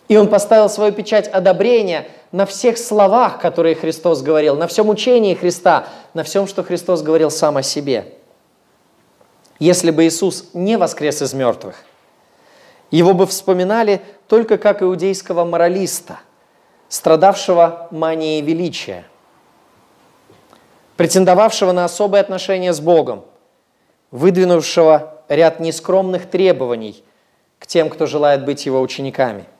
И 0.08 0.16
Он 0.16 0.30
поставил 0.30 0.70
свою 0.70 0.94
печать 0.94 1.28
одобрения 1.28 2.08
на 2.32 2.46
всех 2.46 2.78
словах, 2.78 3.40
которые 3.40 3.76
Христос 3.76 4.22
говорил, 4.22 4.56
на 4.56 4.68
всем 4.68 4.90
учении 4.90 5.34
Христа, 5.34 5.88
на 6.14 6.24
всем, 6.24 6.48
что 6.48 6.64
Христос 6.64 7.02
говорил 7.02 7.30
сам 7.30 7.58
о 7.58 7.64
себе. 7.64 8.14
Если 9.60 9.92
бы 9.92 10.06
Иисус 10.06 10.50
не 10.54 10.78
воскрес 10.78 11.22
из 11.22 11.34
мертвых, 11.34 11.84
его 12.90 13.14
бы 13.14 13.26
вспоминали 13.26 14.02
только 14.28 14.58
как 14.58 14.82
иудейского 14.82 15.44
моралиста, 15.44 16.20
страдавшего 16.90 17.88
манией 17.92 18.42
величия, 18.42 19.04
претендовавшего 20.96 21.74
на 21.74 21.84
особые 21.84 22.22
отношения 22.22 22.72
с 22.72 22.80
Богом, 22.80 23.26
выдвинувшего 24.12 25.22
ряд 25.28 25.60
нескромных 25.60 26.30
требований 26.30 27.04
к 27.60 27.68
тем, 27.68 27.90
кто 27.90 28.06
желает 28.06 28.46
быть 28.46 28.66
его 28.66 28.80
учениками– 28.80 29.44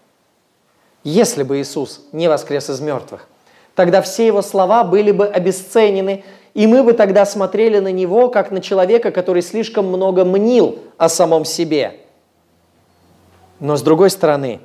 если 1.10 1.44
бы 1.44 1.62
Иисус 1.62 2.02
не 2.12 2.28
воскрес 2.28 2.70
из 2.70 2.82
мертвых. 2.82 3.30
Тогда 3.76 4.02
все 4.02 4.28
его 4.28 4.42
слова 4.42 4.84
были 4.84 5.12
бы 5.12 5.26
обесценены, 5.26 6.26
и 6.54 6.68
мы 6.68 6.84
бы 6.84 6.92
тогда 6.92 7.26
смотрели 7.26 7.80
на 7.80 7.94
него, 7.94 8.28
как 8.28 8.52
на 8.52 8.60
человека, 8.60 9.12
который 9.12 9.42
слишком 9.42 9.88
много 9.88 10.26
мнил 10.26 10.80
о 10.98 11.08
самом 11.08 11.46
себе. 11.46 12.02
Но 13.62 13.78
с 13.78 13.82
другой 13.82 14.10
стороны, 14.10 14.60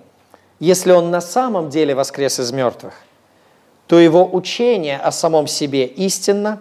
если 0.58 0.90
он 0.90 1.12
на 1.12 1.20
самом 1.20 1.70
деле 1.70 1.94
воскрес 1.94 2.40
из 2.40 2.50
мертвых, 2.50 2.94
то 3.86 4.00
его 4.00 4.28
учение 4.28 4.98
о 4.98 5.12
самом 5.12 5.46
себе 5.46 5.86
истинно, 5.86 6.58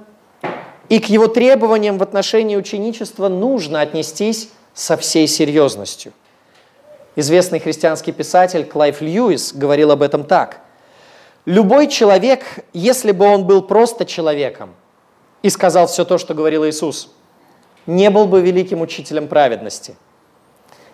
и 0.89 0.99
к 0.99 1.05
его 1.05 1.27
требованиям 1.27 1.97
в 1.97 2.03
отношении 2.03 2.55
ученичества 2.55 3.29
нужно 3.29 3.82
отнестись 3.82 4.49
со 4.75 4.95
всей 4.95 5.27
серьезностью. 5.27 6.13
Известный 7.16 7.59
христианский 7.59 8.12
писатель 8.12 8.66
Клайв 8.66 9.01
Льюис 9.01 9.53
говорил 9.53 9.91
об 9.91 10.01
этом 10.01 10.24
так. 10.24 10.62
«Любой 11.45 11.88
человек, 11.88 12.43
если 12.74 13.12
бы 13.12 13.26
он 13.26 13.45
был 13.45 13.64
просто 13.64 14.05
человеком 14.05 14.74
и 15.41 15.49
сказал 15.49 15.88
все 15.88 16.05
то, 16.05 16.18
что 16.18 16.34
говорил 16.34 16.66
Иисус, 16.66 17.09
не 17.86 18.09
был 18.09 18.28
бы 18.28 18.41
великим 18.41 18.82
учителем 18.82 19.28
праведности. 19.28 19.95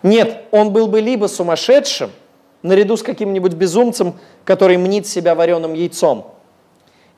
Нет, 0.03 0.45
он 0.51 0.71
был 0.71 0.87
бы 0.87 1.01
либо 1.01 1.27
сумасшедшим, 1.27 2.11
наряду 2.61 2.97
с 2.97 3.03
каким-нибудь 3.03 3.53
безумцем, 3.53 4.15
который 4.45 4.77
мнит 4.77 5.07
себя 5.07 5.35
вареным 5.35 5.73
яйцом, 5.73 6.33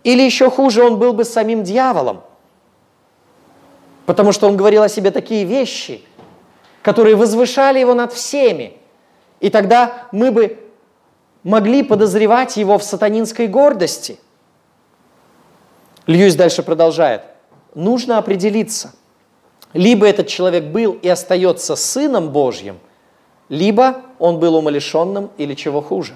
или 0.03 0.21
еще 0.21 0.49
хуже, 0.49 0.83
он 0.83 0.97
был 0.97 1.13
бы 1.13 1.25
самим 1.25 1.63
дьяволом, 1.63 2.21
потому 4.05 4.31
что 4.31 4.47
он 4.47 4.57
говорил 4.57 4.81
о 4.81 4.89
себе 4.89 5.11
такие 5.11 5.43
вещи, 5.43 6.01
которые 6.81 7.15
возвышали 7.15 7.79
его 7.79 7.93
над 7.93 8.13
всеми. 8.13 8.78
И 9.39 9.49
тогда 9.49 10.07
мы 10.11 10.31
бы 10.31 10.59
могли 11.43 11.83
подозревать 11.83 12.57
его 12.57 12.77
в 12.77 12.83
сатанинской 12.83 13.47
гордости. 13.47 14.19
Льюис 16.07 16.35
дальше 16.35 16.63
продолжает. 16.63 17.21
Нужно 17.75 18.17
определиться. 18.17 18.93
Либо 19.73 20.07
этот 20.07 20.27
человек 20.27 20.65
был 20.65 20.93
и 20.93 21.07
остается 21.07 21.75
сыном 21.75 22.29
Божьим, 22.29 22.79
либо 23.49 24.01
он 24.17 24.39
был 24.39 24.55
умалишенным 24.55 25.29
или 25.37 25.53
чего 25.53 25.81
хуже. 25.81 26.15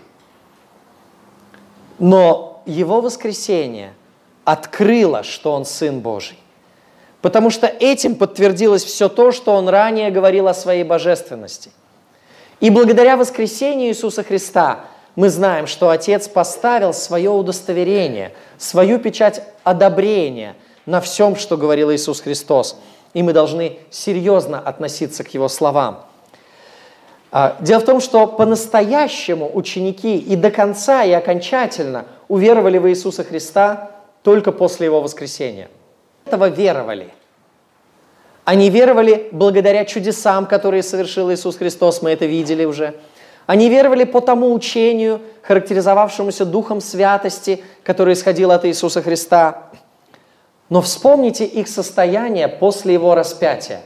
Но 1.99 2.63
его 2.65 3.01
воскресение 3.01 3.93
открыло, 4.43 5.23
что 5.23 5.53
он 5.53 5.65
сын 5.65 5.99
Божий. 5.99 6.37
Потому 7.21 7.51
что 7.51 7.67
этим 7.67 8.15
подтвердилось 8.15 8.83
все 8.83 9.07
то, 9.07 9.31
что 9.31 9.53
он 9.53 9.69
ранее 9.69 10.11
говорил 10.11 10.47
о 10.47 10.53
своей 10.53 10.83
божественности. 10.83 11.71
И 12.63 12.69
благодаря 12.69 13.17
воскресению 13.17 13.89
Иисуса 13.89 14.23
Христа 14.23 14.85
мы 15.17 15.29
знаем, 15.29 15.67
что 15.67 15.89
Отец 15.89 16.29
поставил 16.29 16.93
свое 16.93 17.29
удостоверение, 17.29 18.31
свою 18.57 18.99
печать 18.99 19.43
одобрения 19.65 20.55
на 20.85 21.01
всем, 21.01 21.35
что 21.35 21.57
говорил 21.57 21.91
Иисус 21.91 22.21
Христос. 22.21 22.79
И 23.13 23.21
мы 23.21 23.33
должны 23.33 23.79
серьезно 23.89 24.61
относиться 24.61 25.25
к 25.25 25.33
Его 25.33 25.49
словам. 25.49 26.05
А, 27.33 27.57
дело 27.59 27.81
в 27.81 27.85
том, 27.85 27.99
что 27.99 28.27
по-настоящему 28.27 29.51
ученики 29.53 30.17
и 30.17 30.37
до 30.37 30.49
конца, 30.49 31.03
и 31.03 31.11
окончательно 31.11 32.05
уверовали 32.29 32.77
в 32.77 32.87
Иисуса 32.87 33.25
Христа 33.25 33.91
только 34.21 34.53
после 34.53 34.85
Его 34.85 35.01
воскресения. 35.01 35.67
Этого 36.25 36.47
веровали. 36.47 37.09
Они 38.45 38.69
веровали 38.69 39.29
благодаря 39.31 39.85
чудесам, 39.85 40.45
которые 40.45 40.83
совершил 40.83 41.31
Иисус 41.31 41.57
Христос, 41.57 42.01
мы 42.01 42.11
это 42.11 42.25
видели 42.25 42.65
уже– 42.65 42.95
они 43.45 43.69
веровали 43.69 44.05
по 44.05 44.21
тому 44.21 44.53
учению, 44.53 45.21
характеризовавшемуся 45.41 46.45
Духом 46.45 46.79
Святости, 46.79 47.63
который 47.83 48.13
исходил 48.13 48.51
от 48.51 48.65
Иисуса 48.65 49.01
Христа. 49.01 49.63
Но 50.69 50.81
вспомните 50.81 51.45
их 51.45 51.67
состояние 51.67 52.47
после 52.47 52.93
Его 52.93 53.15
распятия. 53.15 53.81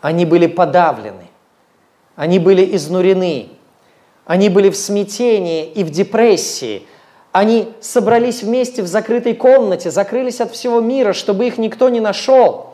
Они 0.00 0.24
были 0.24 0.46
подавлены, 0.46 1.26
они 2.14 2.38
были 2.38 2.76
изнурены, 2.76 3.48
они 4.24 4.48
были 4.50 4.70
в 4.70 4.76
смятении 4.76 5.66
и 5.66 5.82
в 5.82 5.90
депрессии. 5.90 6.86
Они 7.32 7.72
собрались 7.80 8.42
вместе 8.42 8.82
в 8.82 8.86
закрытой 8.86 9.34
комнате, 9.34 9.90
закрылись 9.90 10.40
от 10.40 10.52
всего 10.52 10.80
мира, 10.80 11.12
чтобы 11.12 11.46
их 11.46 11.58
никто 11.58 11.88
не 11.88 12.00
нашел. 12.00 12.65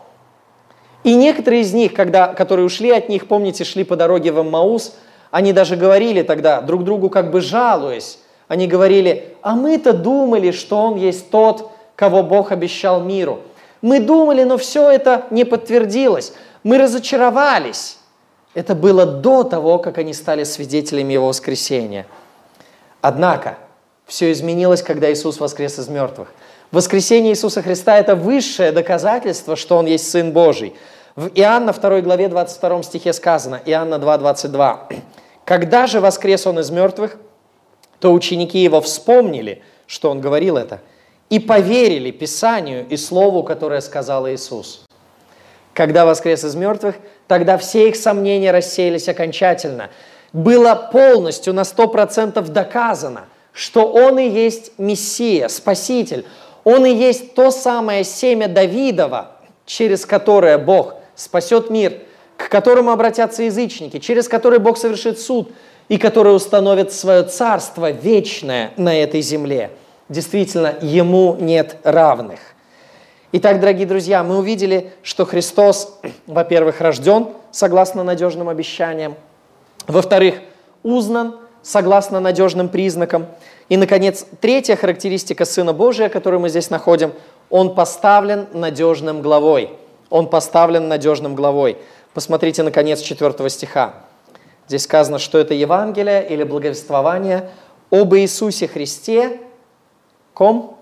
И 1.04 1.14
некоторые 1.14 1.62
из 1.62 1.72
них, 1.72 1.94
когда, 1.94 2.28
которые 2.28 2.66
ушли 2.66 2.90
от 2.90 3.08
них, 3.08 3.26
помните, 3.26 3.64
шли 3.64 3.84
по 3.84 3.96
дороге 3.96 4.32
в 4.32 4.38
Аммаус– 4.38 4.94
они 5.32 5.54
даже 5.54 5.76
говорили 5.76 6.20
тогда, 6.22 6.60
друг 6.60 6.84
другу 6.84 7.08
как 7.08 7.30
бы 7.30 7.40
жалуясь, 7.40 8.18
они 8.48 8.68
говорили, 8.68 9.34
а 9.40 9.54
мы-то 9.54 9.94
думали, 9.94 10.50
что 10.50 10.76
Он 10.76 10.96
есть 10.96 11.30
тот, 11.30 11.70
кого 11.96 12.22
Бог 12.22 12.52
обещал 12.52 13.02
миру. 13.02 13.40
Мы 13.80 13.98
думали, 13.98 14.44
но 14.44 14.58
все 14.58 14.90
это 14.90 15.24
не 15.30 15.44
подтвердилось. 15.44 16.34
Мы 16.64 16.76
разочаровались. 16.76 17.96
Это 18.52 18.74
было 18.74 19.06
до 19.06 19.42
того, 19.42 19.78
как 19.78 19.96
они 19.96 20.12
стали 20.12 20.44
свидетелями 20.44 21.14
Его 21.14 21.28
воскресения. 21.28 22.06
Однако, 23.00 23.56
все 24.04 24.30
изменилось, 24.32 24.82
когда 24.82 25.10
Иисус 25.10 25.40
воскрес 25.40 25.78
из 25.78 25.88
мертвых. 25.88 26.28
Воскресение 26.72 27.32
Иисуса 27.34 27.60
Христа– 27.60 27.98
это 27.98 28.16
высшее 28.16 28.72
доказательство, 28.72 29.56
что 29.56 29.76
Он 29.76 29.84
есть 29.84 30.10
Сын 30.10 30.32
Божий. 30.32 30.74
В 31.16 31.28
Иоанна 31.34 31.74
2 31.74 32.00
главе 32.00 32.28
22 32.28 32.82
стихе 32.84 33.12
сказано, 33.12 33.60
Иоанна 33.66 33.98
2, 33.98 34.18
22. 34.18 34.88
Когда 35.44 35.86
же 35.86 36.00
воскрес 36.00 36.46
он 36.46 36.58
из 36.60 36.70
мертвых, 36.70 37.18
то 38.00 38.14
ученики 38.14 38.58
его 38.58 38.80
вспомнили, 38.80 39.62
что 39.86 40.10
он 40.10 40.22
говорил 40.22 40.56
это, 40.56 40.80
и 41.28 41.38
поверили 41.38 42.10
Писанию 42.10 42.88
и 42.88 42.96
Слову, 42.96 43.42
которое 43.42 43.82
сказал 43.82 44.26
Иисус. 44.30 44.86
Когда 45.74 46.06
воскрес 46.06 46.42
из 46.42 46.54
мертвых, 46.54 46.96
тогда 47.28 47.58
все 47.58 47.90
их 47.90 47.96
сомнения 47.96 48.50
рассеялись 48.50 49.10
окончательно. 49.10 49.90
Было 50.32 50.74
полностью 50.90 51.52
на 51.52 51.64
сто 51.64 51.86
процентов 51.86 52.48
доказано, 52.48 53.26
что 53.52 53.92
Он 53.92 54.18
и 54.18 54.28
есть 54.28 54.72
Мессия, 54.78 55.48
Спаситель. 55.48 56.24
Он 56.64 56.86
и 56.86 56.92
есть 56.92 57.34
то 57.34 57.50
самое 57.50 58.04
семя 58.04 58.48
Давидова, 58.48 59.32
через 59.66 60.06
которое 60.06 60.58
Бог 60.58 60.94
спасет 61.14 61.70
мир– 61.70 61.94
к 62.42 62.48
которому 62.48 62.90
обратятся 62.90 63.44
язычники, 63.44 63.98
через 63.98 64.28
который 64.28 64.58
Бог 64.58 64.76
совершит 64.76 65.18
суд 65.18 65.52
и 65.88 65.96
который 65.98 66.34
установит 66.34 66.92
свое 66.92 67.22
царство 67.22 67.90
вечное 67.90 68.72
на 68.76 68.94
этой 68.94 69.20
земле. 69.20 69.70
Действительно, 70.08 70.74
ему 70.80 71.36
нет 71.38 71.76
равных. 71.84 72.40
Итак, 73.32 73.60
дорогие 73.60 73.86
друзья, 73.86 74.22
мы 74.22 74.38
увидели, 74.38 74.92
что 75.02 75.24
Христос, 75.24 75.98
во-первых, 76.26 76.80
рожден 76.80 77.28
согласно 77.50 78.02
надежным 78.02 78.48
обещаниям, 78.48 79.14
во-вторых, 79.86 80.36
узнан 80.82 81.36
согласно 81.62 82.20
надежным 82.20 82.68
признакам, 82.68 83.26
и, 83.68 83.76
наконец, 83.76 84.26
третья 84.40 84.76
характеристика 84.76 85.44
Сына 85.44 85.72
Божия, 85.72 86.08
которую 86.08 86.40
мы 86.40 86.48
здесь 86.48 86.68
находим, 86.70 87.12
он 87.48 87.74
поставлен 87.74 88.48
надежным 88.52 89.22
главой. 89.22 89.70
Он 90.10 90.28
поставлен 90.28 90.88
надежным 90.88 91.34
главой. 91.34 91.78
Посмотрите, 92.12 92.62
наконец, 92.62 93.00
4 93.00 93.48
стиха. 93.48 93.94
Здесь 94.68 94.82
сказано, 94.82 95.18
что 95.18 95.38
это 95.38 95.54
Евангелие 95.54 96.26
или 96.28 96.44
благовествование 96.44 97.50
об 97.90 98.14
Иисусе 98.14 98.68
Христе, 98.68 99.40
ком? 100.34 100.78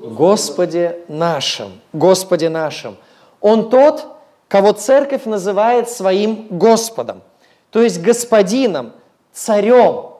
Господе 0.00 0.98
нашим. 1.08 1.80
Господе 1.92 2.48
нашим. 2.48 2.96
Он 3.40 3.70
тот, 3.70 4.06
кого 4.48 4.72
церковь 4.72 5.24
называет 5.24 5.88
своим 5.88 6.48
Господом, 6.50 7.22
то 7.70 7.80
есть 7.80 8.02
господином, 8.02 8.92
царем. 9.32 10.12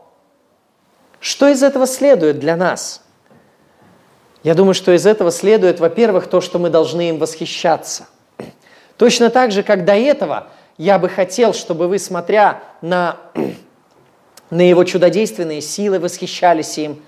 Что 1.20 1.48
из 1.48 1.62
этого 1.62 1.86
следует 1.86 2.38
для 2.38 2.56
нас? 2.56 3.02
Я 4.42 4.54
думаю, 4.54 4.74
что 4.74 4.92
из 4.92 5.06
этого 5.06 5.30
следует, 5.30 5.78
во-первых, 5.78 6.26
то, 6.26 6.40
что 6.40 6.58
мы 6.58 6.68
должны 6.68 7.10
им 7.10 7.18
восхищаться. 7.18 8.08
Точно 8.96 9.30
так 9.30 9.52
же, 9.52 9.62
как 9.62 9.84
до 9.84 9.94
этого, 9.94 10.48
я 10.78 10.98
бы 10.98 11.08
хотел, 11.08 11.54
чтобы 11.54 11.86
вы, 11.86 11.98
смотря 11.98 12.62
на, 12.80 13.16
на 14.50 14.68
его 14.68 14.82
чудодейственные 14.84 15.60
силы, 15.60 16.00
восхищались 16.00 16.76
им, 16.78 17.02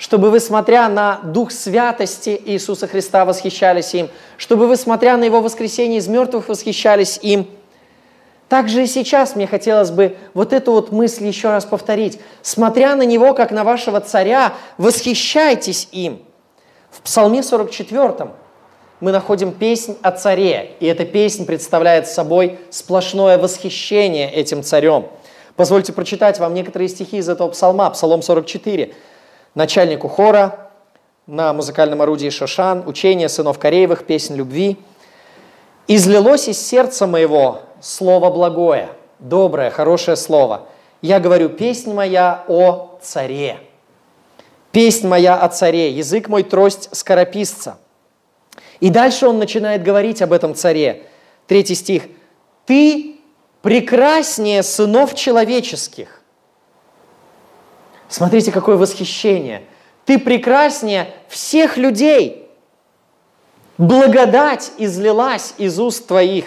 чтобы 0.00 0.30
вы, 0.30 0.40
смотря 0.40 0.88
на 0.88 1.20
Дух 1.24 1.50
Святости 1.50 2.40
Иисуса 2.46 2.86
Христа, 2.86 3.24
восхищались 3.24 3.92
им, 3.94 4.08
чтобы 4.38 4.66
вы, 4.66 4.76
смотря 4.76 5.16
на 5.16 5.24
Его 5.24 5.42
воскресение 5.42 5.98
из 5.98 6.08
мертвых, 6.08 6.48
восхищались 6.48 7.18
им. 7.20 7.50
Также 8.50 8.82
и 8.82 8.86
сейчас 8.86 9.36
мне 9.36 9.46
хотелось 9.46 9.92
бы 9.92 10.16
вот 10.34 10.52
эту 10.52 10.72
вот 10.72 10.90
мысль 10.90 11.24
еще 11.24 11.50
раз 11.50 11.64
повторить. 11.64 12.18
Смотря 12.42 12.96
на 12.96 13.02
Него, 13.02 13.32
как 13.32 13.52
на 13.52 13.62
вашего 13.62 14.00
царя, 14.00 14.54
восхищайтесь 14.76 15.86
им. 15.92 16.20
В 16.90 17.00
Псалме 17.02 17.44
44 17.44 18.30
мы 18.98 19.12
находим 19.12 19.52
песнь 19.52 19.96
о 20.02 20.10
царе, 20.10 20.72
и 20.80 20.86
эта 20.86 21.04
песнь 21.04 21.46
представляет 21.46 22.08
собой 22.08 22.58
сплошное 22.70 23.38
восхищение 23.38 24.28
этим 24.28 24.64
царем. 24.64 25.06
Позвольте 25.54 25.92
прочитать 25.92 26.40
вам 26.40 26.52
некоторые 26.52 26.88
стихи 26.88 27.18
из 27.18 27.28
этого 27.28 27.50
псалма, 27.50 27.88
Псалом 27.90 28.20
44. 28.20 28.92
Начальнику 29.54 30.08
хора 30.08 30.72
на 31.28 31.52
музыкальном 31.52 32.02
орудии 32.02 32.30
Шошан, 32.30 32.82
учение 32.88 33.28
сынов 33.28 33.60
Кореевых, 33.60 34.06
песнь 34.06 34.34
любви. 34.34 34.76
«Излилось 35.86 36.48
из 36.48 36.60
сердца 36.60 37.06
моего 37.06 37.60
слово 37.80 38.30
благое, 38.30 38.90
доброе, 39.18 39.70
хорошее 39.70 40.16
слово. 40.16 40.68
Я 41.02 41.20
говорю, 41.20 41.48
песнь 41.48 41.92
моя 41.92 42.44
о 42.46 42.98
царе. 43.02 43.58
Песнь 44.72 45.08
моя 45.08 45.36
о 45.36 45.48
царе, 45.48 45.90
язык 45.90 46.28
мой 46.28 46.42
трость 46.42 46.94
скорописца». 46.94 47.78
И 48.80 48.88
дальше 48.88 49.26
он 49.26 49.38
начинает 49.38 49.82
говорить 49.82 50.22
об 50.22 50.32
этом 50.32 50.54
царе. 50.54 51.06
Третий 51.46 51.74
стих. 51.74 52.04
«Ты 52.66 53.16
прекраснее 53.62 54.62
сынов 54.62 55.14
человеческих». 55.14 56.20
Смотрите, 58.08 58.50
какое 58.50 58.76
восхищение. 58.76 59.62
Ты 60.04 60.18
прекраснее 60.18 61.14
всех 61.28 61.76
людей. 61.76 62.48
Благодать 63.78 64.72
излилась 64.78 65.54
из 65.58 65.78
уст 65.78 66.06
твоих. 66.06 66.44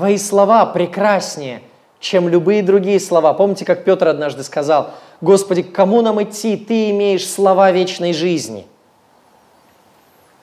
Твои 0.00 0.16
слова 0.16 0.64
прекраснее, 0.64 1.60
чем 2.00 2.26
любые 2.26 2.62
другие 2.62 2.98
слова. 2.98 3.34
Помните, 3.34 3.66
как 3.66 3.84
Петр 3.84 4.08
однажды 4.08 4.42
сказал, 4.44 4.92
«Господи, 5.20 5.62
к 5.62 5.72
кому 5.72 6.00
нам 6.00 6.22
идти? 6.22 6.56
Ты 6.56 6.88
имеешь 6.88 7.28
слова 7.28 7.70
вечной 7.70 8.14
жизни». 8.14 8.66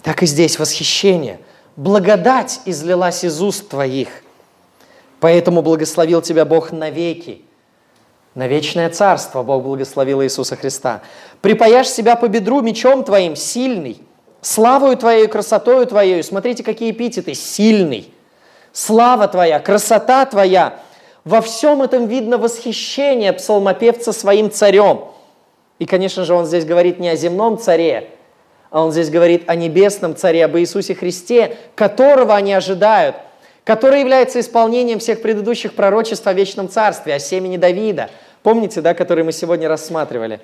Так 0.03 0.21
и 0.21 0.27
здесь 0.27 0.59
восхищение. 0.59 1.39
Благодать 1.75 2.59
излилась 2.65 3.23
из 3.23 3.41
уст 3.41 3.67
Твоих. 3.67 4.09
Поэтому 5.19 5.63
благословил 5.63 6.21
Тебя 6.21 6.45
Бог 6.45 6.71
навеки. 6.71 7.41
На 8.35 8.45
вечное 8.47 8.91
царство 8.91 9.41
Бог 9.41 9.63
благословил 9.63 10.21
Иисуса 10.21 10.55
Христа. 10.55 11.01
Припаяшь 11.41 11.87
себя 11.87 12.15
по 12.15 12.27
бедру 12.27 12.61
мечом 12.61 13.03
Твоим, 13.03 13.35
сильный, 13.35 13.99
славою 14.39 14.95
Твоей, 14.97 15.25
красотою 15.25 15.87
Твоей. 15.87 16.21
Смотрите, 16.21 16.61
какие 16.61 16.91
эпитеты. 16.91 17.33
Сильный, 17.33 18.13
слава 18.77 19.27
Твоя, 19.27 19.59
красота 19.59 20.25
Твоя. 20.25 20.79
Во 21.25 21.41
всем 21.41 21.81
этом 21.81 22.07
видно 22.07 22.37
восхищение 22.37 23.33
псалмопевца 23.33 24.13
своим 24.13 24.51
царем. 24.51 25.05
И, 25.79 25.85
конечно 25.85 26.23
же, 26.23 26.33
он 26.33 26.45
здесь 26.45 26.63
говорит 26.63 26.99
не 26.99 27.09
о 27.09 27.15
земном 27.15 27.57
царе, 27.57 28.11
а 28.69 28.83
он 28.83 28.91
здесь 28.91 29.09
говорит 29.09 29.49
о 29.49 29.55
небесном 29.55 30.15
царе, 30.15 30.45
об 30.45 30.57
Иисусе 30.57 30.95
Христе, 30.95 31.57
которого 31.75 32.35
они 32.35 32.53
ожидают, 32.53 33.15
который 33.63 33.99
является 33.99 34.39
исполнением 34.39 34.99
всех 34.99 35.21
предыдущих 35.21 35.73
пророчеств 35.73 36.25
о 36.27 36.33
вечном 36.33 36.69
царстве, 36.69 37.15
о 37.15 37.19
семени 37.19 37.57
Давида. 37.57 38.09
Помните, 38.43 38.81
да, 38.81 38.93
который 38.93 39.23
мы 39.23 39.31
сегодня 39.31 39.67
рассматривали? 39.67 40.39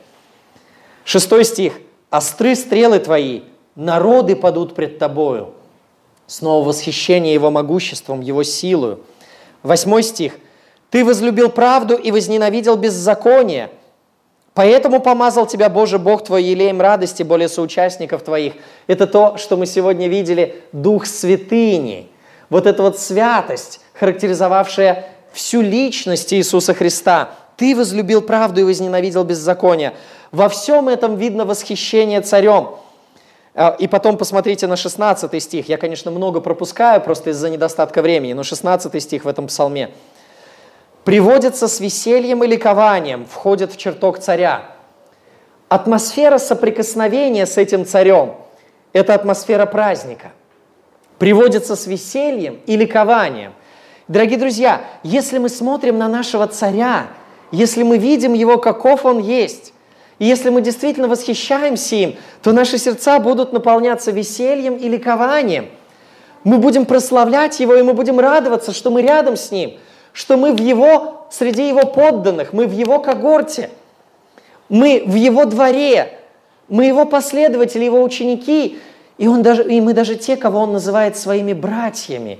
Шестой 1.06 1.46
стих. 1.46 1.74
«Остры 2.10 2.56
стрелы 2.56 3.00
твои, 3.00 3.42
народы 3.76 4.36
падут 4.36 4.76
пред 4.76 5.00
тобою». 5.00 5.56
Снова 6.28 6.67
восхищение 6.67 7.34
его 7.34 7.51
могуществом, 7.51 8.21
его 8.21 8.43
силою. 8.43 9.01
Восьмой 9.61 10.03
стих. 10.03 10.38
«Ты 10.89 11.03
возлюбил 11.03 11.49
правду 11.49 11.95
и 11.95 12.11
возненавидел 12.11 12.76
беззаконие, 12.76 13.69
Поэтому 14.53 14.99
помазал 14.99 15.47
тебя, 15.47 15.67
Боже 15.69 15.97
Бог 15.97 16.24
твой, 16.24 16.43
елеем 16.43 16.80
радости 16.80 17.24
более 17.24 17.49
соучастников 17.49 18.24
твоих. 18.24 18.53
Это 18.86 19.07
то, 19.07 19.38
что 19.38 19.57
мы 19.57 19.65
сегодня 19.65 20.07
видели, 20.07 20.61
Дух 20.71 21.07
Святыни. 21.07 22.09
Вот 22.49 22.67
эта 22.67 22.84
вот 22.84 22.99
святость, 22.99 23.80
характеризовавшая 23.93 25.05
всю 25.32 25.61
личность 25.61 26.32
Иисуса 26.34 26.76
Христа. 26.76 27.32
Ты 27.57 27.76
возлюбил 27.76 28.21
правду 28.21 28.61
и 28.61 28.63
возненавидел 28.63 29.24
беззаконие. 29.24 29.93
Во 30.32 30.49
всем 30.49 30.88
этом 30.88 31.15
видно 31.15 31.45
восхищение 31.45 32.21
царем. 32.21 32.76
А, 33.56 33.76
и 33.80 33.88
потом 33.88 34.18
посмотрите 34.18 34.68
на 34.68 34.76
16 34.76 35.41
стих. 35.41 35.70
Я, 35.70 35.78
конечно, 35.78 36.12
много 36.12 36.41
пропускаю 36.41 37.01
просто 37.01 37.32
из-за 37.32 37.49
недостатка 37.49 38.01
времени, 38.01 38.34
но 38.34 38.43
16 38.43 39.01
стих 39.01 39.26
в 39.26 39.28
этом 39.28 39.47
псалме– 39.47 39.91
приводится 41.04 41.68
с 41.68 41.80
весельем 41.80 42.43
и 42.43 42.47
ликованием, 42.47 43.26
входит 43.26 43.74
в 43.74 43.78
чертог 43.78 44.20
царя. 44.20 44.64
Атмосфера 45.70 46.38
соприкосновения 46.38 47.45
с 47.45 47.58
этим 47.58 47.86
царем– 47.86 48.36
это 48.93 49.14
атмосфера 49.14 49.66
праздника. 49.66 50.32
Приводится 51.20 51.76
с 51.76 51.88
весельем 51.88 52.60
и 52.66 52.76
ликованием. 52.78 53.54
Дорогие 54.08 54.38
друзья, 54.38 54.82
если 55.04 55.38
мы 55.38 55.49
смотрим 55.49 55.97
на 55.97 56.08
нашего 56.08 56.47
царя, 56.47 57.08
если 57.51 57.84
мы 57.84 57.97
видим 57.97 58.34
его, 58.34 58.58
каков 58.58 59.06
он 59.06 59.20
есть, 59.20 59.72
и 60.24 60.26
если 60.26 60.49
мы 60.49 60.61
действительно 60.61 61.07
восхищаемся 61.07 61.95
им, 61.95 62.15
то 62.41 62.51
наши 62.51 62.78
сердца 62.78 63.19
будут 63.19 63.53
наполняться 63.53 64.11
весельем 64.11 64.78
и 64.78 64.88
ликованием. 64.88 65.69
Мы 66.43 66.57
будем 66.57 66.86
прославлять 66.86 67.59
его, 67.59 67.76
и 67.76 67.82
мы 67.82 67.93
будем 67.93 68.19
радоваться, 68.19 68.74
что 68.74 68.91
мы 68.91 69.01
рядом 69.01 69.38
с 69.38 69.51
ним– 69.51 69.74
что 70.13 70.38
мы 70.38 70.53
в 70.53 70.59
его, 70.59 71.28
среди 71.32 71.67
его 71.67 71.86
подданных, 71.86 72.53
мы 72.53 72.67
в 72.67 72.71
его 72.71 72.99
когорте, 72.99 73.71
мы 74.69 75.03
в 75.05 75.15
его 75.15 75.45
дворе, 75.45 76.19
мы 76.69 76.86
его 76.86 77.05
последователи, 77.05 77.84
его 77.84 78.01
ученики, 78.01 78.80
и, 79.17 79.28
он 79.28 79.41
даже, 79.41 79.69
и 79.69 79.82
мы 79.82 79.93
даже 79.93 80.15
те, 80.15 80.38
кого 80.38 80.59
он 80.59 80.71
называет 80.71 81.17
своими 81.17 81.53
братьями, 81.53 82.39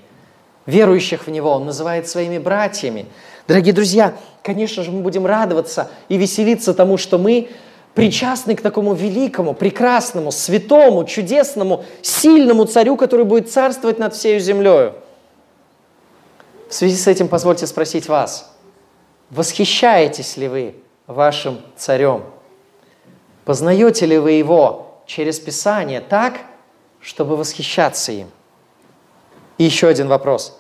верующих 0.65 1.27
в 1.27 1.31
него, 1.31 1.51
он 1.51 1.65
называет 1.65 2.07
своими 2.07 2.38
братьями. 2.38 3.07
Дорогие 3.47 3.73
друзья, 3.73 4.13
конечно 4.43 4.84
же, 4.84 4.91
мы 4.91 5.01
будем 5.01 5.25
радоваться 5.25 5.89
и 6.07 6.17
веселиться 6.17 6.73
тому, 6.73 6.97
что 6.97 7.17
мы 7.17 7.49
причастны 7.94 8.56
к 8.56 8.62
такому 8.62 8.94
великому, 8.94 9.54
прекрасному, 9.54 10.32
святому, 10.32 11.06
чудесному, 11.06 11.86
сильному 12.02 12.66
царю, 12.66 12.98
который 12.98 13.26
будет 13.26 13.52
царствовать 13.52 14.00
над 14.00 14.16
всей 14.16 14.39
землей. 14.39 14.94
В 16.70 16.74
связи 16.74 16.96
с 16.96 17.08
этим 17.08 17.28
позвольте 17.28 17.68
спросить 17.68 18.08
вас, 18.08 18.52
восхищаетесь 19.30 20.38
ли 20.38 20.48
вы 20.48 20.76
вашим 21.06 21.62
царем? 21.78 22.24
Познаете 23.46 24.06
ли 24.06 24.18
вы 24.18 24.32
его 24.32 25.02
через 25.06 25.39
Писание 25.39 26.02
так, 26.02 26.39
чтобы 27.00 27.38
восхищаться 27.38 28.12
им? 28.12 28.30
И 29.60 29.66
еще 29.66 29.88
один 29.88 30.08
вопрос. 30.08 30.60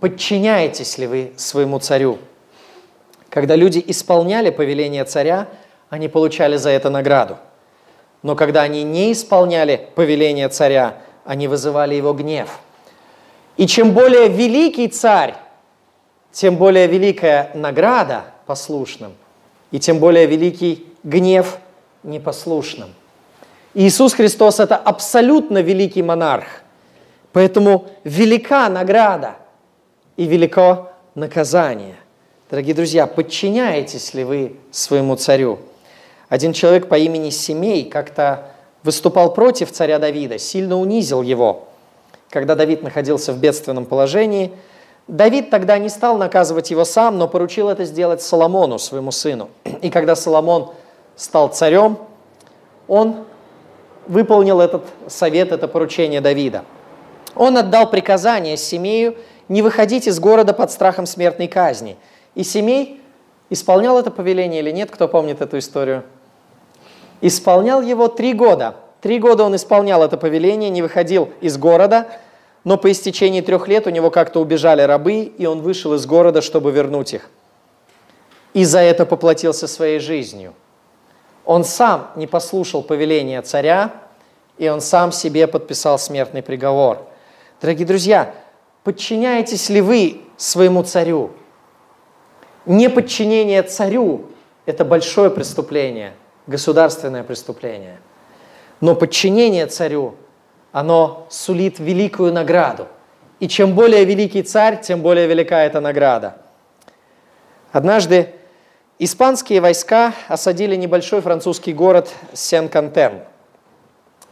Подчиняетесь 0.00 0.98
ли 0.98 1.06
вы 1.06 1.32
своему 1.36 1.78
царю? 1.78 2.18
Когда 3.30 3.54
люди 3.54 3.82
исполняли 3.86 4.50
повеление 4.50 5.04
царя, 5.04 5.46
они 5.90 6.08
получали 6.08 6.56
за 6.56 6.70
это 6.70 6.88
награду. 6.88 7.36
Но 8.22 8.34
когда 8.34 8.62
они 8.62 8.82
не 8.82 9.12
исполняли 9.12 9.88
повеление 9.94 10.48
царя, 10.48 10.96
они 11.24 11.46
вызывали 11.46 11.94
его 11.94 12.14
гнев– 12.14 12.58
и 13.60 13.66
чем 13.66 13.92
более 13.92 14.28
великий 14.28 14.88
царь, 14.88 15.34
тем 16.32 16.56
более 16.56 16.86
великая 16.86 17.50
награда 17.52 18.24
послушным, 18.46 19.12
и 19.70 19.78
тем 19.78 19.98
более 19.98 20.24
великий 20.24 20.86
гнев 21.02 21.58
непослушным. 22.02 22.94
Иисус 23.74 24.14
Христос– 24.14 24.60
это 24.60 24.76
абсолютно 24.76 25.58
великий 25.58 26.02
монарх, 26.02 26.46
поэтому 27.34 27.88
велика 28.02 28.70
награда 28.70 29.36
и 30.16 30.24
велико 30.24 30.90
наказание. 31.14 31.96
Дорогие 32.48 32.74
друзья, 32.74 33.06
подчиняетесь 33.06 34.14
ли 34.14 34.24
вы 34.24 34.56
своему 34.70 35.16
царю? 35.16 35.58
Один 36.30 36.54
человек 36.54 36.88
по 36.88 36.96
имени 36.96 37.28
Семей 37.28 37.84
как-то 37.84 38.46
выступал 38.82 39.34
против 39.34 39.70
царя 39.70 39.98
Давида, 39.98 40.38
сильно 40.38 40.78
унизил 40.78 41.20
его– 41.20 41.66
когда 42.30 42.54
Давид 42.54 42.82
находился 42.82 43.32
в 43.32 43.38
бедственном 43.38 43.84
положении, 43.84 44.52
Давид 45.08 45.50
тогда 45.50 45.76
не 45.78 45.88
стал 45.88 46.16
наказывать 46.16 46.70
его 46.70 46.84
сам, 46.84 47.18
но 47.18 47.26
поручил 47.26 47.68
это 47.68 47.84
сделать 47.84 48.22
Соломону, 48.22 48.78
своему 48.78 49.10
сыну. 49.10 49.50
И 49.82 49.90
когда 49.90 50.14
Соломон 50.14 50.72
стал 51.16 51.48
царем, 51.48 51.98
он 52.86 53.24
выполнил 54.06 54.60
этот 54.60 54.84
совет, 55.08 55.50
это 55.50 55.66
поручение 55.66 56.20
Давида. 56.20 56.64
Он 57.34 57.58
отдал 57.58 57.90
приказание 57.90 58.56
Семею 58.56 59.16
не 59.48 59.62
выходить 59.62 60.06
из 60.06 60.20
города 60.20 60.52
под 60.52 60.70
страхом 60.70 61.06
смертной 61.06 61.48
казни. 61.48 61.96
И 62.36 62.44
Семей 62.44 63.00
исполнял 63.50 63.98
это 63.98 64.12
повеление 64.12 64.60
или 64.60 64.70
нет, 64.70 64.92
кто 64.92 65.08
помнит 65.08 65.40
эту 65.40 65.58
историю? 65.58 66.04
Исполнял 67.20 67.82
его 67.82 68.08
три 68.08 68.32
года– 68.32 68.76
Три 69.00 69.18
года 69.18 69.44
он 69.44 69.56
исполнял 69.56 70.02
это 70.02 70.16
повеление, 70.16 70.68
не 70.68 70.82
выходил 70.82 71.30
из 71.40 71.56
города, 71.56 72.08
но 72.64 72.76
по 72.76 72.90
истечении 72.92 73.40
трех 73.40 73.66
лет 73.66 73.86
у 73.86 73.90
него 73.90 74.10
как-то 74.10 74.40
убежали 74.40 74.82
рабы, 74.82 75.22
и 75.22 75.46
он 75.46 75.62
вышел 75.62 75.94
из 75.94 76.04
города, 76.04 76.42
чтобы 76.42 76.70
вернуть 76.70 77.14
их. 77.14 77.30
И 78.52 78.64
за 78.64 78.80
это 78.80 79.06
поплатился 79.06 79.66
своей 79.66 80.00
жизнью. 80.00 80.54
Он 81.46 81.64
сам 81.64 82.10
не 82.16 82.26
послушал 82.26 82.82
повеления 82.82 83.40
царя, 83.40 83.92
и 84.58 84.68
он 84.68 84.82
сам 84.82 85.12
себе 85.12 85.46
подписал 85.46 85.98
смертный 85.98 86.42
приговор. 86.42 87.06
Дорогие 87.62 87.86
друзья, 87.86 88.34
подчиняетесь 88.84 89.70
ли 89.70 89.80
вы 89.80 90.20
своему 90.36 90.82
царю? 90.82 91.30
Неподчинение 92.66 93.62
царю– 93.62 94.26
это 94.66 94.84
большое 94.84 95.30
преступление, 95.30 96.12
государственное 96.50 97.22
преступление– 97.22 97.98
но 98.80 98.94
подчинение 98.94 99.66
царю, 99.66 100.14
оно 100.72 101.26
сулит 101.28 101.78
великую 101.78 102.32
награду. 102.32 102.88
И 103.38 103.48
чем 103.48 103.74
более 103.74 104.04
великий 104.04 104.42
царь, 104.42 104.80
тем 104.80 105.02
более 105.02 105.26
велика 105.26 105.62
эта 105.64 105.80
награда. 105.80 106.36
Однажды 107.72 108.34
испанские 108.98 109.60
войска 109.60 110.14
осадили 110.28 110.76
небольшой 110.76 111.20
французский 111.20 111.72
город 111.72 112.10
Сен-Кантен. 112.32 113.20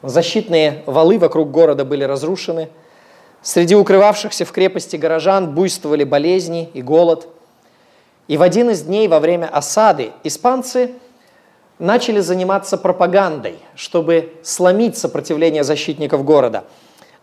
Защитные 0.02 0.82
валы 0.86 1.18
вокруг 1.18 1.50
города 1.50 1.84
были 1.84 2.04
разрушены. 2.04 2.68
Среди 3.42 3.74
укрывавшихся 3.74 4.44
в 4.44 4.52
крепости 4.52 4.96
горожан 4.96 5.54
буйствовали 5.54 6.04
болезни 6.04 6.70
и 6.74 6.82
голод. 6.82 7.28
И 8.28 8.36
в 8.36 8.42
один 8.42 8.70
из 8.70 8.82
дней 8.82 9.08
во 9.08 9.20
время 9.20 9.46
осады 9.46 10.12
испанцы– 10.22 10.92
начали 11.78 12.20
заниматься 12.20 12.76
пропагандой, 12.76 13.58
чтобы 13.74 14.32
сломить 14.42 14.96
сопротивление 14.98 15.64
защитников 15.64 16.24
города. 16.24 16.64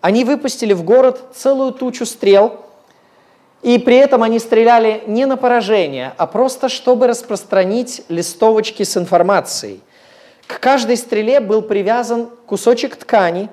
Они 0.02 0.24
выпустили 0.24 0.74
в 0.74 0.84
город 0.84 1.22
целую 1.34 1.72
тучу 1.72 2.06
стрел, 2.06 2.62
И 3.66 3.80
при 3.80 3.96
этом 3.96 4.22
они 4.22 4.38
стреляли 4.38 5.02
не 5.08 5.26
на 5.26 5.38
поражение, 5.38 6.14
а 6.18 6.28
просто 6.28 6.70
чтобы 6.70 7.08
распространить 7.08 8.04
листовочки 8.10 8.84
с 8.84 8.96
информацией. 8.96 9.82
К 10.46 10.60
каждой 10.60 10.98
стреле 10.98 11.40
был 11.40 11.64
привязан 11.64 12.30
кусочек 12.46 12.96
ткани, 12.96 13.50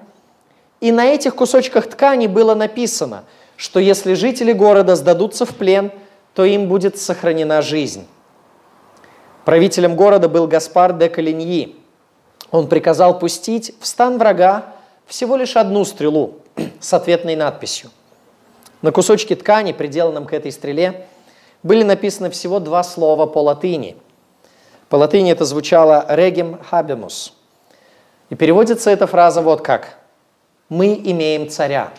и 0.82 0.92
на 0.92 1.06
этих 1.06 1.34
кусочках 1.34 1.86
ткани 1.86 2.26
было 2.26 2.54
написано, 2.54 3.24
что 3.56 3.80
если 3.80 4.12
жители 4.12 4.52
города 4.52 4.96
сдадутся 4.96 5.46
в 5.46 5.54
плен, 5.54 5.90
то 6.34 6.44
им 6.44 6.68
будет 6.68 6.98
сохранена 6.98 7.62
жизнь. 7.62 8.06
Правителем 9.44 9.96
города 9.96 10.28
был 10.28 10.46
Гаспар 10.46 10.92
де 10.92 11.08
Калиньи. 11.08 11.76
Он 12.50 12.68
приказал 12.68 13.18
пустить 13.18 13.74
в 13.80 13.86
стан 13.86 14.18
врага 14.18 14.74
всего 15.06 15.36
лишь 15.36 15.56
одну 15.56 15.84
стрелу 15.84 16.40
с 16.80 16.92
ответной 16.92 17.36
надписью– 17.36 17.90
на 18.82 18.90
кусочке 18.90 19.36
ткани, 19.36 19.72
приделанном 19.72 20.26
к 20.26 20.32
этой 20.32 20.50
стреле, 20.50 21.06
были 21.62 21.84
написаны 21.84 22.30
всего 22.30 22.58
два 22.58 22.82
слова 22.82 23.26
по 23.26 23.38
латыни. 23.38 23.96
По 24.88 24.96
латыни 24.96 25.30
это 25.30 25.44
звучало 25.44 26.04
«regem 26.10 26.58
habemus». 26.70 27.30
И 28.28 28.34
переводится 28.34 28.90
эта 28.90 29.06
фраза 29.06 29.40
вот 29.40 29.62
как 29.62 29.98
«мы 30.68 30.94
имеем 30.94 31.48
царя». 31.48 31.90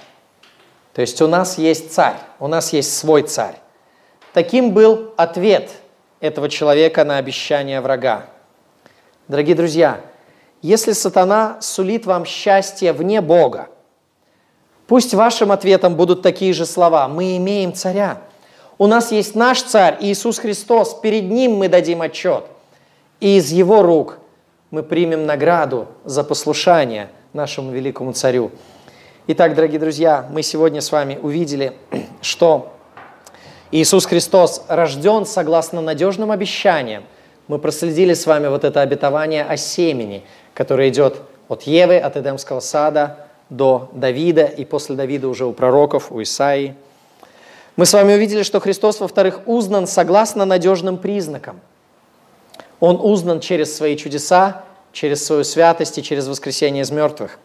То 0.94 1.02
есть 1.02 1.22
у 1.22 1.28
нас 1.28 1.58
есть 1.58 1.94
царь, 1.94 2.18
у 2.40 2.48
нас 2.48 2.74
есть 2.74 2.96
свой 2.96 3.24
царь. 3.24 3.56
Таким 4.34 4.72
был 4.72 5.14
ответ 5.16 5.72
этого 6.24 6.48
человека 6.48 7.04
на 7.04 7.18
обещание 7.18 7.82
врага. 7.82 8.26
Дорогие 9.28 9.56
друзья, 9.56 10.00
если 10.62 10.94
сатана 10.94 11.58
сулит 11.62 12.06
вам 12.06 12.26
счастье 12.26 12.94
вне 12.94 13.22
Бога, 13.22 13.68
Пусть 14.88 15.14
вашим 15.14 15.52
ответом 15.52 15.96
будут 15.96 16.22
такие 16.22 16.54
же 16.54 16.66
слова. 16.66 17.08
Мы 17.08 17.38
имеем 17.38 17.74
царя. 17.74 18.22
У 18.78 18.88
нас 18.88 19.12
есть 19.12 19.34
наш 19.34 19.62
царь, 19.62 19.98
Иисус 20.02 20.40
Христос. 20.40 21.00
Перед 21.02 21.24
ним 21.24 21.56
мы 21.56 21.70
дадим 21.70 22.02
отчет. 22.02 22.44
И 23.20 23.38
из 23.38 23.52
его 23.52 23.82
рук 23.82 24.20
мы 24.72 24.84
примем 24.84 25.26
награду 25.26 25.88
за 26.04 26.24
послушание 26.24 27.10
нашему 27.32 27.72
великому 27.72 28.12
царю. 28.12 28.52
Итак, 29.28 29.56
дорогие 29.56 29.80
друзья, 29.80 30.28
мы 30.30 30.44
сегодня 30.44 30.82
с 30.82 30.92
вами 30.92 31.18
увидели, 31.22 31.74
что 32.22 32.73
Иисус 33.76 34.06
Христос 34.06 34.62
рожден 34.68 35.26
согласно 35.26 35.82
надежным 35.82 36.30
обещаниям. 36.30 37.06
Мы 37.48 37.58
проследили 37.58 38.14
с 38.14 38.28
вами 38.28 38.48
вот 38.48 38.64
это 38.64 38.82
обетование 38.82 39.44
о 39.44 39.58
семени, 39.58 40.24
которое 40.54 40.90
идет 40.90 41.18
от 41.48 41.64
Евы, 41.64 41.98
от 41.98 42.16
Эдемского 42.16 42.60
сада, 42.60 43.26
до 43.50 43.90
Давида 43.94 44.44
и 44.44 44.64
после 44.64 44.96
Давида 44.96 45.28
уже 45.28 45.46
у 45.48 45.54
пророков, 45.54 46.12
у 46.12 46.22
Исаии. 46.22 46.76
Мы 47.76 47.88
с 47.88 47.94
вами 47.94 48.14
увидели, 48.14 48.44
что 48.44 48.60
Христос, 48.60 49.00
во-вторых, 49.00 49.42
узнан 49.48 49.88
согласно 49.88 50.46
надежным 50.46 51.00
признакам. 51.00 51.60
Он 52.80 53.00
узнан 53.02 53.40
через 53.40 53.76
свои 53.76 53.98
чудеса, 53.98 54.62
через 54.92 55.26
свою 55.26 55.44
святость 55.44 55.98
и 55.98 56.04
через 56.04 56.28
воскресение 56.28 56.84
из 56.84 56.92
мертвых. 56.92 57.40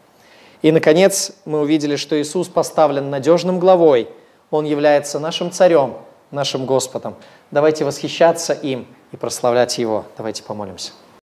И, 0.61 0.71
наконец, 0.71 1.31
мы 1.45 1.61
увидели, 1.61 1.95
что 1.95 2.21
Иисус 2.21 2.49
поставлен 2.49 3.09
надежным 3.09 3.57
главой. 3.57 4.07
Он 4.51 4.65
является 4.65 5.17
нашим 5.17 5.49
царем, 5.49 5.95
нашим 6.31 6.65
Господом. 6.65 7.15
Давайте 7.51 7.85
восхищаться 7.85 8.53
им 8.53 8.87
и 9.11 9.17
прославлять 9.17 9.77
Его. 9.77 10.05
Давайте 10.17 10.43
помолимся. 10.43 10.91